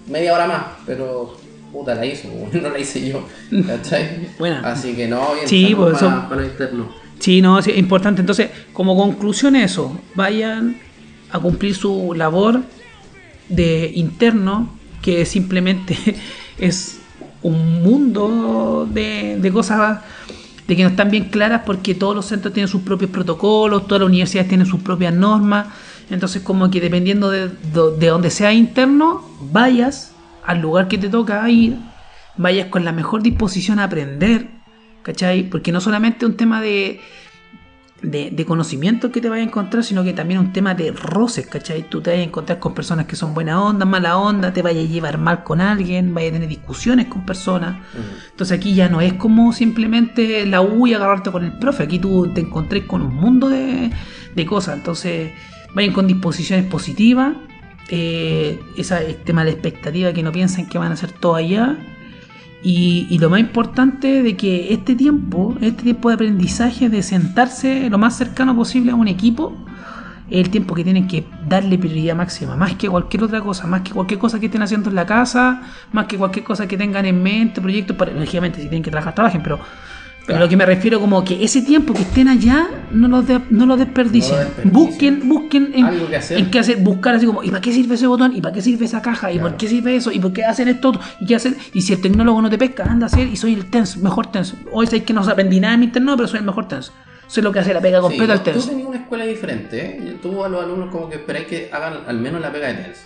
media 0.07 0.33
hora 0.33 0.47
más, 0.47 0.63
pero 0.85 1.35
puta 1.73 1.93
la 1.93 2.05
hizo, 2.05 2.29
no 2.53 2.69
la 2.69 2.79
hice 2.79 3.09
yo, 3.09 3.27
¿cachai? 3.67 4.29
Buena. 4.39 4.61
Así 4.61 4.93
que 4.95 5.07
no, 5.07 5.33
bien, 5.35 5.47
Sí, 5.47 5.73
pues, 5.75 5.95
para, 5.95 5.99
son- 5.99 6.29
para 6.29 6.41
los 6.41 6.49
internos. 6.51 6.87
Sí, 7.19 7.41
no, 7.41 7.61
sí, 7.61 7.71
es 7.71 7.77
importante. 7.77 8.21
Entonces, 8.21 8.49
como 8.73 8.95
conclusión 8.95 9.55
eso, 9.55 9.99
vayan 10.15 10.77
a 11.31 11.39
cumplir 11.39 11.75
su 11.75 12.13
labor 12.15 12.61
de 13.49 13.91
interno, 13.95 14.77
que 15.01 15.25
simplemente 15.25 15.97
es 16.59 16.99
un 17.43 17.83
mundo 17.83 18.87
de, 18.89 19.37
de 19.39 19.51
cosas 19.51 19.99
de 20.67 20.75
que 20.75 20.83
no 20.83 20.89
están 20.89 21.09
bien 21.09 21.25
claras 21.25 21.61
porque 21.65 21.95
todos 21.95 22.15
los 22.15 22.25
centros 22.25 22.53
tienen 22.53 22.67
sus 22.67 22.81
propios 22.81 23.09
protocolos, 23.11 23.87
todas 23.87 24.01
las 24.01 24.07
universidades 24.07 24.49
tienen 24.49 24.67
sus 24.67 24.81
propias 24.81 25.13
normas. 25.13 25.67
Entonces, 26.09 26.41
como 26.41 26.69
que 26.69 26.81
dependiendo 26.81 27.29
de, 27.29 27.49
de 27.49 28.07
donde 28.07 28.29
sea 28.29 28.53
interno, 28.53 29.23
vayas 29.51 30.13
al 30.45 30.61
lugar 30.61 30.87
que 30.87 30.97
te 30.97 31.09
toca 31.09 31.49
ir, 31.49 31.77
vayas 32.37 32.67
con 32.67 32.85
la 32.85 32.91
mejor 32.91 33.23
disposición 33.23 33.79
a 33.79 33.85
aprender, 33.85 34.47
¿cachai? 35.03 35.43
Porque 35.43 35.71
no 35.71 35.81
solamente 35.81 36.25
es 36.25 36.31
un 36.31 36.37
tema 36.37 36.61
de, 36.61 37.01
de, 38.01 38.29
de 38.31 38.45
conocimiento 38.45 39.11
que 39.11 39.21
te 39.21 39.29
vayas 39.29 39.45
a 39.45 39.49
encontrar, 39.49 39.83
sino 39.83 40.03
que 40.03 40.13
también 40.13 40.39
un 40.39 40.53
tema 40.53 40.75
de 40.75 40.91
roces, 40.91 41.47
¿cachai? 41.47 41.89
Tú 41.89 42.01
te 42.01 42.11
vas 42.11 42.19
a 42.19 42.23
encontrar 42.23 42.59
con 42.59 42.73
personas 42.73 43.07
que 43.07 43.15
son 43.15 43.33
buena 43.33 43.61
onda, 43.61 43.85
mala 43.85 44.17
onda, 44.17 44.53
te 44.53 44.61
vayas 44.61 44.85
a 44.85 44.87
llevar 44.87 45.17
mal 45.17 45.43
con 45.43 45.61
alguien, 45.61 46.13
vayas 46.13 46.31
a 46.31 46.33
tener 46.33 46.49
discusiones 46.49 47.07
con 47.07 47.25
personas. 47.25 47.77
Entonces 48.29 48.57
aquí 48.57 48.75
ya 48.75 48.87
no 48.87 49.01
es 49.01 49.13
como 49.13 49.51
simplemente 49.51 50.45
la 50.45 50.61
U 50.61 50.85
y 50.87 50.93
agarrarte 50.93 51.31
con 51.31 51.43
el 51.43 51.57
profe, 51.57 51.83
aquí 51.83 51.99
tú 51.99 52.31
te 52.33 52.41
encontrés 52.41 52.85
con 52.85 53.01
un 53.01 53.15
mundo 53.15 53.49
de, 53.49 53.91
de 54.35 54.45
cosas, 54.45 54.77
entonces 54.77 55.31
vayan 55.73 55.93
con 55.93 56.05
disposiciones 56.07 56.65
positivas, 56.65 57.35
eh, 57.89 58.59
esa, 58.77 59.01
el 59.01 59.15
tema 59.15 59.43
de 59.43 59.51
la 59.51 59.53
expectativa, 59.53 60.13
que 60.13 60.21
no 60.21 60.31
piensen 60.31 60.67
que 60.67 60.77
van 60.77 60.91
a 60.91 60.93
hacer 60.93 61.11
todo 61.11 61.35
allá. 61.35 61.77
Y, 62.63 63.07
y 63.09 63.19
lo 63.19 63.29
más 63.29 63.39
importante 63.39 64.23
de 64.23 64.35
que 64.35 64.73
este 64.73 64.95
tiempo, 64.95 65.55
este 65.61 65.83
tiempo 65.83 66.09
de 66.09 66.15
aprendizaje, 66.15 66.89
de 66.89 67.03
sentarse 67.03 67.89
lo 67.89 67.97
más 67.97 68.17
cercano 68.17 68.55
posible 68.55 68.91
a 68.91 68.95
un 68.95 69.07
equipo, 69.07 69.55
es 70.29 70.39
el 70.39 70.49
tiempo 70.49 70.75
que 70.75 70.83
tienen 70.83 71.07
que 71.07 71.25
darle 71.47 71.77
prioridad 71.77 72.15
máxima, 72.15 72.55
más 72.55 72.75
que 72.75 72.89
cualquier 72.89 73.23
otra 73.23 73.41
cosa, 73.41 73.65
más 73.67 73.81
que 73.81 73.91
cualquier 73.91 74.19
cosa 74.19 74.39
que 74.39 74.47
estén 74.47 74.61
haciendo 74.61 74.89
en 74.89 74.95
la 74.95 75.05
casa, 75.05 75.61
más 75.93 76.05
que 76.05 76.17
cualquier 76.17 76.43
cosa 76.43 76.67
que 76.67 76.77
tengan 76.77 77.05
en 77.05 77.23
mente, 77.23 77.61
proyectos, 77.61 77.95
para, 77.95 78.11
lógicamente 78.11 78.57
si 78.57 78.63
tienen 78.63 78.83
que 78.83 78.91
trabajar, 78.91 79.15
trabajen, 79.15 79.41
pero, 79.41 79.59
pero 80.27 80.39
lo 80.39 80.47
que 80.49 80.57
me 80.57 80.65
refiero 80.65 80.99
como 80.99 81.23
que 81.23 81.43
ese 81.43 81.61
tiempo 81.61 81.93
que 81.93 82.01
estén 82.03 82.27
allá, 82.27 82.67
no 82.91 83.07
lo, 83.07 83.21
de- 83.23 83.41
no 83.49 83.65
lo 83.65 83.77
desperdicien. 83.77 84.37
No 84.65 84.71
busquen, 84.71 85.27
busquen 85.27 85.71
en, 85.73 85.85
Algo 85.85 86.07
que 86.09 86.17
hacer. 86.17 86.37
en 86.37 86.51
qué 86.51 86.59
hacer, 86.59 86.77
buscar 86.77 87.15
así 87.15 87.25
como, 87.25 87.43
¿y 87.43 87.49
para 87.49 87.61
qué 87.61 87.71
sirve 87.71 87.95
ese 87.95 88.05
botón? 88.07 88.35
¿Y 88.35 88.41
para 88.41 88.53
qué 88.53 88.61
sirve 88.61 88.85
esa 88.85 89.01
caja? 89.01 89.31
¿Y 89.31 89.35
Claro. 89.35 89.49
por 89.49 89.57
qué 89.57 89.67
sirve 89.67 89.95
eso? 89.95 90.11
¿Y 90.11 90.19
por 90.19 90.33
qué 90.33 90.43
hacen 90.43 90.67
esto? 90.67 90.91
¿Y 91.21 91.25
qué 91.25 91.35
hacen? 91.35 91.55
Y 91.73 91.81
si 91.81 91.93
el 91.93 92.01
tecnólogo 92.01 92.41
no 92.41 92.49
te 92.49 92.57
pesca, 92.57 92.83
anda 92.83 93.05
a 93.05 93.07
hacer 93.07 93.27
y 93.27 93.35
soy 93.37 93.53
el 93.53 93.69
TENS, 93.71 93.97
mejor 93.97 94.27
TENS. 94.31 94.55
Hoy 94.71 94.85
sabéis 94.85 95.03
que 95.03 95.13
no 95.13 95.21
aprendí 95.21 95.59
nada 95.59 95.73
en 95.75 95.79
mi 95.79 95.85
interno, 95.87 96.15
pero 96.17 96.27
soy 96.27 96.39
el 96.39 96.45
mejor 96.45 96.67
TENS. 96.67 96.91
Sé 97.27 97.41
lo 97.41 97.51
que 97.51 97.59
hace 97.59 97.73
la 97.73 97.81
pega 97.81 97.99
completa 98.01 98.33
al 98.33 98.39
Sí, 98.39 98.43
tú 98.45 98.51
TENS. 98.51 98.69
tenías 98.69 98.87
una 98.87 98.97
escuela 98.97 99.23
diferente, 99.25 99.79
¿eh? 99.85 100.17
Tú 100.21 100.43
a 100.43 100.49
los 100.49 100.63
alumnos 100.63 100.89
como 100.91 101.09
que 101.09 101.15
esperáis 101.15 101.47
que 101.47 101.69
hagan 101.71 101.93
al 102.07 102.19
menos 102.19 102.41
la 102.41 102.51
pega 102.51 102.67
de 102.67 102.73
TENS. 102.75 102.97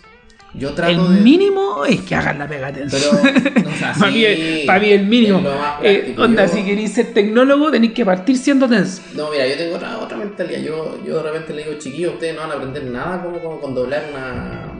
Yo 0.54 0.74
trato 0.74 0.92
El 1.08 1.16
de... 1.16 1.22
mínimo 1.22 1.86
es 1.86 2.02
que 2.02 2.14
hagan 2.16 2.40
la 2.40 2.48
pega. 2.48 2.72
Pero, 2.74 2.90
o 3.70 3.78
sea, 3.78 3.94
para, 3.98 4.12
mí, 4.12 4.24
sí, 4.26 4.64
pa' 4.68 4.80
mí 4.80 4.90
el 4.92 5.06
mínimo. 5.06 5.42
Eh, 5.82 6.14
onda, 6.18 6.46
Yo- 6.46 6.54
si 6.54 6.64
queréis 6.64 6.92
ser 6.94 7.14
tecnólogo, 7.14 7.72
tenéis 7.72 7.94
que 7.94 8.04
partir 8.06 8.38
siendo 8.38 8.68
TENS. 8.68 9.02
No, 9.16 9.30
mira, 9.32 9.48
yo 9.48 9.56
tengo 9.56 9.76
otra, 9.78 9.98
otra 10.00 10.18
mentalidad. 10.18 10.60
Yo, 10.60 11.00
yo 11.06 11.18
de 11.18 11.24
repente 11.32 11.54
le 11.54 11.64
digo, 11.64 11.78
chiquillos, 11.80 12.14
ustedes 12.16 12.36
no 12.36 12.42
van 12.42 12.52
a 12.52 12.54
aprender 12.56 12.84
nada 12.84 13.24
como, 13.24 13.40
como 13.40 13.60
con 13.62 13.74
doblar 13.74 14.04
una, 14.12 14.72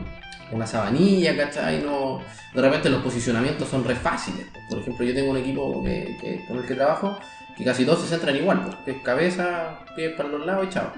una 0.52 0.68
sabanilla, 0.68 1.38
¿cachai? 1.38 1.82
No, 1.82 2.22
de 2.54 2.62
repente 2.62 2.90
los 2.90 3.02
posicionamientos 3.02 3.70
son 3.70 3.86
re 3.86 3.96
fáciles. 3.96 4.48
Por 4.70 4.80
ejemplo, 4.80 5.06
yo 5.06 5.14
tengo 5.14 5.32
un 5.32 5.38
equipo 5.38 5.82
que, 5.86 6.18
que- 6.20 6.46
con 6.48 6.58
el 6.58 6.66
que 6.66 6.76
trabajo 6.76 7.18
que 7.58 7.64
casi 7.64 7.86
todos 7.86 8.02
se 8.02 8.08
centran 8.08 8.36
igual, 8.36 8.64
pues, 8.64 8.76
que 8.86 8.92
es 8.92 8.98
cabeza, 9.04 9.80
pies 9.96 10.14
para 10.16 10.30
los 10.30 10.46
lados 10.46 10.68
y 10.68 10.70
chao. 10.74 10.92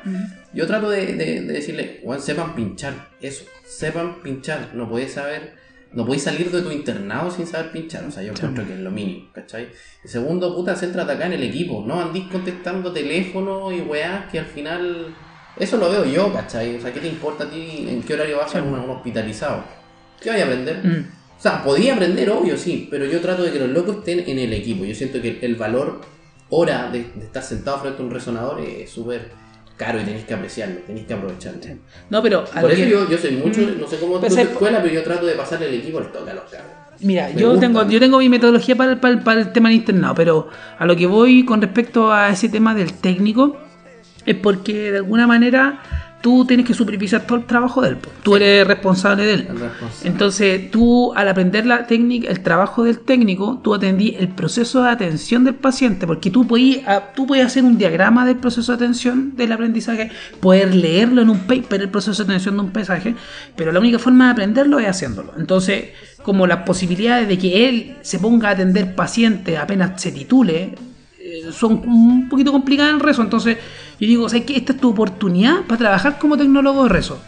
Yo 0.53 0.67
trato 0.67 0.89
de, 0.89 1.07
de, 1.15 1.41
de 1.41 1.53
decirle, 1.53 1.99
"Weón, 2.03 2.21
sepan 2.21 2.55
pinchar, 2.55 2.93
eso, 3.21 3.45
sepan 3.65 4.21
pinchar, 4.21 4.69
no 4.73 4.87
podéis 4.87 5.13
saber, 5.13 5.55
no 5.91 6.05
podéis 6.05 6.23
salir 6.23 6.49
de 6.51 6.61
tu 6.61 6.71
internado 6.71 7.29
sin 7.31 7.45
saber 7.47 7.71
pinchar, 7.71 8.03
o 8.05 8.11
sea, 8.11 8.23
yo 8.23 8.31
encuentro 8.33 8.65
que 8.65 8.73
es 8.73 8.79
lo 8.79 8.91
mínimo, 8.91 9.29
¿cachai? 9.33 9.69
Y 10.03 10.07
segundo, 10.07 10.55
puta, 10.55 10.75
céntrate 10.75 11.11
acá 11.11 11.25
en 11.27 11.33
el 11.33 11.43
equipo, 11.43 11.83
no 11.85 12.01
andís 12.01 12.25
contestando 12.31 12.91
teléfono 12.91 13.71
y 13.71 13.81
weás 13.81 14.31
que 14.31 14.39
al 14.39 14.45
final, 14.45 15.13
eso 15.57 15.77
lo 15.77 15.89
veo 15.91 16.05
yo, 16.05 16.33
¿cachai? 16.33 16.75
O 16.75 16.81
sea, 16.81 16.91
¿qué 16.93 16.99
te 16.99 17.07
importa 17.07 17.43
a 17.45 17.49
ti 17.49 17.85
en 17.89 18.01
qué 18.03 18.13
horario 18.13 18.37
vas 18.37 18.55
a 18.55 18.61
un, 18.63 18.73
un 18.73 18.89
hospitalizado? 18.89 19.63
¿Qué 20.21 20.29
vais 20.29 20.41
a 20.41 20.45
aprender? 20.45 20.83
Mm. 20.83 21.05
O 21.37 21.41
sea, 21.43 21.63
podía 21.63 21.93
aprender, 21.95 22.29
obvio, 22.29 22.57
sí, 22.57 22.87
pero 22.89 23.05
yo 23.05 23.19
trato 23.19 23.43
de 23.43 23.51
que 23.51 23.59
los 23.59 23.69
locos 23.69 23.97
estén 23.97 24.19
en 24.27 24.39
el 24.39 24.53
equipo. 24.53 24.85
Yo 24.85 24.95
siento 24.95 25.21
que 25.21 25.39
el 25.41 25.55
valor 25.55 25.99
hora 26.55 26.89
de, 26.91 26.99
de 27.15 27.25
estar 27.25 27.43
sentado 27.43 27.79
frente 27.79 28.01
a 28.01 28.05
un 28.05 28.11
resonador 28.11 28.59
es 28.61 28.89
súper 28.89 29.31
caro 29.77 29.99
y 29.99 30.03
tenéis 30.03 30.25
que 30.25 30.33
apreciarlo, 30.33 30.75
tenéis 30.85 31.07
que 31.07 31.13
aprovecharlo. 31.13 31.59
No, 32.09 32.21
pero. 32.21 32.45
Por 32.45 32.71
eso 32.71 32.83
que- 32.83 32.89
yo, 32.89 33.09
yo 33.09 33.17
soy 33.17 33.31
mucho, 33.31 33.61
Mm. 33.61 33.79
no 33.81 33.87
sé 33.87 33.97
cómo 33.99 34.19
es 34.19 34.33
tu 34.33 34.39
escuela, 34.39 34.81
pero 34.81 34.93
yo 34.93 35.03
trato 35.03 35.25
de 35.25 35.33
pasarle 35.33 35.67
el 35.69 35.73
equipo 35.75 35.97
al 35.99 36.11
toque 36.11 36.31
a 36.31 36.33
los 36.35 36.43
cabros. 36.43 36.69
Mira, 37.01 37.27
Me 37.33 37.41
yo 37.41 37.49
gusta. 37.49 37.61
tengo, 37.67 37.89
yo 37.89 37.99
tengo 37.99 38.19
mi 38.19 38.29
metodología 38.29 38.75
para 38.75 38.91
el, 38.93 38.99
para, 38.99 39.13
el, 39.15 39.19
para 39.21 39.41
el 39.41 39.51
tema 39.51 39.69
del 39.69 39.79
internado, 39.79 40.13
pero 40.15 40.47
a 40.77 40.85
lo 40.85 40.95
que 40.95 41.07
voy 41.07 41.43
con 41.43 41.59
respecto 41.61 42.11
a 42.13 42.29
ese 42.29 42.49
tema 42.49 42.75
del 42.75 42.93
técnico 42.93 43.57
es 44.25 44.35
porque 44.35 44.91
de 44.91 44.97
alguna 44.99 45.25
manera 45.27 45.81
tú 46.23 46.45
tienes 46.45 46.65
que 46.65 46.73
supervisar 46.73 47.27
todo 47.27 47.37
el 47.37 47.43
trabajo 47.43 47.81
de 47.81 47.89
él. 47.89 47.97
Tú 48.23 48.37
eres 48.37 48.65
responsable 48.65 49.25
de 49.25 49.33
él. 49.33 49.39
Responsable. 49.49 50.09
Entonces, 50.09 50.71
tú 50.71 51.13
al 51.15 51.27
aprender 51.27 51.65
la 51.65 51.85
técnica, 51.85 52.29
el 52.29 52.39
trabajo 52.39 52.85
del 52.85 52.99
técnico, 52.99 53.59
tú 53.61 53.73
atendí 53.73 54.15
el 54.17 54.29
proceso 54.29 54.83
de 54.83 54.89
atención 54.89 55.43
del 55.43 55.55
paciente, 55.55 56.07
porque 56.07 56.31
tú 56.31 56.47
podías, 56.47 56.87
ah, 56.87 57.11
tú 57.13 57.27
podías 57.27 57.47
hacer 57.47 57.65
un 57.65 57.77
diagrama 57.77 58.25
del 58.25 58.37
proceso 58.37 58.71
de 58.71 58.77
atención 58.77 59.35
del 59.35 59.51
aprendizaje, 59.51 60.11
poder 60.39 60.73
leerlo 60.73 61.21
en 61.21 61.29
un 61.29 61.39
paper, 61.39 61.81
el 61.81 61.89
proceso 61.89 62.23
de 62.23 62.31
atención 62.31 62.55
de 62.55 62.61
un 62.61 62.71
paisaje, 62.71 63.15
pero 63.57 63.73
la 63.73 63.81
única 63.81 63.99
forma 63.99 64.27
de 64.27 64.31
aprenderlo 64.31 64.79
es 64.79 64.87
haciéndolo. 64.87 65.33
Entonces, 65.37 65.89
como 66.23 66.47
las 66.47 66.59
posibilidades 66.59 67.27
de 67.27 67.37
que 67.37 67.67
él 67.67 67.97
se 68.01 68.19
ponga 68.19 68.47
a 68.47 68.51
atender 68.53 68.95
pacientes 68.95 69.59
apenas 69.59 70.01
se 70.01 70.13
titule, 70.13 70.73
son 71.51 71.81
un 71.87 72.29
poquito 72.29 72.51
complicadas 72.51 72.93
en 72.93 72.99
rezo. 72.99 73.21
Entonces, 73.21 73.57
yo 73.99 74.07
digo, 74.07 74.29
¿sabes 74.29 74.45
qué? 74.45 74.55
Esta 74.55 74.73
es 74.73 74.79
tu 74.79 74.89
oportunidad 74.89 75.61
para 75.67 75.77
trabajar 75.77 76.19
como 76.19 76.37
tecnólogo 76.37 76.83
de 76.83 76.89
rezo. 76.89 77.19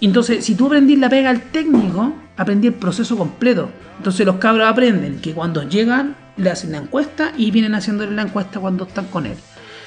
Entonces, 0.00 0.44
si 0.44 0.54
tú 0.54 0.66
aprendís 0.66 0.98
la 0.98 1.08
pega 1.08 1.30
al 1.30 1.42
técnico, 1.42 2.12
aprendí 2.36 2.68
el 2.68 2.74
proceso 2.74 3.16
completo. 3.16 3.68
Entonces 3.98 4.26
los 4.26 4.36
cabros 4.36 4.66
aprenden 4.68 5.20
que 5.20 5.32
cuando 5.32 5.62
llegan, 5.68 6.16
le 6.36 6.50
hacen 6.50 6.72
la 6.72 6.78
encuesta 6.78 7.32
y 7.36 7.50
vienen 7.50 7.74
haciéndole 7.74 8.12
la 8.12 8.22
encuesta 8.22 8.58
cuando 8.58 8.84
están 8.84 9.06
con 9.06 9.26
él. 9.26 9.36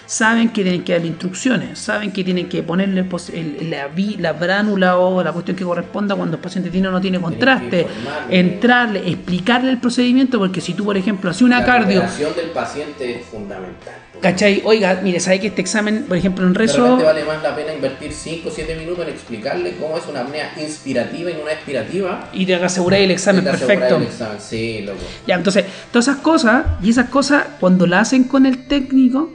Saben 0.08 0.50
que 0.50 0.62
tienen 0.64 0.84
que 0.84 0.94
darle 0.94 1.08
instrucciones, 1.08 1.80
saben 1.80 2.12
que 2.12 2.24
tienen 2.24 2.48
que 2.48 2.62
ponerle 2.64 3.06
el- 3.34 3.70
la, 3.72 3.90
la 4.20 4.34
bránula 4.34 4.98
o 4.98 5.24
la 5.24 5.32
cuestión 5.32 5.58
que 5.58 5.64
corresponda 5.64 6.16
cuando 6.16 6.36
el 6.38 6.42
paciente 6.42 6.70
tiene 6.70 6.88
o 6.88 6.92
no 6.92 7.02
tiene 7.02 7.20
contraste, 7.20 7.88
entrarle, 8.30 9.08
explicarle 9.10 9.72
el 9.72 9.80
procedimiento, 9.80 10.38
porque 10.38 10.62
si 10.62 10.74
tú, 10.74 10.86
por 10.86 10.98
ejemplo, 10.98 11.30
haces 11.30 11.42
una 11.42 11.60
la 11.60 11.66
cardio, 11.66 12.02
cooperación 12.02 12.36
del 12.36 12.50
paciente 12.52 13.20
es 13.20 13.26
fundamental. 13.26 13.96
¿cachai? 14.22 14.62
Oiga, 14.66 15.02
mire, 15.04 15.20
¿sabe 15.20 15.40
que 15.40 15.48
este 15.48 15.62
examen, 15.62 16.06
por 16.08 16.18
ejemplo, 16.18 16.46
en 16.48 16.54
De 16.54 16.60
rezo... 16.60 16.84
repente 16.84 17.04
vale 17.04 17.26
más 17.26 17.44
la 17.44 17.56
pena 17.56 17.74
invertir 17.74 18.12
5 18.14 18.48
o 18.50 18.52
7 18.52 18.76
minutos 18.76 19.06
en 19.08 19.14
explicarle 19.14 19.76
cómo 19.76 19.98
es 19.98 20.06
una 20.08 20.22
apnea 20.22 20.52
inspirativa 20.60 21.30
y 21.30 21.34
no 21.34 21.42
una 21.42 21.52
expirativa. 21.52 22.30
Y 22.34 22.46
te 22.46 22.56
asegurar 22.56 23.02
el 23.02 23.12
examen 23.12 23.44
te 23.44 23.52
perfecto. 23.52 23.98
el 23.98 24.04
examen. 24.04 24.38
Sí, 24.40 24.82
loco. 24.82 25.00
Ya, 25.28 25.36
entonces, 25.36 25.66
todas 25.92 26.08
esas 26.08 26.22
cosas, 26.22 26.66
y 26.82 26.90
esas 26.92 27.10
cosas, 27.10 27.44
cuando 27.60 27.86
la 27.86 28.00
hacen 28.00 28.24
con 28.24 28.46
el 28.46 28.68
técnico, 28.68 29.32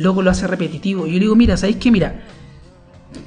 luego 0.00 0.22
lo 0.22 0.30
hace 0.30 0.46
repetitivo. 0.46 1.06
Y 1.06 1.10
yo 1.10 1.14
le 1.14 1.20
digo, 1.20 1.36
mira, 1.36 1.56
¿sabéis 1.56 1.76
qué? 1.76 1.90
Mira, 1.90 2.22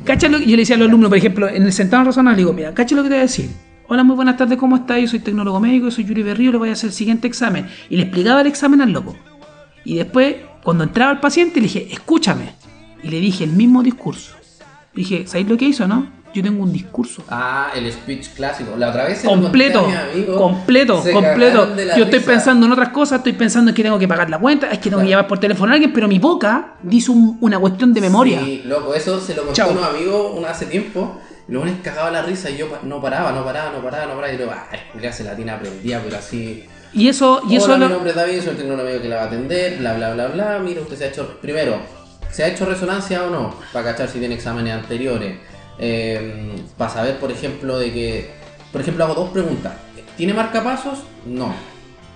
cacha 0.03 0.27
yo 0.27 0.37
le 0.37 0.57
decía 0.57 0.75
a 0.75 0.79
los 0.79 0.87
alumnos, 0.87 1.09
por 1.09 1.17
ejemplo, 1.17 1.47
en 1.47 1.63
el 1.63 1.73
sentado 1.73 2.05
razonable, 2.05 2.37
le 2.37 2.41
digo, 2.43 2.53
mira, 2.53 2.73
cacha 2.73 2.95
lo 2.95 3.03
que 3.03 3.09
te 3.09 3.15
voy 3.15 3.19
a 3.19 3.23
decir. 3.23 3.49
Hola, 3.87 4.03
muy 4.03 4.15
buenas 4.15 4.37
tardes, 4.37 4.57
¿cómo 4.57 4.77
estás? 4.77 4.99
Yo 5.01 5.07
soy 5.07 5.19
tecnólogo 5.19 5.59
médico, 5.59 5.91
soy 5.91 6.05
Yuri 6.05 6.23
Berrío, 6.23 6.51
le 6.51 6.57
voy 6.57 6.69
a 6.69 6.71
hacer 6.73 6.89
el 6.89 6.93
siguiente 6.93 7.27
examen. 7.27 7.67
Y 7.89 7.97
le 7.97 8.03
explicaba 8.03 8.41
el 8.41 8.47
examen 8.47 8.81
al 8.81 8.91
loco. 8.91 9.15
Y 9.85 9.95
después, 9.95 10.35
cuando 10.63 10.83
entraba 10.83 11.11
el 11.11 11.19
paciente, 11.19 11.59
le 11.59 11.63
dije, 11.63 11.87
escúchame. 11.91 12.53
Y 13.03 13.09
le 13.09 13.19
dije 13.19 13.43
el 13.43 13.51
mismo 13.51 13.83
discurso. 13.83 14.35
Dije, 14.95 15.27
¿sabéis 15.27 15.49
lo 15.49 15.57
que 15.57 15.65
hizo, 15.65 15.87
no? 15.87 16.07
Yo 16.33 16.43
tengo 16.43 16.63
un 16.63 16.71
discurso. 16.73 17.23
Ah, 17.29 17.69
el 17.75 17.91
speech 17.91 18.29
clásico. 18.35 18.75
La 18.77 18.89
otra 18.89 19.05
vez 19.05 19.19
se 19.19 19.27
lo 19.27 19.33
Completo, 19.33 19.85
amigo, 20.11 20.35
completo, 20.35 21.01
se 21.01 21.11
completo. 21.11 21.75
Yo 21.75 22.03
estoy 22.05 22.19
risa. 22.19 22.31
pensando 22.31 22.65
en 22.65 22.71
otras 22.71 22.89
cosas, 22.89 23.19
estoy 23.19 23.33
pensando 23.33 23.69
en 23.71 23.75
que 23.75 23.83
tengo 23.83 23.99
que 23.99 24.07
pagar 24.07 24.29
la 24.29 24.39
cuenta, 24.39 24.67
es 24.71 24.79
que 24.79 24.89
tengo 24.89 24.97
que 24.97 25.07
Claro. 25.07 25.09
llamar 25.21 25.27
por 25.27 25.39
teléfono 25.39 25.71
a 25.71 25.75
alguien, 25.75 25.93
pero 25.93 26.07
mi 26.07 26.19
boca 26.19 26.73
dice 26.81 27.11
un- 27.11 27.37
una 27.41 27.59
cuestión 27.59 27.93
de 27.93 28.01
memoria. 28.01 28.39
Sí, 28.43 28.63
loco, 28.65 28.93
eso 28.93 29.19
se 29.19 29.35
lo 29.35 29.51
Chao. 29.53 29.69
a 29.69 29.71
unos 29.73 29.83
amigos 29.85 30.33
una- 30.37 30.49
hace 30.49 30.65
tiempo. 30.65 31.19
Y 31.47 31.51
Los 31.51 31.61
buenos 31.63 31.81
cagaban 31.83 32.13
la 32.13 32.21
risa 32.21 32.49
y 32.49 32.55
yo 32.57 32.67
no 32.83 33.01
paraba, 33.01 33.31
no 33.33 33.43
paraba, 33.43 33.71
no 33.71 33.83
paraba, 33.83 34.05
no 34.05 34.15
paraba. 34.15 34.33
Y 34.33 34.37
yo, 34.37 34.47
Julia 34.93 35.11
se 35.11 35.25
la 35.25 35.35
tiene 35.35 35.51
aprendida, 35.51 35.99
pero 36.03 36.17
así. 36.17 36.63
Y 36.93 37.09
eso, 37.09 37.41
y 37.49 37.57
eso 37.57 37.65
Hola, 37.65 37.77
lo- 37.79 37.85
mi 37.87 37.91
nombre 37.93 38.11
es 38.11 38.15
David, 38.15 38.41
soy 38.41 38.55
el 38.65 38.79
amigo 38.79 39.01
que 39.01 39.09
la 39.09 39.15
va 39.17 39.21
a 39.23 39.25
atender, 39.25 39.77
bla, 39.79 39.93
bla, 39.95 40.13
bla, 40.13 40.27
bla. 40.27 40.59
Mira, 40.59 40.81
usted 40.81 40.95
se 40.95 41.03
ha 41.03 41.07
hecho. 41.07 41.37
Primero, 41.41 41.77
¿se 42.31 42.43
ha 42.43 42.47
hecho 42.47 42.65
resonancia 42.65 43.23
o 43.23 43.29
no? 43.29 43.55
Para 43.73 43.91
cachar 43.91 44.07
si 44.09 44.19
tiene 44.19 44.35
exámenes 44.35 44.73
anteriores. 44.73 45.37
Eh, 45.85 46.55
para 46.77 46.89
saber, 46.89 47.19
por 47.19 47.29
ejemplo, 47.29 47.77
de 47.77 47.91
que. 47.91 48.29
Por 48.71 48.79
ejemplo, 48.79 49.03
hago 49.03 49.15
dos 49.15 49.29
preguntas. 49.31 49.73
¿Tiene 50.15 50.33
marcapasos? 50.33 50.99
No. 51.25 51.53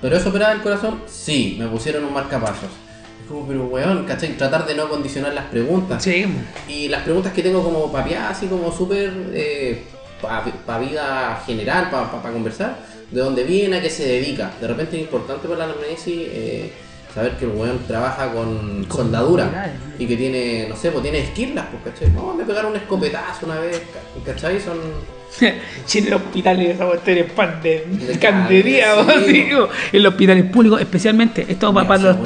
¿Pero 0.01 0.15
es 0.15 0.25
operada 0.25 0.53
del 0.53 0.61
corazón? 0.61 1.01
Sí, 1.07 1.57
me 1.59 1.67
pusieron 1.67 2.05
un 2.05 2.13
marcapasos. 2.13 2.69
Es 3.21 3.27
como, 3.27 3.45
pero 3.45 3.65
weón, 3.65 4.05
¿cachai? 4.05 4.37
Tratar 4.37 4.65
de 4.65 4.75
no 4.75 4.87
condicionar 4.87 5.33
las 5.33 5.45
preguntas. 5.45 6.01
Sí. 6.01 6.25
Y 6.69 6.87
las 6.87 7.03
preguntas 7.03 7.33
que 7.33 7.43
tengo 7.43 7.61
como 7.61 7.91
papiadas, 7.91 8.37
así 8.37 8.47
como 8.47 8.71
súper 8.71 9.11
para 10.21 10.79
vida 10.79 11.43
general, 11.45 11.89
para 11.89 12.33
conversar, 12.33 12.77
de 13.11 13.19
dónde 13.19 13.43
viene, 13.43 13.77
a 13.77 13.81
qué 13.81 13.89
se 13.89 14.07
dedica. 14.07 14.51
De 14.61 14.67
repente 14.67 14.95
es 14.95 15.01
importante 15.01 15.47
para 15.47 15.59
la 15.59 15.65
anamnesis 15.65 16.27
eh, 16.31 16.71
saber 17.17 17.35
que 17.37 17.45
el 17.45 17.51
weón 17.51 17.79
trabaja 17.87 18.31
con, 18.31 18.83
Con 18.85 18.97
soldadura 19.05 19.73
y 19.97 20.05
que 20.05 20.15
tiene, 20.15 20.67
no 20.69 20.75
sé, 20.75 20.91
pues 20.91 21.01
tiene 21.01 21.17
esquirlas, 21.19 21.65
pues, 21.71 21.93
¿cachai? 21.95 22.13
No, 22.13 22.33
me 22.35 22.43
pegaron 22.43 22.71
un 22.71 22.77
escopetazo 22.77 23.47
una 23.47 23.55
vez, 23.59 23.81
ca- 23.91 24.31
¿cachai? 24.33 24.59
Son... 24.61 24.77
Chile, 25.87 26.11
los 26.11 26.21
hospitales, 26.21 26.75
esa 26.75 26.85
cuestión 26.85 27.17
es 27.17 27.31
pan 27.31 27.59
de 27.63 27.85
De 28.07 28.19
candería, 28.19 28.87
sí. 29.25 29.49
o 29.53 29.67
en 29.93 30.03
los 30.03 30.11
hospitales 30.13 30.43
públicos, 30.45 30.79
especialmente, 30.79 31.45
esto 31.49 31.73
para 31.73 31.97
los, 31.97 32.17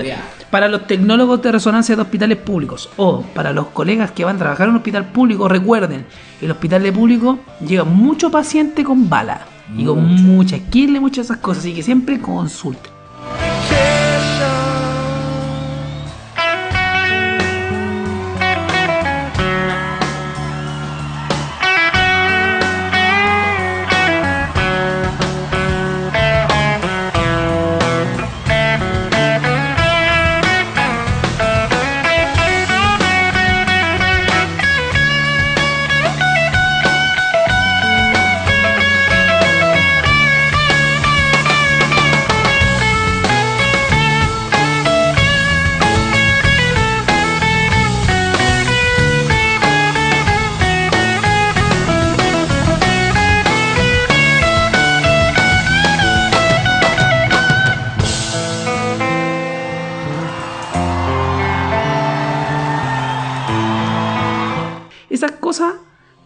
para 0.49 0.67
los 0.67 0.85
tecnólogos 0.87 1.41
de 1.41 1.53
resonancia 1.53 1.95
de 1.95 2.01
hospitales 2.01 2.37
públicos 2.39 2.89
o 2.97 3.21
para 3.33 3.53
los 3.53 3.67
colegas 3.67 4.11
que 4.11 4.25
van 4.25 4.35
a 4.35 4.39
trabajar 4.39 4.65
en 4.65 4.71
un 4.71 4.77
hospital 4.77 5.05
público, 5.11 5.47
recuerden, 5.47 6.05
el 6.41 6.51
hospital 6.51 6.83
de 6.83 6.91
público 6.91 7.39
llega 7.65 7.85
mucho 7.85 8.29
paciente 8.29 8.83
con 8.83 9.09
bala 9.09 9.45
y 9.77 9.85
con 9.85 10.03
mucha 10.25 10.57
esquirle, 10.57 10.99
muchas 10.99 11.27
de 11.29 11.33
esas 11.33 11.37
cosas, 11.41 11.63
así 11.63 11.73
que 11.73 11.81
siempre 11.81 12.19
consulten. 12.19 12.90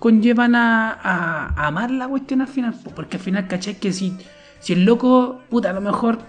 Conllevan 0.05 0.53
a, 0.53 0.91
a- 0.91 1.47
a 1.55 1.67
amar 1.67 1.89
la 1.89 2.07
cuestión 2.07 2.41
al 2.41 2.47
final, 2.47 2.75
po, 2.83 2.91
porque 2.91 3.17
al 3.17 3.23
final, 3.23 3.47
¿cachai? 3.47 3.73
Que 3.79 3.91
si, 3.91 4.13
si 4.59 4.73
el 4.73 4.85
loco, 4.85 5.41
puta, 5.49 5.71
a 5.71 5.73
lo 5.73 5.81
mejor 5.81 6.19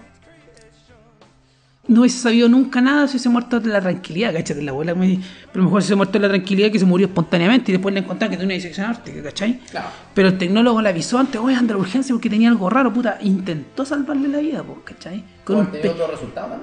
no 1.87 2.01
hubiese 2.01 2.17
sabido 2.17 2.49
nunca 2.49 2.81
nada 2.81 3.07
si 3.07 3.11
hubiese 3.13 3.29
muerto 3.29 3.59
de 3.59 3.69
la 3.69 3.79
tranquilidad, 3.79 4.33
¿cachai? 4.33 4.63
La 4.63 4.71
abuela 4.71 4.95
me 4.95 5.19
pero 5.51 5.53
a 5.53 5.57
lo 5.59 5.63
mejor 5.65 5.83
si 5.83 5.89
se 5.89 5.95
muerto 5.95 6.13
de 6.13 6.19
la 6.19 6.29
tranquilidad 6.29 6.71
que 6.71 6.79
se 6.79 6.85
murió 6.85 7.05
espontáneamente 7.05 7.71
y 7.71 7.73
después 7.73 7.93
le 7.93 7.99
encontraron 7.99 8.31
que 8.31 8.37
tenía 8.37 8.47
una 8.47 8.55
disección 8.55 8.87
aórtica, 8.87 9.21
¿cachai? 9.21 9.59
Claro. 9.69 9.87
Pero 10.15 10.27
el 10.29 10.37
tecnólogo 10.39 10.81
le 10.81 10.89
avisó 10.89 11.19
antes, 11.19 11.39
oye, 11.39 11.55
anda 11.55 11.75
a 11.75 11.77
la 11.77 11.81
urgencia 11.83 12.13
porque 12.15 12.31
tenía 12.31 12.49
algo 12.49 12.71
raro, 12.71 12.91
puta, 12.91 13.19
intentó 13.21 13.85
salvarle 13.85 14.27
la 14.27 14.39
vida, 14.39 14.63
po, 14.63 14.81
¿cachai? 14.83 15.23
Con 15.45 15.55
¿O 15.55 15.59
un, 15.59 15.67
pe- 15.67 15.87
otro 15.89 16.07
resultado 16.07 16.55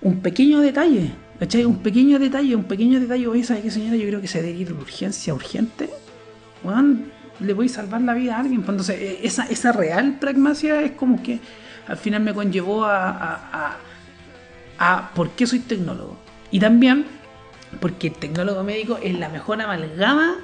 un 0.00 0.20
pequeño 0.20 0.60
detalle, 0.60 1.12
¿cachai? 1.38 1.64
Un 1.66 1.76
pequeño 1.80 2.18
detalle, 2.18 2.56
un 2.56 2.64
pequeño 2.64 2.98
detalle, 2.98 3.28
oye, 3.28 3.44
¿sabes 3.44 3.62
qué 3.62 3.70
señora? 3.70 3.96
Yo 3.96 4.08
creo 4.08 4.20
que 4.22 4.26
se 4.26 4.40
debe 4.42 4.58
ir 4.58 4.68
de 4.68 4.72
urgencia 4.74 5.34
urgente. 5.34 5.90
Le 7.40 7.54
voy 7.54 7.66
a 7.66 7.68
salvar 7.68 8.00
la 8.02 8.14
vida 8.14 8.36
a 8.36 8.40
alguien. 8.40 8.62
Pues 8.62 8.70
Entonces, 8.70 8.96
eh, 9.00 9.20
esa, 9.22 9.44
esa 9.46 9.72
real 9.72 10.18
pragmacia 10.20 10.80
es 10.82 10.92
como 10.92 11.22
que 11.22 11.40
al 11.88 11.96
final 11.96 12.22
me 12.22 12.32
conllevó 12.34 12.84
a, 12.84 13.08
a, 13.08 13.76
a, 14.78 14.96
a 14.96 15.10
por 15.14 15.30
qué 15.30 15.46
soy 15.46 15.60
tecnólogo. 15.60 16.16
Y 16.50 16.60
también 16.60 17.06
porque 17.80 18.08
el 18.08 18.14
tecnólogo 18.14 18.62
médico 18.62 18.98
es 19.02 19.18
la 19.18 19.28
mejor 19.28 19.60
amalgama 19.60 20.36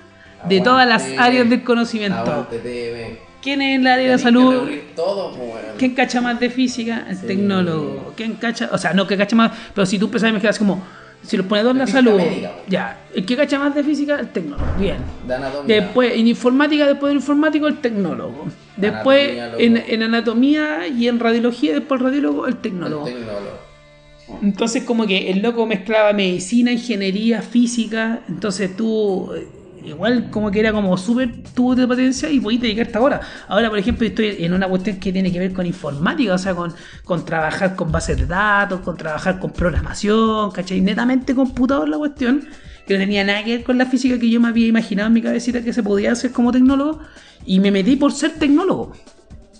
de 0.48 0.60
todas 0.60 0.88
las 0.88 1.04
áreas 1.18 1.48
del 1.50 1.62
conocimiento. 1.62 2.18
Aguante. 2.18 3.20
¿Quién 3.42 3.62
es 3.62 3.78
el 3.78 3.86
área 3.86 4.06
de 4.06 4.12
la 4.12 4.18
salud? 4.18 4.68
todo, 4.96 5.32
pues. 5.36 5.64
¿Quién 5.78 5.94
cacha 5.94 6.20
más 6.20 6.40
de 6.40 6.50
física? 6.50 7.06
El 7.08 7.16
Sí. 7.16 7.26
tecnólogo. 7.26 8.12
¿Quién 8.16 8.34
cacha? 8.34 8.70
O 8.72 8.78
sea, 8.78 8.92
no 8.94 9.06
que 9.06 9.16
cacha 9.16 9.36
más, 9.36 9.52
pero 9.74 9.86
si 9.86 9.98
tú 9.98 10.10
a 10.12 10.28
imaginar 10.30 10.50
así 10.50 10.58
como, 10.58 10.82
si 11.22 11.36
los 11.36 11.46
pone 11.46 11.62
dos 11.62 11.72
en 11.72 11.78
la 11.78 11.86
salud, 11.86 12.16
médica, 12.16 12.48
po. 12.52 12.62
ya. 12.68 13.00
El 13.14 13.26
que 13.26 13.36
cacha 13.36 13.58
más 13.58 13.74
de 13.74 13.82
física, 13.84 14.18
el 14.18 14.28
tecnólogo. 14.28 14.66
Bien. 14.78 14.98
De 15.26 15.34
anatomía. 15.34 15.80
Después, 15.80 16.12
en 16.14 16.26
informática, 16.28 16.86
después 16.86 17.10
del 17.10 17.18
informático, 17.18 17.66
el 17.66 17.78
tecnólogo. 17.78 18.46
Después, 18.76 19.32
Anatomía, 19.38 19.66
en, 19.66 19.76
en 19.86 20.02
anatomía 20.02 20.86
y 20.88 21.08
en 21.08 21.18
radiología, 21.20 21.74
después 21.74 22.00
el 22.00 22.06
radiólogo, 22.06 22.46
el 22.46 22.52
El 22.54 22.58
tecnólogo. 22.60 23.04
tecnólogo. 23.04 23.68
Entonces 24.42 24.84
como 24.84 25.06
que 25.06 25.30
el 25.30 25.40
loco 25.40 25.66
mezclaba 25.66 26.12
medicina, 26.12 26.70
ingeniería, 26.70 27.40
física, 27.40 28.20
entonces 28.28 28.76
tú 28.76 29.32
igual 29.84 30.30
como 30.30 30.50
que 30.50 30.60
era 30.60 30.72
como 30.72 30.96
súper 30.96 31.42
tubo 31.54 31.74
de 31.74 31.86
potencia 31.86 32.30
y 32.30 32.40
podías 32.40 32.62
dedicarte 32.62 32.98
ahora. 32.98 33.20
Ahora 33.48 33.68
por 33.70 33.78
ejemplo 33.78 34.06
estoy 34.06 34.36
en 34.40 34.52
una 34.52 34.68
cuestión 34.68 34.96
que 34.98 35.12
tiene 35.12 35.30
que 35.32 35.38
ver 35.38 35.52
con 35.52 35.66
informática, 35.66 36.34
o 36.34 36.38
sea, 36.38 36.54
con, 36.54 36.72
con 37.04 37.24
trabajar 37.24 37.74
con 37.76 37.90
bases 37.92 38.16
de 38.18 38.26
datos, 38.26 38.80
con 38.80 38.96
trabajar 38.96 39.38
con 39.38 39.50
programación, 39.52 40.50
¿cachai? 40.50 40.80
Netamente 40.80 41.34
computador 41.34 41.88
la 41.88 41.98
cuestión, 41.98 42.46
que 42.86 42.94
no 42.94 43.00
tenía 43.00 43.24
nada 43.24 43.44
que 43.44 43.56
ver 43.58 43.64
con 43.64 43.78
la 43.78 43.86
física 43.86 44.18
que 44.18 44.28
yo 44.30 44.40
me 44.40 44.48
había 44.48 44.66
imaginado 44.66 45.08
en 45.08 45.12
mi 45.14 45.22
cabecita 45.22 45.62
que 45.62 45.72
se 45.72 45.82
podía 45.82 46.12
hacer 46.12 46.32
como 46.32 46.52
tecnólogo 46.52 47.00
y 47.44 47.60
me 47.60 47.70
metí 47.70 47.96
por 47.96 48.12
ser 48.12 48.32
tecnólogo. 48.38 48.92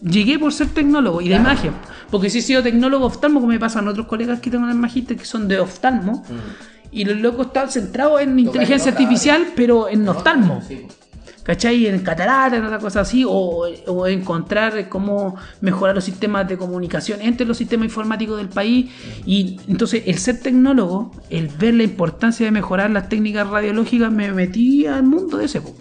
Llegué 0.02 0.38
por 0.38 0.52
ser 0.52 0.68
tecnólogo 0.68 1.20
y 1.20 1.24
de 1.28 1.34
Claro. 1.36 1.50
imagen. 1.50 1.72
Porque 2.10 2.30
si 2.30 2.38
he 2.38 2.42
sido 2.42 2.62
tecnólogo 2.62 3.06
oftalmo, 3.06 3.40
como 3.40 3.52
me 3.52 3.58
pasan 3.58 3.88
otros 3.88 4.06
colegas 4.06 4.38
que 4.40 4.48
tengo 4.50 4.64
en 4.64 4.70
el 4.70 4.76
magíster 4.78 5.16
que 5.16 5.24
son 5.24 5.48
de 5.48 5.58
oftalmo, 5.58 6.22
Mm. 6.28 6.77
Y 6.90 7.04
los 7.04 7.16
locos 7.18 7.48
están 7.48 7.70
centrados 7.70 8.20
en 8.20 8.38
inteligencia 8.38 8.92
artificial, 8.92 9.48
pero 9.54 9.88
en 9.88 10.08
oftalmo. 10.08 10.62
Sí, 10.66 10.84
pues. 10.84 10.98
¿Cachai? 11.42 11.86
En 11.86 12.00
catarata, 12.00 12.58
en 12.58 12.64
otra 12.66 12.78
cosa 12.78 13.00
así, 13.00 13.24
o, 13.26 13.66
o 13.86 14.06
encontrar 14.06 14.86
cómo 14.90 15.34
mejorar 15.62 15.94
los 15.94 16.04
sistemas 16.04 16.46
de 16.46 16.58
comunicación 16.58 17.22
entre 17.22 17.46
los 17.46 17.56
sistemas 17.56 17.86
informáticos 17.86 18.36
del 18.36 18.50
país. 18.50 18.90
Y 19.24 19.58
entonces, 19.66 20.02
el 20.04 20.18
ser 20.18 20.40
tecnólogo, 20.40 21.10
el 21.30 21.48
ver 21.48 21.72
la 21.72 21.84
importancia 21.84 22.44
de 22.44 22.52
mejorar 22.52 22.90
las 22.90 23.08
técnicas 23.08 23.48
radiológicas, 23.48 24.12
me 24.12 24.30
metí 24.30 24.84
al 24.86 25.04
mundo 25.04 25.38
de 25.38 25.46
ese. 25.46 25.62
po. 25.62 25.74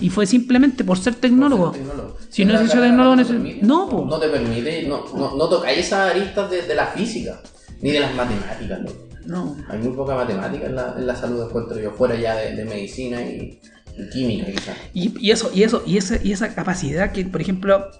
Y 0.00 0.10
fue 0.10 0.24
simplemente 0.24 0.84
por 0.84 0.98
ser 0.98 1.16
tecnólogo. 1.16 1.72
Por 1.72 1.74
ser 1.74 1.84
tecnólogo. 1.84 2.16
Si 2.28 2.44
no 2.44 2.54
carrera 2.54 2.80
tecnólogo, 2.80 3.16
no 3.16 3.26
permite. 3.26 3.66
no, 3.66 3.88
po. 3.88 4.06
No 4.08 4.18
te 4.20 4.28
permite, 4.28 4.82
no, 4.84 5.04
no, 5.16 5.34
no 5.34 5.48
tocáis 5.48 5.78
esas 5.78 6.12
aristas 6.12 6.48
de, 6.48 6.62
de 6.62 6.74
la 6.76 6.86
física, 6.86 7.40
ni 7.80 7.90
de 7.90 7.98
las 7.98 8.14
matemáticas, 8.14 8.80
loco. 8.82 9.07
No. 9.26 9.56
Hay 9.68 9.78
muy 9.78 9.94
poca 9.96 10.14
matemática 10.14 10.66
en 10.66 10.76
la, 10.76 10.94
en 10.96 11.06
la 11.06 11.14
salud, 11.16 11.42
encuentro 11.46 11.78
yo, 11.80 11.92
fuera 11.92 12.14
ya 12.16 12.34
de, 12.36 12.54
de 12.56 12.64
medicina 12.64 13.20
y, 13.22 13.58
y 13.96 14.08
química, 14.10 14.46
quizás. 14.50 14.76
Y, 14.94 15.14
y 15.18 15.30
eso, 15.30 15.50
y 15.54 15.62
eso, 15.64 15.82
y 15.86 15.96
esa, 15.98 16.18
y 16.22 16.32
esa 16.32 16.54
capacidad 16.54 17.12
que, 17.12 17.24
por 17.24 17.40
ejemplo, 17.40 17.90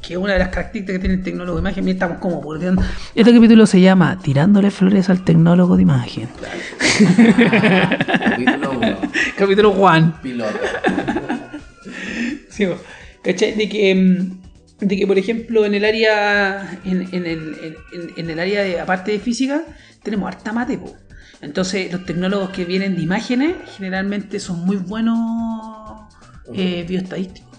que 0.00 0.16
una 0.16 0.32
de 0.32 0.38
las 0.38 0.48
características 0.48 0.94
que 0.94 0.98
tiene 1.00 1.14
el 1.16 1.22
tecnólogo 1.22 1.58
de 1.58 1.60
imagen, 1.62 1.84
mira, 1.84 1.94
estamos 1.94 2.18
como 2.18 2.40
bordeando. 2.40 2.82
Este 3.14 3.34
capítulo 3.34 3.66
se 3.66 3.80
llama 3.82 4.18
Tirándole 4.22 4.70
flores 4.70 5.10
al 5.10 5.22
tecnólogo 5.24 5.76
de 5.76 5.82
imagen. 5.82 6.28
Capítulo 8.24 8.70
1, 8.72 8.98
Capítulo 9.36 9.72
Juan. 9.72 10.20
piloto. 10.22 10.58
Sí. 12.48 12.66
De 13.22 13.68
que, 13.68 13.94
mm, 13.94 14.40
de 14.86 14.96
que, 14.96 15.06
por 15.06 15.18
ejemplo, 15.18 15.64
en 15.66 15.74
el 15.74 15.84
área, 15.84 16.78
en, 16.84 17.02
en 17.12 17.26
el, 17.26 17.56
en- 17.62 17.76
en- 17.92 18.10
en 18.16 18.30
el 18.30 18.38
área 18.40 18.62
de, 18.62 18.80
aparte 18.80 19.12
de 19.12 19.18
física, 19.18 19.62
tenemos 20.02 20.28
harta 20.28 20.52
mate, 20.52 20.78
po. 20.78 20.94
Entonces, 21.40 21.90
los 21.90 22.04
tecnólogos 22.04 22.50
que 22.50 22.64
vienen 22.64 22.96
de 22.96 23.02
imágenes, 23.02 23.56
generalmente 23.76 24.40
son 24.40 24.64
muy 24.64 24.76
buenos 24.76 25.18
eh, 26.54 26.84
bioestadístico. 26.86 27.50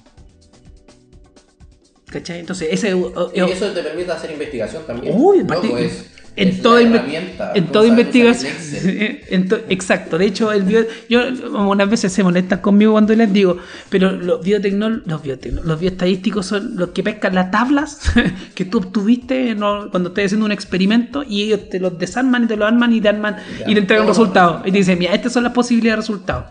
¿Cachai? 2.12 2.40
Entonces, 2.42 2.68
ese 2.72 2.90
es 2.90 2.96
Y 3.34 3.40
eso 3.40 3.72
te 3.72 3.82
permite 3.82 4.12
hacer 4.12 4.32
investigación 4.32 4.84
también. 4.86 5.16
Uy, 5.18 5.40
Loco, 5.40 5.54
aparte, 5.54 5.86
es, 5.86 6.12
en 6.36 6.48
es 6.50 6.62
toda, 6.62 6.82
en 6.82 7.68
toda 7.68 7.88
investigación. 7.88 8.54
Excel. 8.54 9.22
en 9.30 9.48
to- 9.50 9.60
exacto, 9.70 10.18
de 10.18 10.26
hecho, 10.26 10.52
el 10.52 10.64
bio, 10.64 10.86
yo 11.10 11.22
unas 11.52 11.90
veces 11.90 12.14
se 12.14 12.24
molestan 12.24 12.60
conmigo 12.60 12.94
cuando 12.94 13.14
les 13.16 13.32
digo, 13.34 13.58
pero 13.90 14.12
los 14.12 14.42
biotecnol, 14.44 15.04
los, 15.06 15.22
los 15.64 15.80
bioestadísticos 15.80 16.46
son 16.46 16.76
los 16.78 16.90
que 16.90 17.04
pescan 17.04 17.36
las 17.36 17.52
tablas 17.52 18.00
que 18.56 18.66
tú 18.66 18.78
obtuviste 18.80 19.56
¿no? 19.56 19.90
cuando 19.92 20.10
estás 20.10 20.26
haciendo 20.26 20.46
un 20.46 20.52
experimento 20.52 21.24
y 21.28 21.44
ellos 21.44 21.70
te 21.70 21.80
los 21.80 22.00
desarman 22.00 22.46
y 22.46 22.48
te 22.48 22.56
lo 22.56 22.66
arman 22.66 22.94
y 22.94 23.02
te 23.02 23.10
arman 23.10 23.36
Ya, 23.60 23.70
y 23.70 23.74
te 23.74 23.80
entregan 23.82 24.06
los 24.08 24.18
resultados. 24.18 24.62
Y 24.66 24.72
te 24.72 24.78
dicen, 24.78 24.98
mira, 25.00 25.14
estas 25.14 25.34
son 25.34 25.44
las 25.44 25.54
posibilidades 25.54 25.98
de 25.98 26.02
resultados. 26.02 26.46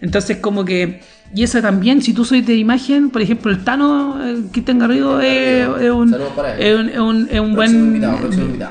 Entonces, 0.00 0.38
como 0.38 0.64
que. 0.64 1.00
Y 1.32 1.44
esa 1.44 1.62
también, 1.62 2.02
si 2.02 2.12
tú 2.12 2.24
sois 2.24 2.44
de 2.44 2.56
imagen, 2.56 3.10
por 3.10 3.22
ejemplo, 3.22 3.52
el 3.52 3.62
Tano, 3.62 4.20
el 4.24 4.50
Cristian 4.50 4.78
Garrido, 4.80 5.20
es, 5.20 5.68
Garrido. 5.68 5.76
es 5.78 5.90
un, 5.92 6.16
es 6.58 6.74
un, 6.78 6.88
es 6.88 6.98
un, 6.98 7.28
es 7.30 7.40
un 7.40 7.54
buen 7.54 7.72
invitado, 7.72 8.18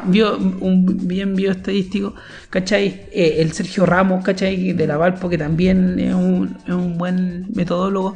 bio- 0.04 0.38
un 0.60 1.08
bien 1.08 1.36
bioestadístico, 1.36 2.16
¿cachai? 2.50 3.08
Eh, 3.14 3.38
el 3.40 3.54
Sergio 3.54 3.86
Ramos, 3.86 4.24
¿cachai? 4.26 4.74
De 4.74 4.88
la 4.88 4.98
Valpo, 4.98 5.30
que 5.30 5.38
también 5.38 5.98
es 6.00 6.14
un, 6.14 6.58
es 6.68 6.74
un 6.74 6.98
buen 6.98 7.48
metodólogo. 7.54 8.16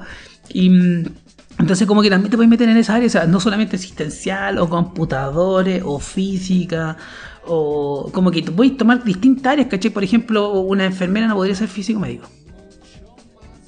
Y 0.50 0.70
mm, 0.70 1.06
entonces 1.60 1.88
como 1.88 2.02
que 2.02 2.10
también 2.10 2.30
te 2.30 2.36
puedes 2.38 2.50
meter 2.50 2.68
en 2.68 2.76
esa 2.78 2.96
área, 2.96 3.08
o 3.08 3.10
sea, 3.12 3.26
no 3.28 3.40
solamente 3.40 3.78
existencial, 3.78 4.58
o 4.60 4.68
computadores, 4.70 5.82
o 5.86 6.00
física, 6.00 6.98
o 7.46 8.10
como 8.14 8.30
que 8.32 8.42
tú 8.42 8.54
puedes 8.54 8.76
tomar 8.78 9.04
distintas 9.06 9.54
áreas, 9.54 9.68
¿cachai? 9.70 9.92
Por 9.92 10.04
ejemplo, 10.04 10.52
una 10.62 10.84
enfermera 10.86 11.28
no 11.28 11.36
podría 11.36 11.56
ser 11.56 11.70
físico 11.70 12.00
médico. 12.00 12.30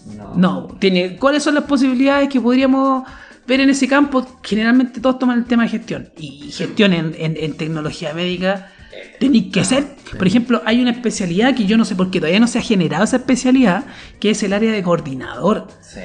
No. 0.06 0.34
No, 0.36 0.68
tiene, 0.80 1.16
¿cuáles 1.18 1.43
son 1.43 1.56
las 1.56 1.64
posibilidades 1.64 2.30
que 2.30 2.39
podríamos 2.39 3.03
ver 3.47 3.60
en 3.62 3.70
ese 3.70 3.88
campo? 3.88 4.26
Generalmente 4.43 4.99
todos 5.01 5.18
toman 5.20 5.39
el 5.39 5.45
tema 5.45 5.64
de 5.64 5.70
gestión. 5.70 6.10
Y 6.18 6.51
gestión 6.51 6.93
en, 6.93 7.16
en- 7.18 7.38
en 7.38 7.58
tecnología 7.58 8.14
médica 8.14 8.72
tenéis 9.20 9.51
que 9.51 9.60
hacer. 9.62 9.86
Por 10.18 10.28
ejemplo, 10.28 10.62
hay 10.66 10.82
una 10.82 10.91
especialidad 10.91 11.56
que 11.56 11.66
yo 11.66 11.76
no 11.78 11.86
sé 11.86 11.95
por 11.95 12.12
qué 12.12 12.20
todavía 12.20 12.39
no 12.39 12.47
se 12.47 12.60
ha 12.60 12.62
generado 12.62 13.03
esa 13.03 13.18
especialidad, 13.18 13.86
que 14.20 14.30
es 14.32 14.43
el 14.43 14.53
área 14.53 14.72
de 14.72 14.84
coordinador. 14.84 15.68
Sí. 15.82 15.99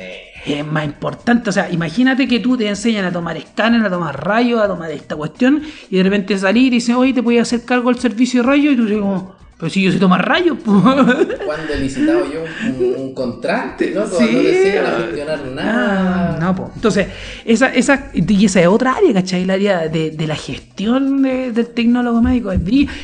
Es 0.46 0.66
más 0.66 0.86
importante, 0.86 1.51
o 1.51 1.53
sea, 1.53 1.70
imagínate 1.70 2.26
que 2.26 2.40
tú 2.40 2.57
te 2.57 2.66
enseñan 2.66 3.05
a 3.05 3.12
tomar 3.12 3.36
escáner, 3.36 3.84
a 3.84 3.90
tomar 3.90 4.24
rayos, 4.26 4.61
a 4.62 4.66
tomar 4.68 4.90
esta 4.90 5.14
cuestión, 5.14 5.62
y 5.90 5.98
de 5.98 6.03
repente 6.03 6.38
salir 6.38 6.64
y 6.68 6.70
dicen, 6.70 6.94
oye, 6.94 7.12
te 7.12 7.20
voy 7.20 7.36
a 7.36 7.42
hacer 7.42 7.64
cargo 7.66 7.90
del 7.92 8.01
servicio 8.01 8.40
de 8.42 8.48
rayos, 8.48 8.72
y 8.72 8.76
tú 8.76 8.84
dices, 8.84 9.01
como, 9.01 9.34
pero 9.61 9.68
si 9.70 9.82
yo 9.82 9.92
sé 9.92 9.98
tomar 9.98 10.26
rayos, 10.26 10.56
pues. 10.64 10.82
Cuando 11.44 11.74
he 11.74 11.78
licitado 11.78 12.24
yo 12.32 12.44
un, 12.66 12.94
un, 12.96 13.14
contrato, 13.14 13.84
¿no? 13.94 14.06
Sí. 14.06 14.24
No 14.74 14.88
a 14.88 15.00
gestionar 15.02 15.44
nada. 15.54 16.36
Ah, 16.36 16.38
no. 16.40 16.72
Entonces, 16.74 17.08
esa, 17.44 17.68
esa, 17.68 18.11
y 18.14 18.44
esa 18.46 18.61
es 18.62 18.66
otra 18.66 18.94
área, 18.96 19.12
¿cachai? 19.12 19.42
El 19.42 19.50
área 19.50 19.88
de, 19.88 20.12
de 20.12 20.26
la 20.26 20.34
gestión 20.34 21.22
de- 21.22 21.52
del 21.52 21.66
tecnólogo 21.68 22.22
médico. 22.22 22.50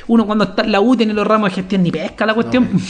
Uno 0.07 0.24
cuando 0.26 0.44
está 0.44 0.62
en 0.62 0.72
la 0.72 0.80
U 0.80 0.96
tiene 0.96 1.12
los 1.12 1.26
ramos 1.26 1.50
de 1.50 1.57
gestión 1.57 1.82
ni 1.82 1.90
pesca 1.90 2.24
la 2.24 2.32
cuestión. 2.32 2.70
No. 2.72 2.80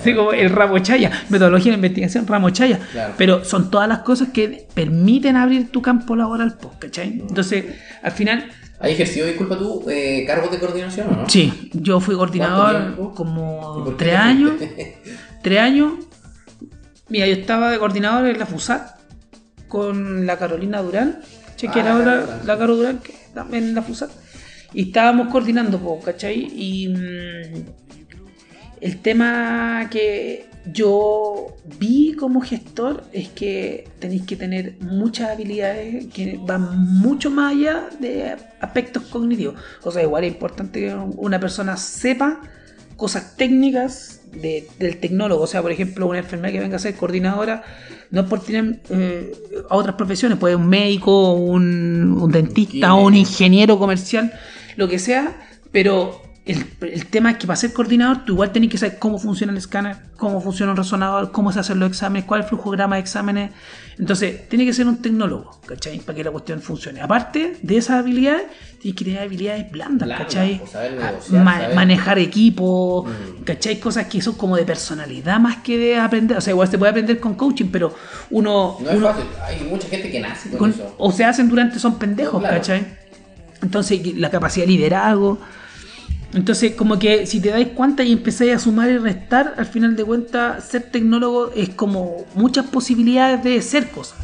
Así 0.00 0.14
como 0.14 0.32
el 0.32 0.48
ramo 0.48 0.78
chaya, 0.78 1.10
metodología 1.28 1.72
de 1.72 1.76
investigación, 1.76 2.26
ramo 2.26 2.48
chaya. 2.50 2.78
Claro. 2.92 3.14
Pero 3.18 3.44
son 3.44 3.70
todas 3.70 3.88
las 3.88 3.98
cosas 3.98 4.28
que 4.32 4.66
permiten 4.72 5.36
abrir 5.36 5.70
tu 5.70 5.82
campo 5.82 6.16
laboral, 6.16 6.56
po, 6.56 6.72
¿cachai? 6.78 7.20
Entonces, 7.20 7.64
al 8.02 8.12
final, 8.12 8.46
¿Has 8.84 8.90
ejercido, 8.90 9.26
disculpa 9.26 9.58
tú, 9.58 9.84
eh, 9.88 10.24
cargos 10.26 10.50
de 10.50 10.58
coordinación 10.58 11.08
o 11.08 11.16
no? 11.22 11.28
sí, 11.28 11.70
yo 11.72 12.00
fui 12.00 12.14
¿Cuánto 12.14 12.38
coordinador 12.38 13.14
como 13.14 13.94
tres 13.98 14.14
años. 14.16 14.52
tres 15.42 15.58
años. 15.60 15.92
Mira, 17.08 17.26
yo 17.26 17.32
estaba 17.34 17.70
de 17.70 17.78
coordinador 17.78 18.26
en 18.28 18.38
la 18.38 18.46
FUSAT 18.46 18.96
con 19.68 20.26
la 20.26 20.38
Carolina 20.38 20.80
Durán, 20.82 21.20
che, 21.56 21.68
que 21.68 21.80
Ah, 21.80 21.82
era 21.82 21.94
la 21.94 22.04
Caro 22.04 22.22
Durán. 22.26 22.46
la 22.46 22.58
Caro 22.58 22.76
Durán, 22.76 22.98
que 22.98 23.14
también 23.34 23.64
en 23.64 23.74
la 23.74 23.82
FUSAT. 23.82 24.10
Y 24.72 24.88
estábamos 24.88 25.28
coordinando, 25.28 25.78
po, 25.78 26.00
¿cachai? 26.00 26.48
Y 26.54 26.88
mm, 26.88 27.64
el 28.80 29.00
tema 29.00 29.88
que 29.90 30.46
yo 30.72 31.48
vi 31.78 32.14
como 32.14 32.40
gestor 32.40 33.04
es 33.12 33.28
que 33.28 33.88
tenéis 33.98 34.22
que 34.22 34.36
tener 34.36 34.74
muchas 34.80 35.30
habilidades 35.30 36.06
que 36.12 36.38
van 36.42 36.78
mucho 36.98 37.30
más 37.30 37.52
allá 37.52 37.88
de 38.00 38.36
aspectos 38.60 39.02
cognitivos. 39.04 39.56
O 39.82 39.90
sea, 39.90 40.02
igual 40.02 40.24
es 40.24 40.32
importante 40.32 40.80
que 40.80 40.94
una 40.94 41.38
persona 41.38 41.76
sepa 41.76 42.40
cosas 42.96 43.36
técnicas 43.36 44.20
de- 44.32 44.68
del 44.78 44.98
tecnólogo. 44.98 45.42
O 45.42 45.46
sea, 45.46 45.60
por 45.62 45.70
ejemplo, 45.72 46.06
una 46.06 46.20
enfermera 46.20 46.52
que 46.52 46.60
venga 46.60 46.76
a 46.76 46.80
ser 46.80 46.94
coordinadora, 46.94 47.62
no 48.10 48.22
es 48.22 48.26
por 48.28 48.40
tener 48.40 48.80
eh, 48.90 49.32
a 49.68 49.76
otras 49.76 49.96
profesiones, 49.96 50.38
puede 50.38 50.56
un 50.56 50.68
médico, 50.68 51.32
un, 51.34 52.16
un 52.20 52.30
dentista, 52.32 52.94
Un 52.94 53.04
un 53.06 53.14
ingeniero 53.16 53.78
comercial, 53.78 54.32
lo 54.76 54.88
que 54.88 54.98
sea, 54.98 55.36
pero 55.72 56.22
el, 56.46 56.66
el 56.82 57.06
tema 57.06 57.30
es 57.30 57.38
que 57.38 57.46
para 57.46 57.56
ser 57.56 57.72
coordinador 57.72 58.24
tú 58.26 58.34
igual 58.34 58.52
tenés 58.52 58.68
que 58.68 58.76
saber 58.76 58.98
cómo 58.98 59.18
funciona 59.18 59.50
el 59.52 59.56
escáner, 59.58 59.96
cómo 60.18 60.42
funciona 60.42 60.72
un 60.72 60.76
resonador, 60.76 61.32
cómo 61.32 61.50
se 61.52 61.60
hacen 61.60 61.78
los 61.80 61.88
exámenes, 61.88 62.24
cuál 62.26 62.40
es 62.40 62.44
el 62.44 62.48
flujograma 62.50 62.96
de 62.96 63.00
exámenes. 63.00 63.50
Entonces, 63.98 64.46
tiene 64.48 64.66
que 64.66 64.72
ser 64.74 64.86
un 64.86 65.00
tecnólogo, 65.00 65.58
¿cachai? 65.66 66.00
Para 66.00 66.16
que 66.16 66.24
la 66.24 66.30
cuestión 66.32 66.60
funcione. 66.60 67.00
Aparte 67.00 67.56
de 67.62 67.76
esas 67.78 68.00
habilidades, 68.00 68.42
tienes 68.80 68.98
que 68.98 69.04
tener 69.06 69.20
habilidades 69.22 69.70
blandas, 69.70 70.08
¿cachai? 70.18 70.58
pues, 70.58 70.70
saber 70.72 70.98
Ah, 71.00 71.06
negociar, 71.12 71.44
ma- 71.44 71.60
saber- 71.60 71.74
manejar 71.76 72.18
equipo, 72.18 73.06
Mm. 73.06 73.44
¿cachai? 73.44 73.80
Cosas 73.80 74.06
que 74.08 74.20
son 74.20 74.34
como 74.34 74.56
de 74.56 74.64
personalidad 74.64 75.38
más 75.40 75.58
que 75.58 75.78
de 75.78 75.96
aprender. 75.96 76.36
O 76.36 76.40
sea, 76.42 76.50
igual 76.52 76.68
se 76.68 76.76
puede 76.76 76.90
aprender 76.90 77.20
con 77.20 77.34
coaching, 77.36 77.68
pero 77.72 77.94
uno... 78.30 78.76
No 78.80 78.90
es 78.90 78.96
uno- 78.96 79.08
fácil. 79.08 79.24
Hay 79.46 79.64
mucha 79.70 79.88
gente 79.88 80.10
que 80.10 80.20
nace 80.20 80.50
con, 80.50 80.58
con- 80.58 80.70
eso. 80.72 80.94
o 80.98 81.10
se 81.12 81.24
hacen 81.24 81.48
durante 81.48 81.78
son 81.78 81.98
pendejos, 81.98 82.40
Claro. 82.40 82.56
¿cachai? 82.56 82.84
Entonces, 83.62 84.14
la 84.18 84.28
capacidad 84.30 84.66
de 84.66 84.72
liderazgo. 84.72 85.38
Entonces, 86.34 86.74
como 86.74 86.98
que 86.98 87.26
si 87.26 87.40
te 87.40 87.50
dais 87.50 87.68
cuenta 87.68 88.02
y 88.02 88.12
empezáis 88.12 88.54
a 88.54 88.58
sumar 88.58 88.90
y 88.90 88.98
restar, 88.98 89.54
al 89.56 89.66
final 89.66 89.94
de 89.94 90.04
cuentas, 90.04 90.64
ser 90.68 90.90
tecnólogo 90.90 91.52
es 91.54 91.68
como 91.70 92.26
muchas 92.34 92.66
posibilidades 92.66 93.44
de 93.44 93.62
ser 93.62 93.90
cosas. 93.90 94.18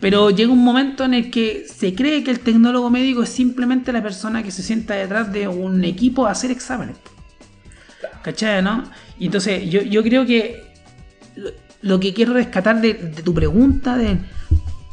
Pero 0.00 0.30
llega 0.30 0.52
un 0.52 0.62
momento 0.62 1.04
en 1.04 1.14
el 1.14 1.30
que 1.32 1.66
se 1.68 1.94
cree 1.94 2.22
que 2.22 2.30
el 2.30 2.38
tecnólogo 2.40 2.90
médico 2.90 3.24
es 3.24 3.30
simplemente 3.30 3.92
la 3.92 4.00
persona 4.00 4.44
que 4.44 4.52
se 4.52 4.62
sienta 4.62 4.94
detrás 4.94 5.32
de 5.32 5.48
un 5.48 5.84
equipo 5.84 6.26
a 6.26 6.30
hacer 6.30 6.52
exámenes. 6.52 6.96
¿Cachai, 8.22 8.62
no? 8.62 8.84
Y 9.18 9.26
entonces 9.26 9.68
yo, 9.68 9.82
yo 9.82 10.04
creo 10.04 10.24
que 10.24 10.62
lo, 11.82 11.98
que 11.98 12.14
quiero 12.14 12.34
rescatar 12.34 12.80
de 12.80 12.94
tu 12.94 13.34
pregunta 13.34 13.96
de 13.96 14.18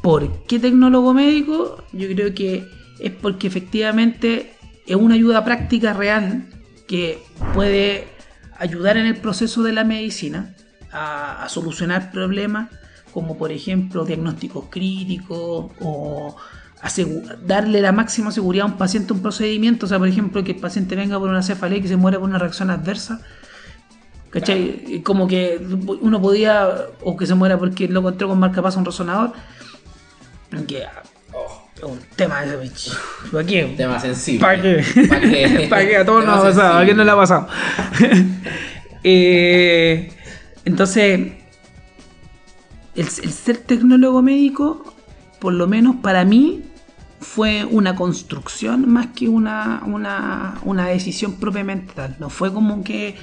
por 0.02 0.44
qué 0.46 0.58
tecnólogo 0.58 1.14
médico, 1.14 1.84
yo 1.94 2.08
creo 2.08 2.34
que 2.34 2.68
es 3.00 3.12
porque 3.12 3.46
efectivamente 3.46 4.54
es 4.88 4.96
una 4.96 5.14
ayuda 5.14 5.46
práctica 5.46 5.94
real 5.94 6.48
que 6.88 7.24
puede 7.54 8.08
ayudar 8.58 8.98
en 8.98 9.06
el 9.06 9.18
proceso 9.18 9.64
de 9.64 9.74
la 9.74 9.84
medicina 9.84 10.56
a, 10.92 11.44
a 11.44 11.50
solucionar 11.50 12.12
problemas 12.12 12.70
como 13.14 13.38
por 13.38 13.52
ejemplo 13.52 14.06
diagnósticos 14.06 14.66
críticos 14.70 15.72
o 15.82 16.36
darle 17.46 17.82
la 17.82 17.92
máxima 17.92 18.32
seguridad 18.32 18.68
a 18.68 18.72
un 18.72 18.78
paciente 18.78 19.14
a 19.14 19.16
un 19.16 19.22
procedimiento, 19.22 19.86
o 19.86 19.90
sea, 19.90 19.98
por 19.98 20.08
ejemplo, 20.08 20.44
que 20.44 20.52
el 20.52 20.60
paciente 20.60 20.96
venga 20.96 21.18
por 21.18 21.30
una 21.30 21.42
cefalea 21.42 21.80
y 21.80 21.82
que 21.82 21.88
se 21.88 21.96
muera 21.96 22.20
por 22.20 22.30
una 22.30 22.38
reacción 22.38 22.70
adversa, 22.70 23.22
¿Cachai? 24.30 25.02
Como 25.02 25.28
que 25.28 25.66
uno 26.02 26.22
podía, 26.22 26.88
o 27.06 27.16
que 27.16 27.26
se 27.26 27.36
muera 27.36 27.58
porque 27.58 27.88
lo 27.88 28.02
encontró 28.02 28.28
con 28.28 28.38
marcapaso 28.38 28.78
un 28.78 28.84
resonador. 28.84 29.32
Que 30.68 30.86
un 31.88 32.00
tema 32.16 32.44
ese, 32.44 32.58
bicho. 32.58 32.92
¿Para 33.32 33.46
qué? 33.46 33.74
tema 33.78 34.00
sensible. 34.00 34.40
¿Para 34.40 34.62
qué? 34.62 34.84
¿Para 35.08 35.22
qué? 35.22 35.68
¿Para 35.70 35.88
qué? 35.88 35.98
A 35.98 36.06
todos 36.06 36.26
nos 36.26 36.40
ha 36.40 36.42
pasado, 36.44 36.80
¿a 36.80 36.86
quién 36.86 36.98
no 36.98 37.04
le 37.04 37.12
ha 37.12 37.16
pasado? 37.16 37.48
Eh, 39.08 40.12
entonces, 40.66 41.20
el, 42.96 43.06
el 43.06 43.08
ser 43.08 43.58
tecnólogo 43.58 44.24
médico, 44.24 44.96
por 45.38 45.54
lo 45.54 45.68
menos 45.68 45.98
para 45.98 46.26
mí, 46.26 46.64
fue 47.20 47.66
una 47.66 47.96
construcción 47.96 48.90
más 48.90 49.08
que 49.08 49.28
una, 49.28 49.82
una, 49.86 50.60
una 50.64 50.88
decisión 50.88 51.36
propiamente 51.36 51.94
tal. 51.94 52.16
No 52.20 52.30
fue 52.30 52.54
como 52.54 52.84
que 52.84 53.16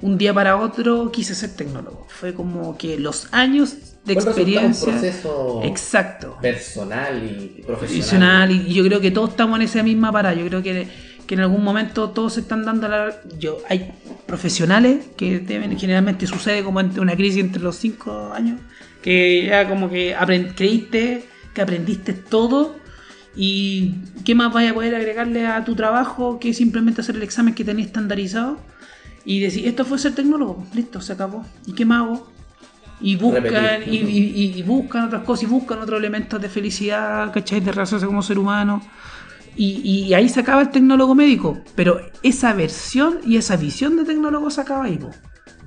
un 0.00 0.18
día 0.18 0.32
para 0.32 0.56
otro 0.56 1.12
quise 1.12 1.34
ser 1.34 1.54
tecnólogo. 1.54 2.06
Fue 2.08 2.34
como 2.34 2.76
que 2.76 2.98
los 2.98 3.28
años 3.32 3.76
de 4.04 4.14
de 4.14 4.20
un 4.20 4.26
experiencia. 4.26 4.92
proceso 4.92 5.60
Exacto 5.64 6.38
personal 6.40 7.22
y 7.22 7.62
profesional. 7.62 7.66
profesional 7.66 8.50
y 8.50 8.72
yo 8.74 8.84
creo 8.84 9.00
que 9.00 9.10
todos 9.10 9.30
estamos 9.30 9.56
en 9.58 9.62
esa 9.62 9.82
misma 9.82 10.10
parada. 10.10 10.34
Yo 10.34 10.46
creo 10.46 10.62
que, 10.62 10.88
que 11.26 11.34
en 11.34 11.40
algún 11.40 11.62
momento 11.62 12.10
todos 12.10 12.34
se 12.34 12.40
están 12.40 12.64
dando 12.64 12.88
la... 12.88 13.14
Yo, 13.38 13.58
hay 13.68 13.92
profesionales 14.26 15.06
que 15.16 15.38
deben, 15.40 15.78
generalmente 15.78 16.26
sucede 16.26 16.62
como 16.64 16.80
entre 16.80 17.00
una 17.00 17.14
crisis 17.14 17.40
entre 17.40 17.62
los 17.62 17.76
cinco 17.76 18.32
años, 18.34 18.58
que 19.02 19.46
ya 19.46 19.68
como 19.68 19.90
que 19.90 20.16
aprend- 20.16 20.54
creíste 20.54 21.24
que 21.54 21.60
aprendiste 21.62 22.12
todo 22.12 22.76
y 23.36 23.94
qué 24.24 24.34
más 24.34 24.52
vaya 24.52 24.70
a 24.70 24.74
poder 24.74 24.94
agregarle 24.94 25.46
a 25.46 25.64
tu 25.64 25.74
trabajo 25.74 26.38
que 26.40 26.52
simplemente 26.54 27.00
hacer 27.00 27.16
el 27.16 27.22
examen 27.22 27.54
que 27.54 27.64
tenías 27.64 27.88
estandarizado 27.88 28.58
y 29.24 29.40
decir, 29.40 29.66
esto 29.68 29.84
fue 29.84 29.98
ser 29.98 30.14
tecnólogo, 30.14 30.64
listo, 30.74 31.00
se 31.00 31.12
acabó. 31.12 31.44
¿Y 31.66 31.74
qué 31.74 31.84
más 31.84 32.02
hago? 32.02 32.32
Y 33.00 33.16
buscan 33.16 33.82
y, 33.86 33.96
y- 33.96 34.52
y 34.58 34.62
buscan 34.62 35.04
otras 35.06 35.22
cosas 35.24 35.44
y 35.44 35.46
buscan 35.46 35.78
otros 35.80 35.98
elementos 35.98 36.40
de 36.40 36.48
felicidad, 36.48 37.32
¿cachai? 37.32 37.60
De 37.60 37.72
relacionarse 37.72 38.06
como 38.06 38.22
ser 38.22 38.38
humano. 38.38 38.82
Y, 39.56 39.80
y 40.08 40.14
ahí 40.14 40.28
se 40.28 40.40
acaba 40.40 40.62
el 40.62 40.70
tecnólogo 40.70 41.14
médico. 41.14 41.58
Pero 41.74 42.00
esa 42.22 42.52
versión 42.52 43.18
y 43.26 43.36
esa 43.36 43.56
visión 43.56 43.96
de 43.96 44.04
tecnólogo 44.04 44.50
se 44.50 44.60
acaba 44.60 44.84
ahí. 44.84 44.96
po. 44.96 45.10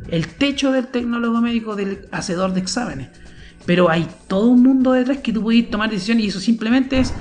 El 0.10 0.28
techo 0.28 0.72
del 0.72 0.88
tecnólogo 0.88 1.42
médico, 1.42 1.76
del 1.76 2.08
hacedor 2.12 2.54
de 2.54 2.60
exámenes. 2.62 3.10
Pero 3.66 3.90
hay 3.90 4.08
todo 4.28 4.48
un 4.50 4.62
mundo 4.64 4.92
detrás 4.94 5.20
que 5.20 5.32
tú 5.34 5.42
puedes 5.42 5.70
tomar 5.70 5.90
decisiones 5.90 6.26
y 6.26 6.28
eso 6.28 6.40
simplemente 6.40 7.00
es 7.00 7.14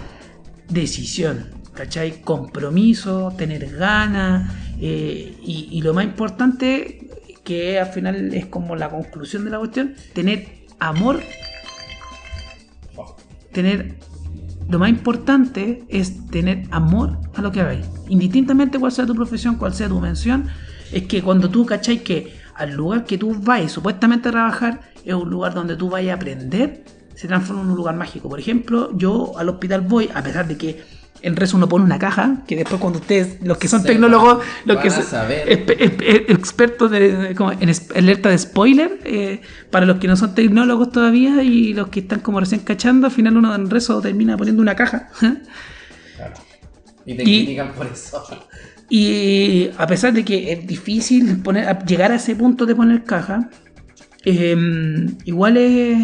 decisión, 0.68 1.46
¿cachai? 1.74 2.20
Compromiso, 2.22 3.32
tener 3.36 3.76
ganas 3.76 4.52
eh, 4.80 5.36
y, 5.42 5.68
y 5.70 5.82
lo 5.82 5.94
más 5.94 6.04
importante, 6.04 7.08
que 7.44 7.78
al 7.78 7.86
final 7.86 8.34
es 8.34 8.46
como 8.46 8.76
la 8.76 8.88
conclusión 8.88 9.44
de 9.44 9.50
la 9.50 9.58
cuestión, 9.58 9.94
tener 10.12 10.48
amor, 10.78 11.20
tener... 13.52 13.94
Lo 14.68 14.78
más 14.78 14.88
importante 14.88 15.84
es 15.88 16.28
tener 16.28 16.66
amor 16.70 17.18
a 17.34 17.42
lo 17.42 17.52
que 17.52 17.60
hagáis. 17.60 17.84
Indistintamente 18.08 18.78
cuál 18.78 18.92
sea 18.92 19.04
tu 19.04 19.14
profesión, 19.14 19.56
cuál 19.56 19.74
sea 19.74 19.88
tu 19.88 20.00
mención, 20.00 20.46
es 20.92 21.02
que 21.02 21.20
cuando 21.20 21.50
tú 21.50 21.66
cachai 21.66 21.98
que 21.98 22.34
al 22.54 22.72
lugar 22.72 23.04
que 23.04 23.18
tú 23.18 23.34
vas 23.34 23.70
supuestamente 23.70 24.28
a 24.28 24.32
trabajar 24.32 24.80
es 25.04 25.14
un 25.14 25.28
lugar 25.28 25.52
donde 25.52 25.76
tú 25.76 25.90
vayas 25.90 26.12
a 26.12 26.16
aprender, 26.16 26.84
se 27.14 27.28
transforma 27.28 27.62
en 27.62 27.70
un 27.70 27.76
lugar 27.76 27.96
mágico. 27.96 28.28
Por 28.28 28.40
ejemplo, 28.40 28.96
yo 28.96 29.36
al 29.36 29.48
hospital 29.48 29.82
voy, 29.82 30.08
a 30.14 30.22
pesar 30.22 30.46
de 30.46 30.56
que 30.56 30.82
en 31.22 31.36
rezo 31.36 31.56
uno 31.56 31.68
pone 31.68 31.84
una 31.84 31.98
caja, 31.98 32.42
que 32.46 32.56
después 32.56 32.80
cuando 32.80 32.98
ustedes, 32.98 33.38
los 33.42 33.56
que 33.58 33.68
son 33.68 33.82
tecnólogos, 33.84 34.44
los 34.64 34.78
que 34.78 34.90
son 34.90 35.02
espe- 35.04 36.24
expertos 36.28 36.90
de, 36.90 37.34
como 37.36 37.52
en 37.52 37.70
alerta 37.94 38.28
de 38.28 38.38
spoiler, 38.38 38.98
eh, 39.04 39.40
para 39.70 39.86
los 39.86 39.98
que 39.98 40.08
no 40.08 40.16
son 40.16 40.34
tecnólogos 40.34 40.90
todavía 40.92 41.42
y 41.42 41.74
los 41.74 41.88
que 41.88 42.00
están 42.00 42.20
como 42.20 42.40
recién 42.40 42.60
cachando, 42.62 43.06
al 43.06 43.12
final 43.12 43.36
uno 43.36 43.54
en 43.54 43.70
rezo 43.70 44.00
termina 44.00 44.36
poniendo 44.36 44.62
una 44.62 44.74
caja. 44.76 45.08
Claro. 46.16 46.34
Y 47.06 47.14
te 47.16 47.22
Y- 47.22 47.44
critican 47.44 47.72
por 47.72 47.86
eso. 47.86 48.22
Y 48.88 49.70
a 49.78 49.86
pesar 49.86 50.12
de 50.12 50.24
que 50.24 50.52
es 50.52 50.66
difícil 50.66 51.38
poner, 51.38 51.78
llegar 51.86 52.12
a 52.12 52.16
ese 52.16 52.36
punto 52.36 52.66
de 52.66 52.74
poner 52.74 53.04
caja, 53.04 53.48
eh, 54.24 54.54
igual 55.24 55.56
es, 55.56 55.98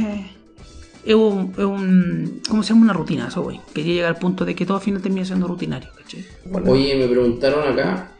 es, 1.08 1.14
un, 1.16 1.52
es 1.56 1.64
un- 1.64 2.42
¿Cómo 2.48 2.62
se 2.62 2.70
llama? 2.70 2.82
Una 2.84 2.92
rutina, 2.92 3.28
eso 3.28 3.42
voy. 3.42 3.60
Quería 3.74 3.94
llegar 3.94 4.08
al 4.14 4.18
punto 4.18 4.44
de 4.44 4.54
que 4.54 4.64
todo 4.66 4.76
al 4.76 4.82
final 4.82 5.00
termina 5.02 5.24
siendo 5.24 5.46
rutinario. 5.48 5.88
¿cachai? 5.96 6.24
Oye, 6.66 6.96
me 6.96 7.06
preguntaron 7.08 7.66
acá, 7.72 8.12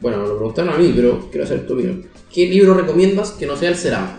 bueno, 0.00 0.18
me 0.18 0.28
lo 0.28 0.36
preguntaron 0.36 0.74
a 0.74 0.78
mí, 0.78 0.92
pero 0.94 1.28
quiero 1.30 1.44
hacer 1.44 1.66
tu 1.66 1.74
opinión. 1.74 2.04
¿Qué 2.32 2.46
libro 2.46 2.74
recomiendas 2.74 3.32
que 3.32 3.46
no 3.46 3.56
sea 3.56 3.68
el 3.68 3.76
Ceramo? 3.76 4.12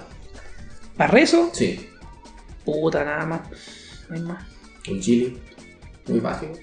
¿Para 0.98 1.12
rezo? 1.12 1.50
Sí, 1.54 1.88
Puta, 2.64 3.04
nada 3.04 3.26
más. 3.26 3.42
No 4.10 4.16
hay 4.16 4.22
más. 4.22 4.44
el 4.88 5.02
Chile. 5.02 5.34
Muy 6.08 6.20
básico. 6.20 6.54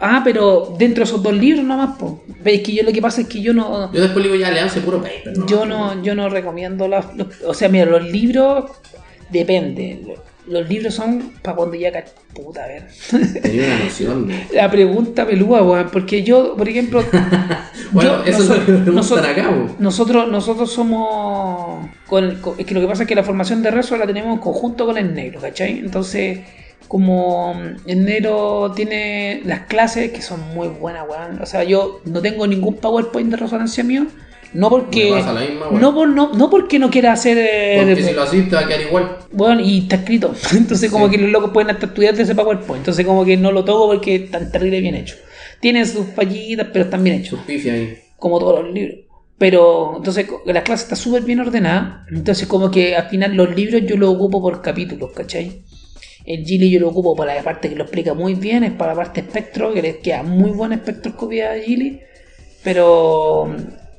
Ah, 0.00 0.22
pero 0.24 0.74
dentro 0.78 1.04
de 1.04 1.08
esos 1.10 1.22
dos 1.22 1.34
libros 1.34 1.64
nomás, 1.64 1.96
po. 1.98 2.24
Veis 2.42 2.62
que 2.62 2.72
yo 2.74 2.82
lo 2.82 2.90
que 2.92 3.02
pasa 3.02 3.20
es 3.20 3.28
que 3.28 3.40
yo 3.42 3.52
no. 3.52 3.92
Yo 3.92 4.00
después 4.00 4.24
le 4.24 4.32
digo 4.32 4.40
ya, 4.42 4.50
leanse 4.50 4.80
puro 4.80 5.00
paper. 5.02 5.36
¿no? 5.36 5.46
Yo 5.46 5.66
no, 5.66 6.02
yo 6.02 6.14
no 6.14 6.28
recomiendo 6.30 6.88
los- 6.88 7.04
O 7.46 7.52
sea, 7.54 7.68
mira, 7.68 7.84
los 7.84 8.02
libros 8.10 8.70
depende. 9.30 10.16
Los, 10.50 10.68
libros 10.68 10.94
son 10.94 11.32
para 11.42 11.56
cuando 11.56 11.76
ya 11.76 12.04
puta, 12.34 12.64
a 12.64 12.66
ver. 12.66 12.88
Tenía 13.42 13.66
una 13.66 13.84
noción. 13.84 14.30
La 14.52 14.70
pregunta 14.70 15.26
pelúa, 15.26 15.62
weón, 15.62 15.88
porque 15.92 16.22
yo, 16.22 16.56
por 16.56 16.68
ejemplo, 16.68 17.02
Bueno, 17.92 18.24
yo- 18.24 18.30
eso 18.30 18.42
es 18.54 18.68
lo 18.68 18.84
que 18.84 18.90
nosotros, 18.90 19.26
acá, 19.26 19.50
nosotros, 19.78 20.28
nosotros 20.30 20.72
somos, 20.72 21.88
con, 22.06 22.36
con- 22.36 22.54
es 22.58 22.66
que 22.66 22.74
lo 22.74 22.80
que 22.80 22.86
pasa 22.86 23.02
es 23.04 23.08
que 23.08 23.14
la 23.14 23.22
formación 23.24 23.62
de 23.62 23.70
rezo 23.70 23.96
la 23.96 24.06
tenemos 24.06 24.32
en 24.34 24.38
conjunto 24.40 24.86
con 24.86 24.98
el 24.98 25.14
negro, 25.14 25.40
¿cachai? 25.40 25.78
Entonces, 25.78 26.40
como 26.88 27.54
el 27.86 28.04
negro 28.04 28.72
tiene 28.74 29.42
las 29.44 29.60
clases 29.66 30.10
que 30.12 30.22
son 30.22 30.40
muy 30.54 30.68
buenas, 30.68 31.04
weón, 31.08 31.40
o 31.40 31.46
sea, 31.46 31.62
yo 31.64 32.00
no 32.04 32.20
tengo 32.20 32.46
ningún 32.46 32.76
PowerPoint 32.76 33.30
de 33.30 33.36
resonancia 33.36 33.84
mío, 33.84 34.06
no 34.52 34.68
porque, 34.68 35.10
Me 35.10 35.18
pasa 35.18 35.32
la 35.32 35.40
misma, 35.40 35.68
weón. 35.68 35.80
no, 35.80 35.94
por, 35.94 36.08
no, 36.08 36.32
no 36.32 36.50
porque 36.50 36.78
no 36.78 36.90
quiera 36.90 37.12
hacer, 37.12 37.38
eh, 37.38 37.76
Porque 37.78 38.02
si 38.02 38.12
lo 38.12 38.22
haces 38.22 38.48
te 38.48 38.56
va 38.56 38.62
a 38.62 38.66
quedar 38.66 38.80
igual. 38.80 39.16
bueno, 39.32 39.60
y 39.60 39.78
está 39.78 39.96
escrito. 39.96 40.34
Entonces, 40.56 40.90
como 40.90 41.08
que 41.08 41.18
los 41.18 41.30
locos 41.30 41.50
pueden 41.52 41.70
hasta 41.70 41.86
estudiar 41.86 42.14
de 42.14 42.22
ese 42.24 42.34
PowerPoint. 42.34 42.80
Entonces, 42.80 43.06
como 43.06 43.24
que 43.24 43.36
no 43.36 43.52
lo 43.52 43.64
toco 43.64 43.86
porque 43.86 44.16
están 44.16 44.50
terrible 44.50 44.80
bien 44.80 44.94
hecho. 44.96 45.16
Tienen 45.60 45.86
sus 45.86 46.06
fallitas, 46.14 46.68
pero 46.72 46.86
están 46.86 47.04
bien 47.04 47.16
hechos. 47.16 47.38
Sus 47.38 47.40
pifias 47.40 47.74
ahí. 47.76 47.98
Como 48.16 48.38
todos 48.38 48.64
los 48.64 48.72
libros. 48.74 49.00
Pero, 49.38 49.94
entonces, 49.96 50.26
la 50.44 50.62
clase 50.62 50.82
está 50.84 50.96
súper 50.96 51.22
bien 51.22 51.40
ordenada. 51.40 52.04
Entonces, 52.10 52.46
como 52.46 52.70
que 52.70 52.96
al 52.96 53.08
final 53.08 53.34
los 53.36 53.54
libros 53.54 53.82
yo 53.86 53.96
los 53.96 54.14
ocupo 54.14 54.42
por 54.42 54.60
capítulos, 54.60 55.12
¿cachai? 55.14 55.62
El 56.26 56.44
Gili 56.44 56.70
yo 56.70 56.80
lo 56.80 56.88
ocupo 56.88 57.16
para 57.16 57.34
la 57.34 57.42
parte 57.42 57.68
que 57.68 57.76
lo 57.76 57.84
explica 57.84 58.14
muy 58.14 58.34
bien, 58.34 58.64
es 58.64 58.72
para 58.72 58.92
la 58.92 58.96
parte 58.98 59.20
espectro, 59.20 59.72
que 59.72 59.80
les 59.80 59.96
queda 59.96 60.22
muy 60.22 60.50
buena 60.50 60.74
espectroscopía 60.74 61.52
a 61.52 61.58
Gili. 61.58 62.00
Pero, 62.62 63.56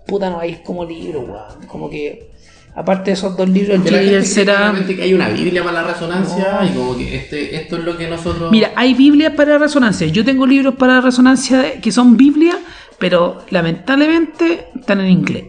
puta, 0.07 0.29
no 0.29 0.39
hay 0.39 0.61
como 0.63 0.85
libro, 0.85 1.21
weón. 1.21 1.67
Como 1.67 1.89
que, 1.89 2.29
aparte 2.75 3.11
de 3.11 3.13
esos 3.13 3.35
dos 3.37 3.47
libros, 3.49 3.75
el 3.85 3.91
la 3.91 3.99
Gili 3.99 4.11
y 4.11 4.15
el 4.15 4.25
será. 4.25 4.73
que 4.87 5.01
hay 5.01 5.13
una 5.13 5.29
Biblia 5.29 5.63
para 5.63 5.81
la 5.83 5.93
resonancia 5.93 6.59
y 6.69 6.75
como 6.75 6.97
que 6.97 7.15
este, 7.15 7.55
esto 7.55 7.77
es 7.77 7.83
lo 7.83 7.97
que 7.97 8.07
nosotros... 8.07 8.51
Mira, 8.51 8.71
hay 8.75 8.93
Biblias 8.93 9.33
para 9.35 9.57
resonancia. 9.57 10.07
Yo 10.07 10.23
tengo 10.25 10.45
libros 10.45 10.75
para 10.75 11.01
resonancia 11.01 11.59
de- 11.59 11.73
que 11.81 11.91
son 11.91 12.17
Biblias, 12.17 12.57
pero 12.99 13.43
lamentablemente 13.49 14.67
están 14.79 15.01
en 15.01 15.09
inglés. 15.09 15.45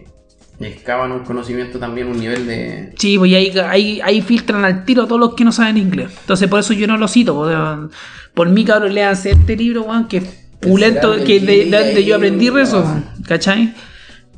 excavan 0.59 1.11
un 1.11 1.19
conocimiento 1.19 1.77
también, 1.79 2.07
un 2.07 2.19
nivel 2.19 2.47
de... 2.47 2.93
Sí, 2.97 3.17
pues 3.17 3.31
y 3.31 3.35
ahí, 3.35 3.51
ahí, 3.67 4.01
ahí 4.03 4.21
filtran 4.21 4.63
al 4.65 4.85
tiro 4.85 5.03
a 5.03 5.07
todos 5.07 5.19
los 5.19 5.33
que 5.35 5.43
no 5.43 5.51
saben 5.51 5.77
inglés. 5.77 6.11
Entonces, 6.21 6.47
por 6.47 6.59
eso 6.61 6.73
yo 6.73 6.87
no 6.87 6.97
lo 6.97 7.07
cito. 7.07 7.35
Por, 7.35 7.89
por 8.33 8.49
mí, 8.49 8.63
cabrón, 8.63 8.93
léanse 8.93 9.31
este 9.31 9.55
libro, 9.57 9.83
weón, 9.83 10.07
que 10.07 10.17
es 10.17 10.23
pulento, 10.61 11.15
que 11.25 11.39
de, 11.41 11.65
de- 11.65 12.05
yo 12.05 12.15
aprendí 12.15 12.47
la 12.47 12.53
rezo. 12.55 12.85
¿cachai? 13.27 13.73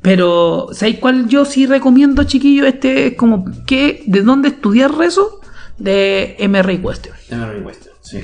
Pero, 0.06 0.68
¿sabéis 0.72 1.00
cuál 1.00 1.28
yo 1.28 1.46
sí 1.46 1.66
recomiendo, 1.66 2.26
chiquillos? 2.26 2.68
Este 2.68 3.08
es 3.08 3.14
como 3.16 3.44
que, 3.66 4.04
¿de 4.06 4.22
dónde 4.22 4.50
estudiar 4.50 4.94
rezo? 4.94 5.42
De 5.80 6.38
MRI 6.48 6.78
Question. 6.78 7.16
Emery 7.32 7.62
Western, 7.62 7.96
sí. 8.02 8.22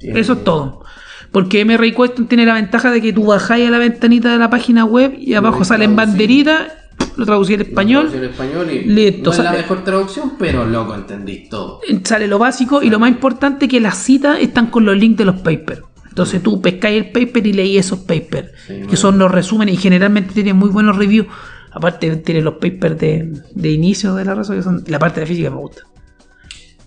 Eso 0.00 0.32
es 0.32 0.44
todo. 0.44 0.82
Porque 1.30 1.64
MRI 1.64 1.92
Question 1.92 2.26
tiene 2.26 2.44
la 2.44 2.54
ventaja 2.54 2.90
de 2.90 3.00
que 3.00 3.12
tú 3.12 3.26
bajáis 3.26 3.68
a 3.68 3.70
la 3.70 3.78
ventanita 3.78 4.32
de 4.32 4.38
la 4.38 4.50
página 4.50 4.84
web 4.84 5.14
y 5.20 5.34
abajo 5.34 5.60
Lo 5.60 5.64
salen 5.64 5.94
banderitas, 5.94 6.72
lo 7.16 7.24
traducí 7.24 7.54
al 7.54 7.60
español, 7.60 8.10
Traducción 8.10 8.24
en 8.24 8.30
español 8.30 8.70
y 8.72 8.80
Listo, 8.90 9.30
no 9.30 9.36
es 9.36 9.44
la 9.44 9.52
mejor 9.52 9.84
traducción, 9.84 10.32
pero 10.36 10.66
loco, 10.66 10.96
entendís 10.96 11.48
todo. 11.48 11.80
sale 12.02 12.26
lo 12.26 12.40
básico 12.40 12.82
y 12.82 12.90
lo 12.90 12.98
más 12.98 13.08
importante 13.08 13.68
que 13.68 13.78
las 13.78 13.98
citas 13.98 14.38
están 14.40 14.66
con 14.66 14.84
los 14.84 14.96
links 14.96 15.18
de 15.18 15.26
los 15.26 15.36
papers. 15.36 15.82
Entonces 16.20 16.42
tú 16.42 16.60
pescáis 16.60 16.98
el 16.98 17.10
paper 17.12 17.46
y 17.46 17.52
leí 17.54 17.78
esos 17.78 18.00
papers, 18.00 18.50
Sí, 18.66 18.74
que 18.74 18.78
bueno. 18.80 18.96
son 18.96 19.18
los 19.18 19.30
resúmenes 19.30 19.74
y 19.74 19.78
generalmente 19.78 20.34
tienen 20.34 20.56
muy 20.56 20.68
buenos 20.68 20.96
reviews. 20.96 21.26
Aparte 21.72 22.14
tiene 22.16 22.40
los 22.42 22.54
papers 22.54 22.98
de, 22.98 23.32
de 23.54 23.70
inicio 23.70 24.14
de 24.14 24.24
la 24.24 24.34
razón, 24.34 24.56
que 24.56 24.62
son 24.62 24.84
la 24.86 24.98
parte 24.98 25.20
de 25.20 25.26
física 25.26 25.50
me 25.50 25.56
gusta. 25.56 25.82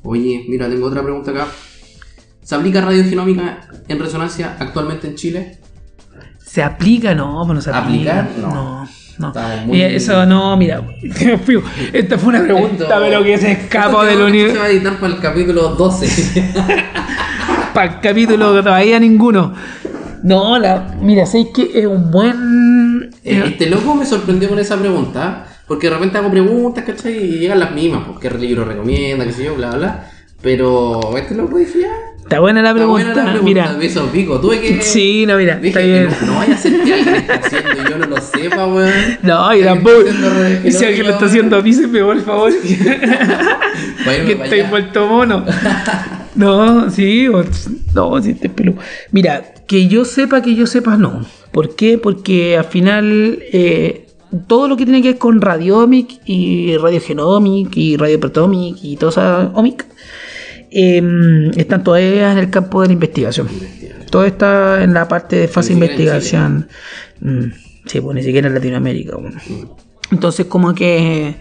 Oye, 0.04 0.46
mira, 0.50 0.68
tengo 0.70 0.86
otra 0.88 1.02
pregunta 1.02 1.32
acá. 1.32 1.48
¿Se 2.44 2.56
aplica 2.56 2.82
radiogenómica 2.82 3.68
en 3.88 4.00
resonancia 4.00 4.58
actualmente 4.60 5.08
en 5.08 5.16
Chile? 5.16 5.58
¿Se 6.38 6.62
aplica? 6.62 7.16
No, 7.16 7.42
pues 7.46 7.56
no 7.56 7.62
se 7.62 7.70
aplica. 7.72 8.20
¿Aplicar? 8.20 8.38
No. 8.42 8.86
No, 9.20 9.32
no. 9.32 9.58
Muy- 9.66 9.78
Mira, 9.78 9.88
Eso 9.90 10.26
no, 10.26 10.58
mira. 10.58 10.84
Esta 11.94 12.18
fue 12.18 12.30
una 12.30 12.44
pregunta, 12.44 12.84
Esto- 12.84 12.96
pero 13.00 13.24
que 13.24 13.38
se 13.38 13.52
escapó 13.54 14.04
esto 14.04 14.06
del 14.06 14.18
que 14.18 14.24
Se 14.24 14.30
universo. 14.30 14.60
va 14.60 14.66
a 14.66 14.70
editar 14.70 15.00
para 15.00 15.14
el 15.14 15.20
capítulo 15.22 15.70
12. 15.76 16.44
Para 17.74 17.93
el 17.95 17.99
capítulo 18.01 18.53
que 18.55 18.61
todavía 18.63 18.99
ninguno. 18.99 19.53
No, 20.24 20.57
la, 20.59 20.95
mira, 21.01 21.26
sé 21.26 21.47
que 21.53 21.71
es 21.74 21.86
un 21.86 22.11
buen. 22.11 23.09
eh, 23.24 23.43
este 23.47 23.69
loco 23.69 23.95
me 23.95 24.05
sorprendió 24.05 24.49
con 24.49 24.59
esa 24.59 24.78
pregunta. 24.78 25.45
Porque 25.67 25.88
de 25.89 25.93
repente 25.95 26.17
hago 26.17 26.30
preguntas, 26.30 26.84
¿cachai? 26.86 27.13
Y 27.13 27.39
llegan 27.39 27.59
las 27.59 27.71
mismas. 27.71 28.03
Pues, 28.05 28.19
¿Qué 28.19 28.38
libro 28.38 28.65
recomienda? 28.65 29.26
¿Qué 29.26 29.32
sé 29.32 29.45
yo? 29.45 29.55
Bla, 29.55 29.71
bla. 29.71 30.09
Pero 30.41 30.99
este 31.17 31.36
loco 31.36 31.57
dice 31.57 31.80
ya. 31.82 31.91
está 32.21 32.39
buena 32.41 32.61
la 32.61 32.69
Está 32.69 32.80
pregunta. 32.80 33.03
buena 33.05 33.24
la 33.24 33.32
pregunta. 33.32 33.43
Mira. 33.61 33.74
Me 33.78 33.86
hizo 33.86 34.05
pico. 34.07 34.39
Tuve 34.41 34.59
que. 34.59 34.82
Sí, 34.82 35.26
no, 35.26 35.38
mira, 35.38 35.55
Dije 35.55 35.67
está 35.69 35.80
bien. 35.80 36.07
no, 36.21 36.28
no 36.34 36.38
vaya 36.39 36.53
a 36.53 36.57
ser 36.57 36.84
que 36.84 36.93
alguien 36.93 37.15
está 37.15 37.34
haciendo 37.36 37.69
y 37.71 37.89
yo 37.89 37.97
no 37.97 38.05
lo 38.07 38.17
sepa, 38.21 38.67
weón. 38.67 38.91
No, 39.24 39.55
y 39.55 39.63
tampoco. 39.63 39.95
Y 40.65 40.71
si 40.71 40.84
alguien 40.86 41.07
lo 41.07 41.13
está 41.13 41.26
haciendo, 41.26 41.55
avíseme, 41.57 42.01
por 42.03 42.21
favor. 42.21 42.51
Que 44.05 44.34
estoy 44.34 44.61
vuelto 44.63 45.07
mono. 45.07 45.45
No, 46.36 46.90
sí, 46.90 47.28
no, 47.94 48.22
sí, 48.22 48.34
te 48.34 48.50
pelo. 48.50 48.76
Mira, 49.12 49.54
que 49.68 49.88
yo 49.88 50.06
sepa, 50.06 50.42
que 50.42 50.56
yo 50.56 50.68
sepa, 50.68 50.98
no. 50.98 51.26
¿Por 51.52 51.76
qué? 51.76 51.98
Porque 51.98 52.58
al 52.58 52.66
final 52.66 53.40
eh, 53.52 54.08
todo 54.48 54.68
lo 54.68 54.78
que 54.78 54.86
tiene 54.86 55.02
que 55.02 55.10
ver 55.10 55.18
con 55.18 55.42
radiomic 55.42 56.22
y 56.26 56.76
radiogenomic 56.78 57.78
y 57.78 57.98
radioprotomic 57.98 58.78
y 58.82 58.98
toda 58.98 59.12
esa 59.12 59.52
omic 59.54 59.86
eh, 60.72 61.52
están 61.56 61.84
todavía 61.84 62.32
en 62.32 62.40
el 62.40 62.50
campo 62.50 62.82
de 62.82 62.88
la 62.88 62.94
investigación. 62.94 63.48
Todo 64.10 64.26
está 64.26 64.84
en 64.84 64.94
la 64.94 65.08
parte 65.08 65.36
de 65.36 65.48
fase 65.48 65.70
de 65.70 65.74
investigación. 65.76 66.68
Mm, 67.20 67.46
sí, 67.86 68.02
pues 68.02 68.16
ni 68.16 68.24
siquiera 68.24 68.48
en 68.48 68.56
Latinoamérica. 68.56 69.16
bueno. 69.18 69.40
Entonces, 70.12 70.48
como 70.48 70.74
que 70.74 71.36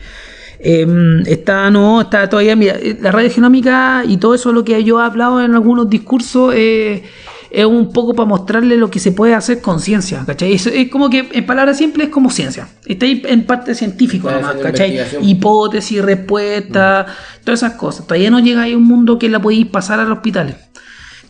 Eh, 0.65 0.87
está, 1.27 1.71
no, 1.71 2.03
está 2.03 2.29
todavía, 2.29 2.55
mira, 2.55 2.75
eh, 2.81 2.97
la 3.01 3.11
radiogenómica 3.11 4.05
y 4.07 4.19
todo 4.19 4.35
eso 4.35 4.53
lo 4.53 4.65
que 4.65 4.83
yo 4.85 5.01
he 5.01 5.05
hablado 5.05 5.43
en 5.43 5.55
algunos 5.55 5.91
discursos 5.91 6.55
eh, 6.57 7.03
es 7.51 7.65
un 7.65 7.93
poco 7.93 8.15
para 8.15 8.29
mostrarle 8.29 8.77
lo 8.77 8.89
que 8.89 9.01
se 9.01 9.11
puede 9.11 9.35
hacer 9.35 9.61
con 9.61 9.81
ciencia, 9.81 10.23
¿cachai? 10.25 10.53
Es, 10.53 10.67
es 10.69 10.89
como 10.89 11.11
que 11.11 11.29
en 11.33 11.45
palabras 11.47 11.79
simples 11.79 12.07
es 12.07 12.13
como 12.13 12.31
ciencia. 12.31 12.69
Está 12.87 13.07
ahí 13.07 13.23
en 13.27 13.45
parte 13.45 13.75
científico 13.75 14.29
haciendo 14.29 14.63
¿cachai? 14.63 15.01
Hipótesis, 15.23 16.01
respuesta, 16.01 17.07
todas 17.45 17.61
esas 17.63 17.75
cosas. 17.75 18.07
Todavía 18.07 18.31
no 18.31 18.39
llega 18.39 18.63
ahí 18.63 18.75
un 18.77 18.85
mundo 18.85 19.19
que 19.19 19.29
la 19.29 19.41
podéis 19.43 19.67
pasar 19.67 19.99
a 20.01 20.05
los 20.05 20.19
hospitales. 20.19 20.55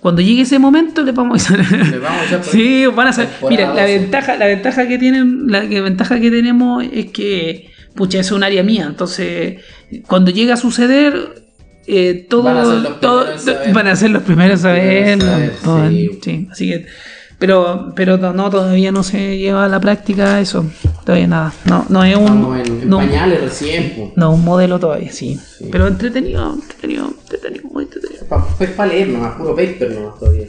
Cuando 0.01 0.21
llegue 0.21 0.43
ese 0.43 0.59
momento, 0.59 1.03
le 1.03 1.13
vamos 1.13 1.51
a 1.51 1.57
Le 1.57 1.99
vamos 1.99 2.21
a 2.23 2.25
echar 2.27 2.41
por- 2.43 2.53
Sí, 2.53 2.85
van 2.87 3.09
a 3.09 3.13
temporada 3.13 3.49
Mira, 3.51 3.67
la 3.75 3.83
12. 3.83 3.99
ventaja, 3.99 4.37
la 4.37 4.47
ventaja 4.47 4.87
que 4.89 4.99
tienen, 4.99 5.45
la 5.47 5.61
ventaja 5.61 6.21
que 6.21 6.31
tenemos 6.31 6.85
es 6.93 7.07
que, 7.07 7.72
pucha, 7.95 8.19
es 8.21 8.33
un 8.33 8.43
área 8.45 8.63
mía. 8.63 8.87
Entonces, 8.89 9.61
cuando 10.07 10.31
llega 10.31 10.55
a 10.55 10.57
suceder, 10.57 11.45
eh, 11.87 12.27
todo, 12.31 12.43
Van 12.45 12.57
a 12.59 12.65
ser 12.65 12.75
los 12.83 13.01
todo- 13.01 13.25
primeros 13.25 13.73
van 13.75 13.87
a 13.89 13.97
ser 13.97 14.11
los 14.11 14.23
primeros 14.23 14.65
a 14.65 14.73
verlo. 14.73 15.27
sí. 15.91 16.11
sí, 16.23 16.49
así 16.51 16.69
que, 16.69 16.87
pero, 17.39 17.93
pero 17.97 18.19
no, 18.19 18.51
todavía 18.51 18.93
no 18.93 19.03
se 19.03 19.37
lleva 19.37 19.65
a 19.65 19.69
la 19.69 19.81
práctica 19.81 20.41
eso. 20.41 20.65
Todavía 21.05 21.27
nada. 21.27 21.53
No, 21.65 21.85
no 21.89 22.05
es 22.05 22.15
un, 22.17 22.57
en, 22.57 22.83
en 22.83 22.89
no, 22.89 22.99
pañales 22.99 23.41
recién. 23.41 24.13
no, 24.15 24.33
un 24.33 24.45
modelo 24.45 24.79
todavía, 24.79 25.11
sí. 25.11 25.41
Sí. 25.59 25.69
Pero 25.73 25.89
entretenido, 25.89 26.53
entretenido, 26.55 27.09
entretenido, 27.21 27.65
muy 27.73 27.85
entretenido. 27.85 28.27
Para 28.77 28.89
leer 28.89 29.09
nomás, 29.09 29.35
puro 29.35 29.57
paper 29.57 29.91
nomás 29.91 30.21
todavía. 30.21 30.47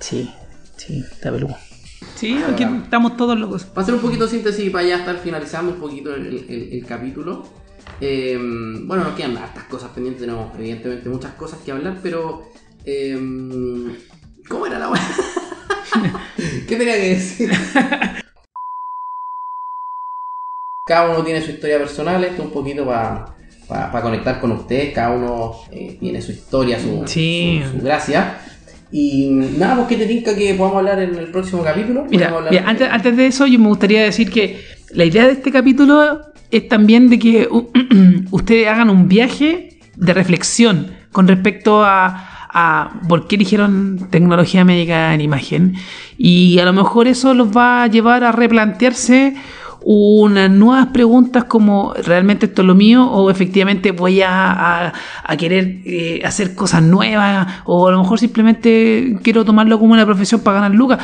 Sí, 0.00 0.30
sí, 0.78 1.04
está 1.12 1.30
peludo. 1.30 1.56
Sí, 2.16 2.40
aquí 2.48 2.64
estamos 2.64 3.16
todos 3.16 3.38
locos. 3.38 3.64
Para 3.64 3.82
hacer 3.82 3.94
un 3.94 4.00
poquito 4.00 4.24
de 4.24 4.30
síntesis 4.30 4.64
y 4.66 4.70
para 4.70 4.86
ya 4.86 4.96
estar 4.98 5.16
finalizando 5.18 5.72
un 5.72 5.78
poquito 5.80 6.14
el, 6.14 6.26
el- 6.48 6.72
el 6.72 6.84
capítulo. 6.86 7.44
eh, 8.00 8.36
bueno, 8.84 9.04
nos 9.04 9.14
quedan 9.14 9.36
hartas 9.36 9.64
cosas 9.64 9.90
pendientes, 9.90 10.22
tenemos 10.22 10.54
evidentemente 10.58 11.08
muchas 11.08 11.32
cosas 11.34 11.58
que 11.64 11.72
hablar, 11.72 11.98
pero. 12.02 12.48
eh, 12.84 13.18
¿Cómo 14.48 14.66
era 14.66 14.78
la 14.78 14.90
weá? 14.90 15.02
¿Qué 16.68 16.76
tenía 16.76 16.94
que 16.94 17.08
decir? 17.10 17.50
Cada 20.86 21.10
uno 21.10 21.24
tiene 21.24 21.40
su 21.40 21.50
historia 21.52 21.78
personal, 21.78 22.22
esto 22.24 22.42
un 22.42 22.50
poquito 22.50 22.84
para 22.84 24.02
conectar 24.02 24.38
con 24.38 24.52
ustedes, 24.52 24.92
cada 24.92 25.10
uno 25.16 25.54
eh, 25.70 25.96
tiene 25.98 26.20
su 26.20 26.32
historia, 26.32 26.78
su, 26.78 27.04
Sí. 27.06 27.62
su- 27.64 27.78
su 27.78 27.84
gracia. 27.84 28.38
Y 28.92 29.28
nada, 29.58 29.76
pues 29.76 29.88
que 29.88 29.96
te 29.96 30.06
tinca 30.06 30.34
que 30.36 30.54
podamos 30.54 30.78
hablar 30.78 31.00
en 31.00 31.14
el 31.16 31.26
próximo 31.28 31.62
capítulo. 31.64 32.06
Mira, 32.08 32.30
de- 32.50 32.58
antes, 32.60 32.88
antes 32.90 33.16
de 33.16 33.26
eso, 33.26 33.46
yo 33.46 33.58
me 33.58 33.68
gustaría 33.68 34.02
decir 34.02 34.30
que 34.30 34.60
la 34.92 35.04
idea 35.04 35.26
de 35.26 35.32
este 35.32 35.50
capítulo 35.50 36.20
es 36.50 36.68
también 36.68 37.08
de 37.08 37.18
que 37.18 37.48
ustedes 38.30 38.68
hagan 38.68 38.90
un 38.90 39.08
viaje 39.08 39.78
de 39.96 40.12
reflexión 40.14 40.92
con 41.12 41.26
respecto 41.28 41.84
a, 41.84 42.48
a 42.50 43.00
por 43.08 43.26
qué 43.26 43.36
eligieron 43.36 44.08
tecnología 44.10 44.64
médica 44.64 45.12
en 45.14 45.20
imagen. 45.20 45.74
Y 46.18 46.58
a 46.60 46.64
lo 46.64 46.72
mejor 46.72 47.08
eso 47.08 47.34
los 47.34 47.56
va 47.56 47.82
a 47.82 47.86
llevar 47.88 48.22
a 48.24 48.32
replantearse 48.32 49.34
unas 49.84 50.50
nuevas 50.50 50.86
preguntas 50.88 51.44
como 51.44 51.92
¿realmente 51.94 52.46
esto 52.46 52.62
es 52.62 52.66
lo 52.66 52.74
mío? 52.74 53.04
o 53.10 53.30
efectivamente 53.30 53.90
voy 53.92 54.22
a, 54.22 54.88
a- 55.24 55.36
querer 55.36 55.78
eh, 55.84 56.22
hacer 56.24 56.54
cosas 56.54 56.82
nuevas 56.82 57.46
o 57.66 57.88
a 57.88 57.92
lo 57.92 57.98
mejor 57.98 58.18
simplemente 58.18 59.18
quiero 59.22 59.44
tomarlo 59.44 59.78
como 59.78 59.92
una 59.92 60.06
profesión 60.06 60.40
para 60.40 60.60
ganar 60.60 60.74
lucas. 60.76 60.98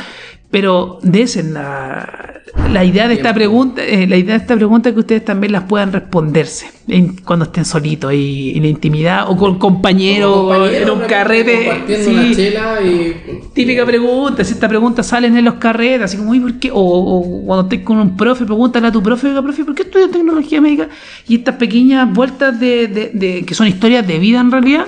Pero 0.51 0.99
de 1.01 1.21
esa 1.21 1.39
es 1.39 1.45
la, 1.45 2.41
la 2.69 2.83
idea 2.83 3.07
de 3.07 3.13
esta 3.13 3.33
pregunta, 3.33 3.81
eh, 3.81 4.05
la 4.05 4.17
idea 4.17 4.35
de 4.35 4.41
esta 4.41 4.55
pregunta 4.55 4.89
es 4.89 4.93
que 4.95 4.99
ustedes 4.99 5.23
también 5.23 5.53
las 5.53 5.63
puedan 5.63 5.93
responderse 5.93 6.65
en- 6.89 7.15
cuando 7.23 7.45
estén 7.45 7.63
solitos 7.63 8.13
y 8.13 8.51
en 8.57 8.63
la 8.63 8.67
intimidad 8.67 9.29
o 9.29 9.37
con 9.37 9.57
compañeros 9.57 10.33
Como 10.35 10.49
compañeros, 10.49 10.81
en 10.81 10.89
un 10.89 11.07
carrete. 11.07 11.71
Sí. 12.03 12.09
una 12.11 12.35
chela 12.35 12.81
y. 12.81 13.15
Típica 13.53 13.85
pregunta, 13.85 14.43
si 14.43 14.51
esta 14.53 14.67
pregunta 14.67 15.03
salen 15.03 15.37
en 15.37 15.45
los 15.45 15.53
carretes, 15.55 16.01
así 16.01 16.17
como, 16.17 16.31
"Uy, 16.31 16.41
¿por 16.41 16.59
qué? 16.59 16.69
O, 16.71 16.79
o 16.81 17.45
cuando 17.45 17.63
estés 17.63 17.85
con 17.85 17.97
un 17.97 18.17
profe, 18.17 18.43
pregúntale 18.45 18.87
a 18.87 18.91
tu 18.91 19.01
profe, 19.01 19.27
oiga, 19.27 19.41
profe, 19.41 19.63
¿por 19.63 19.73
qué 19.73 19.83
estudias 19.83 20.11
tecnología 20.11 20.59
médica? 20.59 20.89
Y 21.29 21.35
estas 21.35 21.55
pequeñas 21.55 22.11
vueltas 22.13 22.59
de, 22.59 22.87
de- 22.89 23.11
de- 23.13 23.45
que 23.45 23.53
son 23.55 23.67
historias 23.67 24.05
de 24.05 24.19
vida 24.19 24.41
en 24.41 24.51
realidad, 24.51 24.87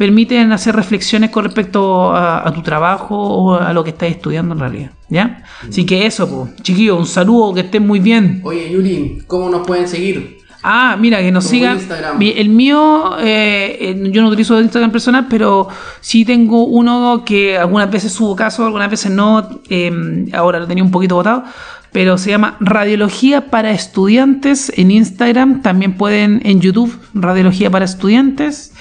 permiten 0.00 0.50
hacer 0.50 0.74
reflexiones 0.74 1.28
con 1.28 1.44
respecto 1.44 2.10
a, 2.10 2.48
a 2.48 2.54
tu 2.54 2.62
trabajo 2.62 3.14
o 3.14 3.54
a 3.56 3.70
lo 3.74 3.84
que 3.84 3.90
estás 3.90 4.08
estudiando 4.08 4.54
en 4.54 4.60
realidad, 4.60 4.90
¿ya? 5.10 5.44
Así 5.68 5.84
que 5.84 6.06
eso, 6.06 6.26
pues, 6.26 6.56
chiquillos, 6.62 6.98
un 6.98 7.06
saludo, 7.06 7.52
que 7.52 7.60
estén 7.60 7.86
muy 7.86 8.00
bien. 8.00 8.40
Oye, 8.42 8.70
Yuri, 8.72 9.18
¿cómo 9.26 9.50
nos 9.50 9.66
pueden 9.66 9.86
seguir? 9.86 10.38
Ah, 10.62 10.96
mira, 10.98 11.18
que 11.20 11.30
nos 11.30 11.44
sigan. 11.44 11.78
El 12.18 12.48
mío, 12.48 13.18
eh, 13.18 13.76
eh, 13.78 14.10
yo 14.10 14.22
no 14.22 14.28
utilizo 14.28 14.56
el 14.56 14.64
Instagram 14.64 14.90
personal, 14.90 15.26
pero 15.28 15.68
sí 16.00 16.24
tengo 16.24 16.64
uno 16.64 17.22
que 17.26 17.58
algunas 17.58 17.90
veces 17.90 18.10
subo 18.10 18.34
casos, 18.34 18.64
algunas 18.64 18.90
veces 18.90 19.12
no. 19.12 19.60
eh, 19.68 19.92
ahora 20.32 20.60
lo 20.60 20.66
tenía 20.66 20.82
un 20.82 20.90
poquito 20.90 21.16
botado. 21.16 21.44
Pero 21.92 22.16
se 22.16 22.30
llama 22.30 22.56
Radiología 22.60 23.50
para 23.50 23.70
Estudiantes 23.72 24.72
en 24.76 24.92
Instagram. 24.92 25.60
También 25.60 25.98
pueden 25.98 26.40
en 26.44 26.62
YouTube, 26.62 26.98
Radiología 27.12 27.68
para 27.68 27.84
Estudiantes. 27.84 28.72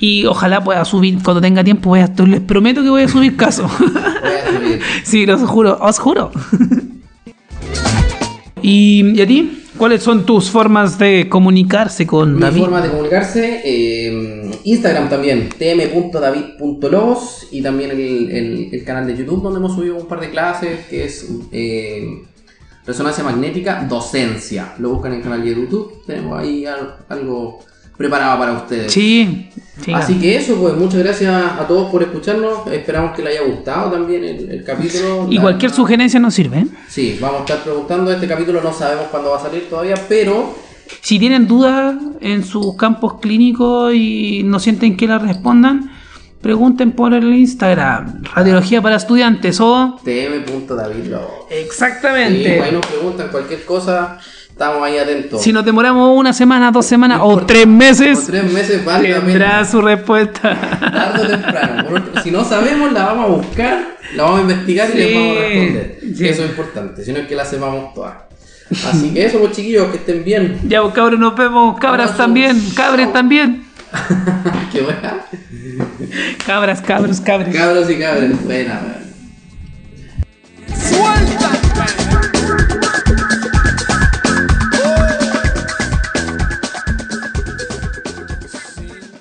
Y 0.00 0.24
ojalá 0.24 0.64
pueda 0.64 0.82
subir, 0.84 1.18
cuando 1.22 1.40
tenga 1.42 1.62
tiempo, 1.62 1.90
voy 1.90 2.00
a, 2.00 2.10
les 2.26 2.40
prometo 2.40 2.82
que 2.82 2.88
voy 2.88 3.02
a 3.02 3.08
subir 3.08 3.36
casos. 3.36 3.70
Voy 3.78 3.88
a 3.88 4.46
subir. 4.58 4.80
sí, 5.04 5.26
los 5.26 5.42
juro, 5.42 5.78
os 5.80 5.98
juro. 5.98 6.30
¿Y, 8.62 9.18
y 9.18 9.20
a 9.22 9.26
ti? 9.26 9.56
¿Cuáles 9.76 10.02
son 10.02 10.26
tus 10.26 10.50
formas 10.50 10.98
de 10.98 11.28
comunicarse 11.30 12.06
con 12.06 12.34
Mi 12.34 12.40
David? 12.42 12.60
forma 12.60 12.82
de 12.82 12.90
comunicarse, 12.90 13.62
eh, 13.64 14.50
Instagram 14.64 15.08
también, 15.08 15.48
tm.david.lobos 15.58 17.48
y 17.50 17.62
también 17.62 17.90
el, 17.92 18.00
el- 18.30 18.68
el 18.72 18.84
canal 18.84 19.06
de 19.06 19.16
YouTube 19.16 19.42
donde 19.42 19.58
hemos 19.58 19.74
subido 19.74 19.96
un 19.96 20.06
par 20.06 20.20
de 20.20 20.28
clases 20.30 20.86
que 20.86 21.04
es 21.04 21.26
eh, 21.52 22.06
Resonancia 22.86 23.24
Magnética 23.24 23.86
Docencia. 23.88 24.74
Lo 24.78 24.90
buscan 24.90 25.12
en 25.12 25.18
el 25.18 25.24
canal 25.24 25.42
de 25.42 25.54
YouTube, 25.54 26.02
tenemos 26.06 26.38
ahí 26.38 26.66
al- 26.66 26.96
algo 27.08 27.60
preparado 28.00 28.38
para 28.38 28.52
ustedes. 28.54 28.90
Sí, 28.90 29.50
sí. 29.84 29.92
Así 29.92 30.14
que 30.18 30.34
eso, 30.36 30.56
pues 30.56 30.72
muchas 30.74 31.00
gracias 31.02 31.30
a 31.60 31.66
todos 31.68 31.90
por 31.90 32.02
escucharnos. 32.02 32.66
Esperamos 32.72 33.14
que 33.14 33.22
les 33.22 33.38
haya 33.38 33.46
gustado 33.46 33.90
también 33.90 34.24
el, 34.24 34.50
el 34.50 34.64
capítulo. 34.64 35.26
y 35.30 35.34
La- 35.36 35.42
cualquier 35.42 35.70
sugerencia 35.70 36.18
nos 36.18 36.32
sirve. 36.32 36.60
¿eh? 36.60 36.66
Sí, 36.88 37.18
vamos 37.20 37.40
a 37.40 37.44
estar 37.44 37.58
preguntando. 37.62 38.10
Este 38.10 38.26
capítulo 38.26 38.62
no 38.62 38.72
sabemos 38.72 39.08
cuándo 39.10 39.30
va 39.32 39.36
a 39.36 39.40
salir 39.42 39.68
todavía, 39.68 39.96
pero 40.08 40.54
Si 41.02 41.18
tienen 41.18 41.46
dudas 41.46 41.94
en 42.22 42.42
sus 42.42 42.74
campos 42.76 43.20
clínicos 43.20 43.92
y 43.94 44.44
no 44.44 44.58
sienten 44.60 44.96
que 44.96 45.06
las 45.06 45.20
respondan, 45.20 45.90
pregunten 46.40 46.92
por 46.92 47.12
el 47.12 47.34
Instagram, 47.34 48.22
Radiología 48.34 48.80
para 48.80 48.96
Estudiantes 48.96 49.60
o... 49.60 50.00
tm.davidlo. 50.02 51.20
Exactamente. 51.50 52.54
Sí, 52.54 52.58
bueno, 52.58 52.80
preguntan 52.80 53.28
cualquier 53.28 53.62
cosa, 53.66 54.18
estamos 54.60 54.86
ahí 54.86 54.98
atentos. 54.98 55.40
Si 55.42 55.54
nos 55.54 55.64
demoramos 55.64 56.18
una 56.18 56.34
semana, 56.34 56.70
dos 56.70 56.84
semanas 56.84 57.18
No 57.18 57.24
o 57.24 57.46
tres 57.46 57.66
meses, 57.66 58.26
tres 58.26 58.52
meses 58.52 58.84
vale 58.84 59.08
la 59.08 59.20
tendrá 59.20 59.64
su 59.64 59.80
respuesta. 59.80 60.54
Tarde 60.78 61.22
o 61.24 61.28
temprano. 61.28 61.84
Si 62.22 62.30
no 62.30 62.44
sabemos, 62.44 62.92
la 62.92 63.06
vamos 63.06 63.24
a 63.24 63.28
buscar, 63.28 63.96
la 64.14 64.22
vamos 64.24 64.40
a 64.40 64.42
investigar 64.42 64.90
y 64.92 64.98
les 64.98 65.14
vamos 65.14 65.36
a 65.36 65.40
responder. 65.40 65.98
sí. 66.14 66.28
Eso 66.28 66.44
es 66.44 66.50
importante, 66.50 67.02
si 67.02 67.12
no 67.12 67.20
es 67.20 67.26
que 67.26 67.34
la 67.34 67.46
sepamos 67.46 67.94
todas. 67.94 68.14
Así 68.86 69.14
que 69.14 69.24
eso, 69.24 69.38
pues 69.38 69.52
chiquillos, 69.52 69.88
que 69.88 69.96
estén 69.96 70.22
bien. 70.24 70.60
ya, 70.68 70.82
pues, 70.82 70.92
cabros, 70.92 71.18
nos 71.18 71.34
vemos. 71.34 71.78
Cabras 71.80 72.14
también, 72.16 72.60
cabres 72.76 73.06
Chao. 73.06 73.14
también. 73.14 73.64
Qué 74.72 74.82
buena. 74.82 75.24
Cabras, 76.46 76.82
cabros, 76.82 77.18
cabres. 77.20 77.56
Cabros 77.56 77.90
y 77.90 77.98
cabras, 77.98 78.44
buena, 78.44 78.80
buena. 78.80 79.00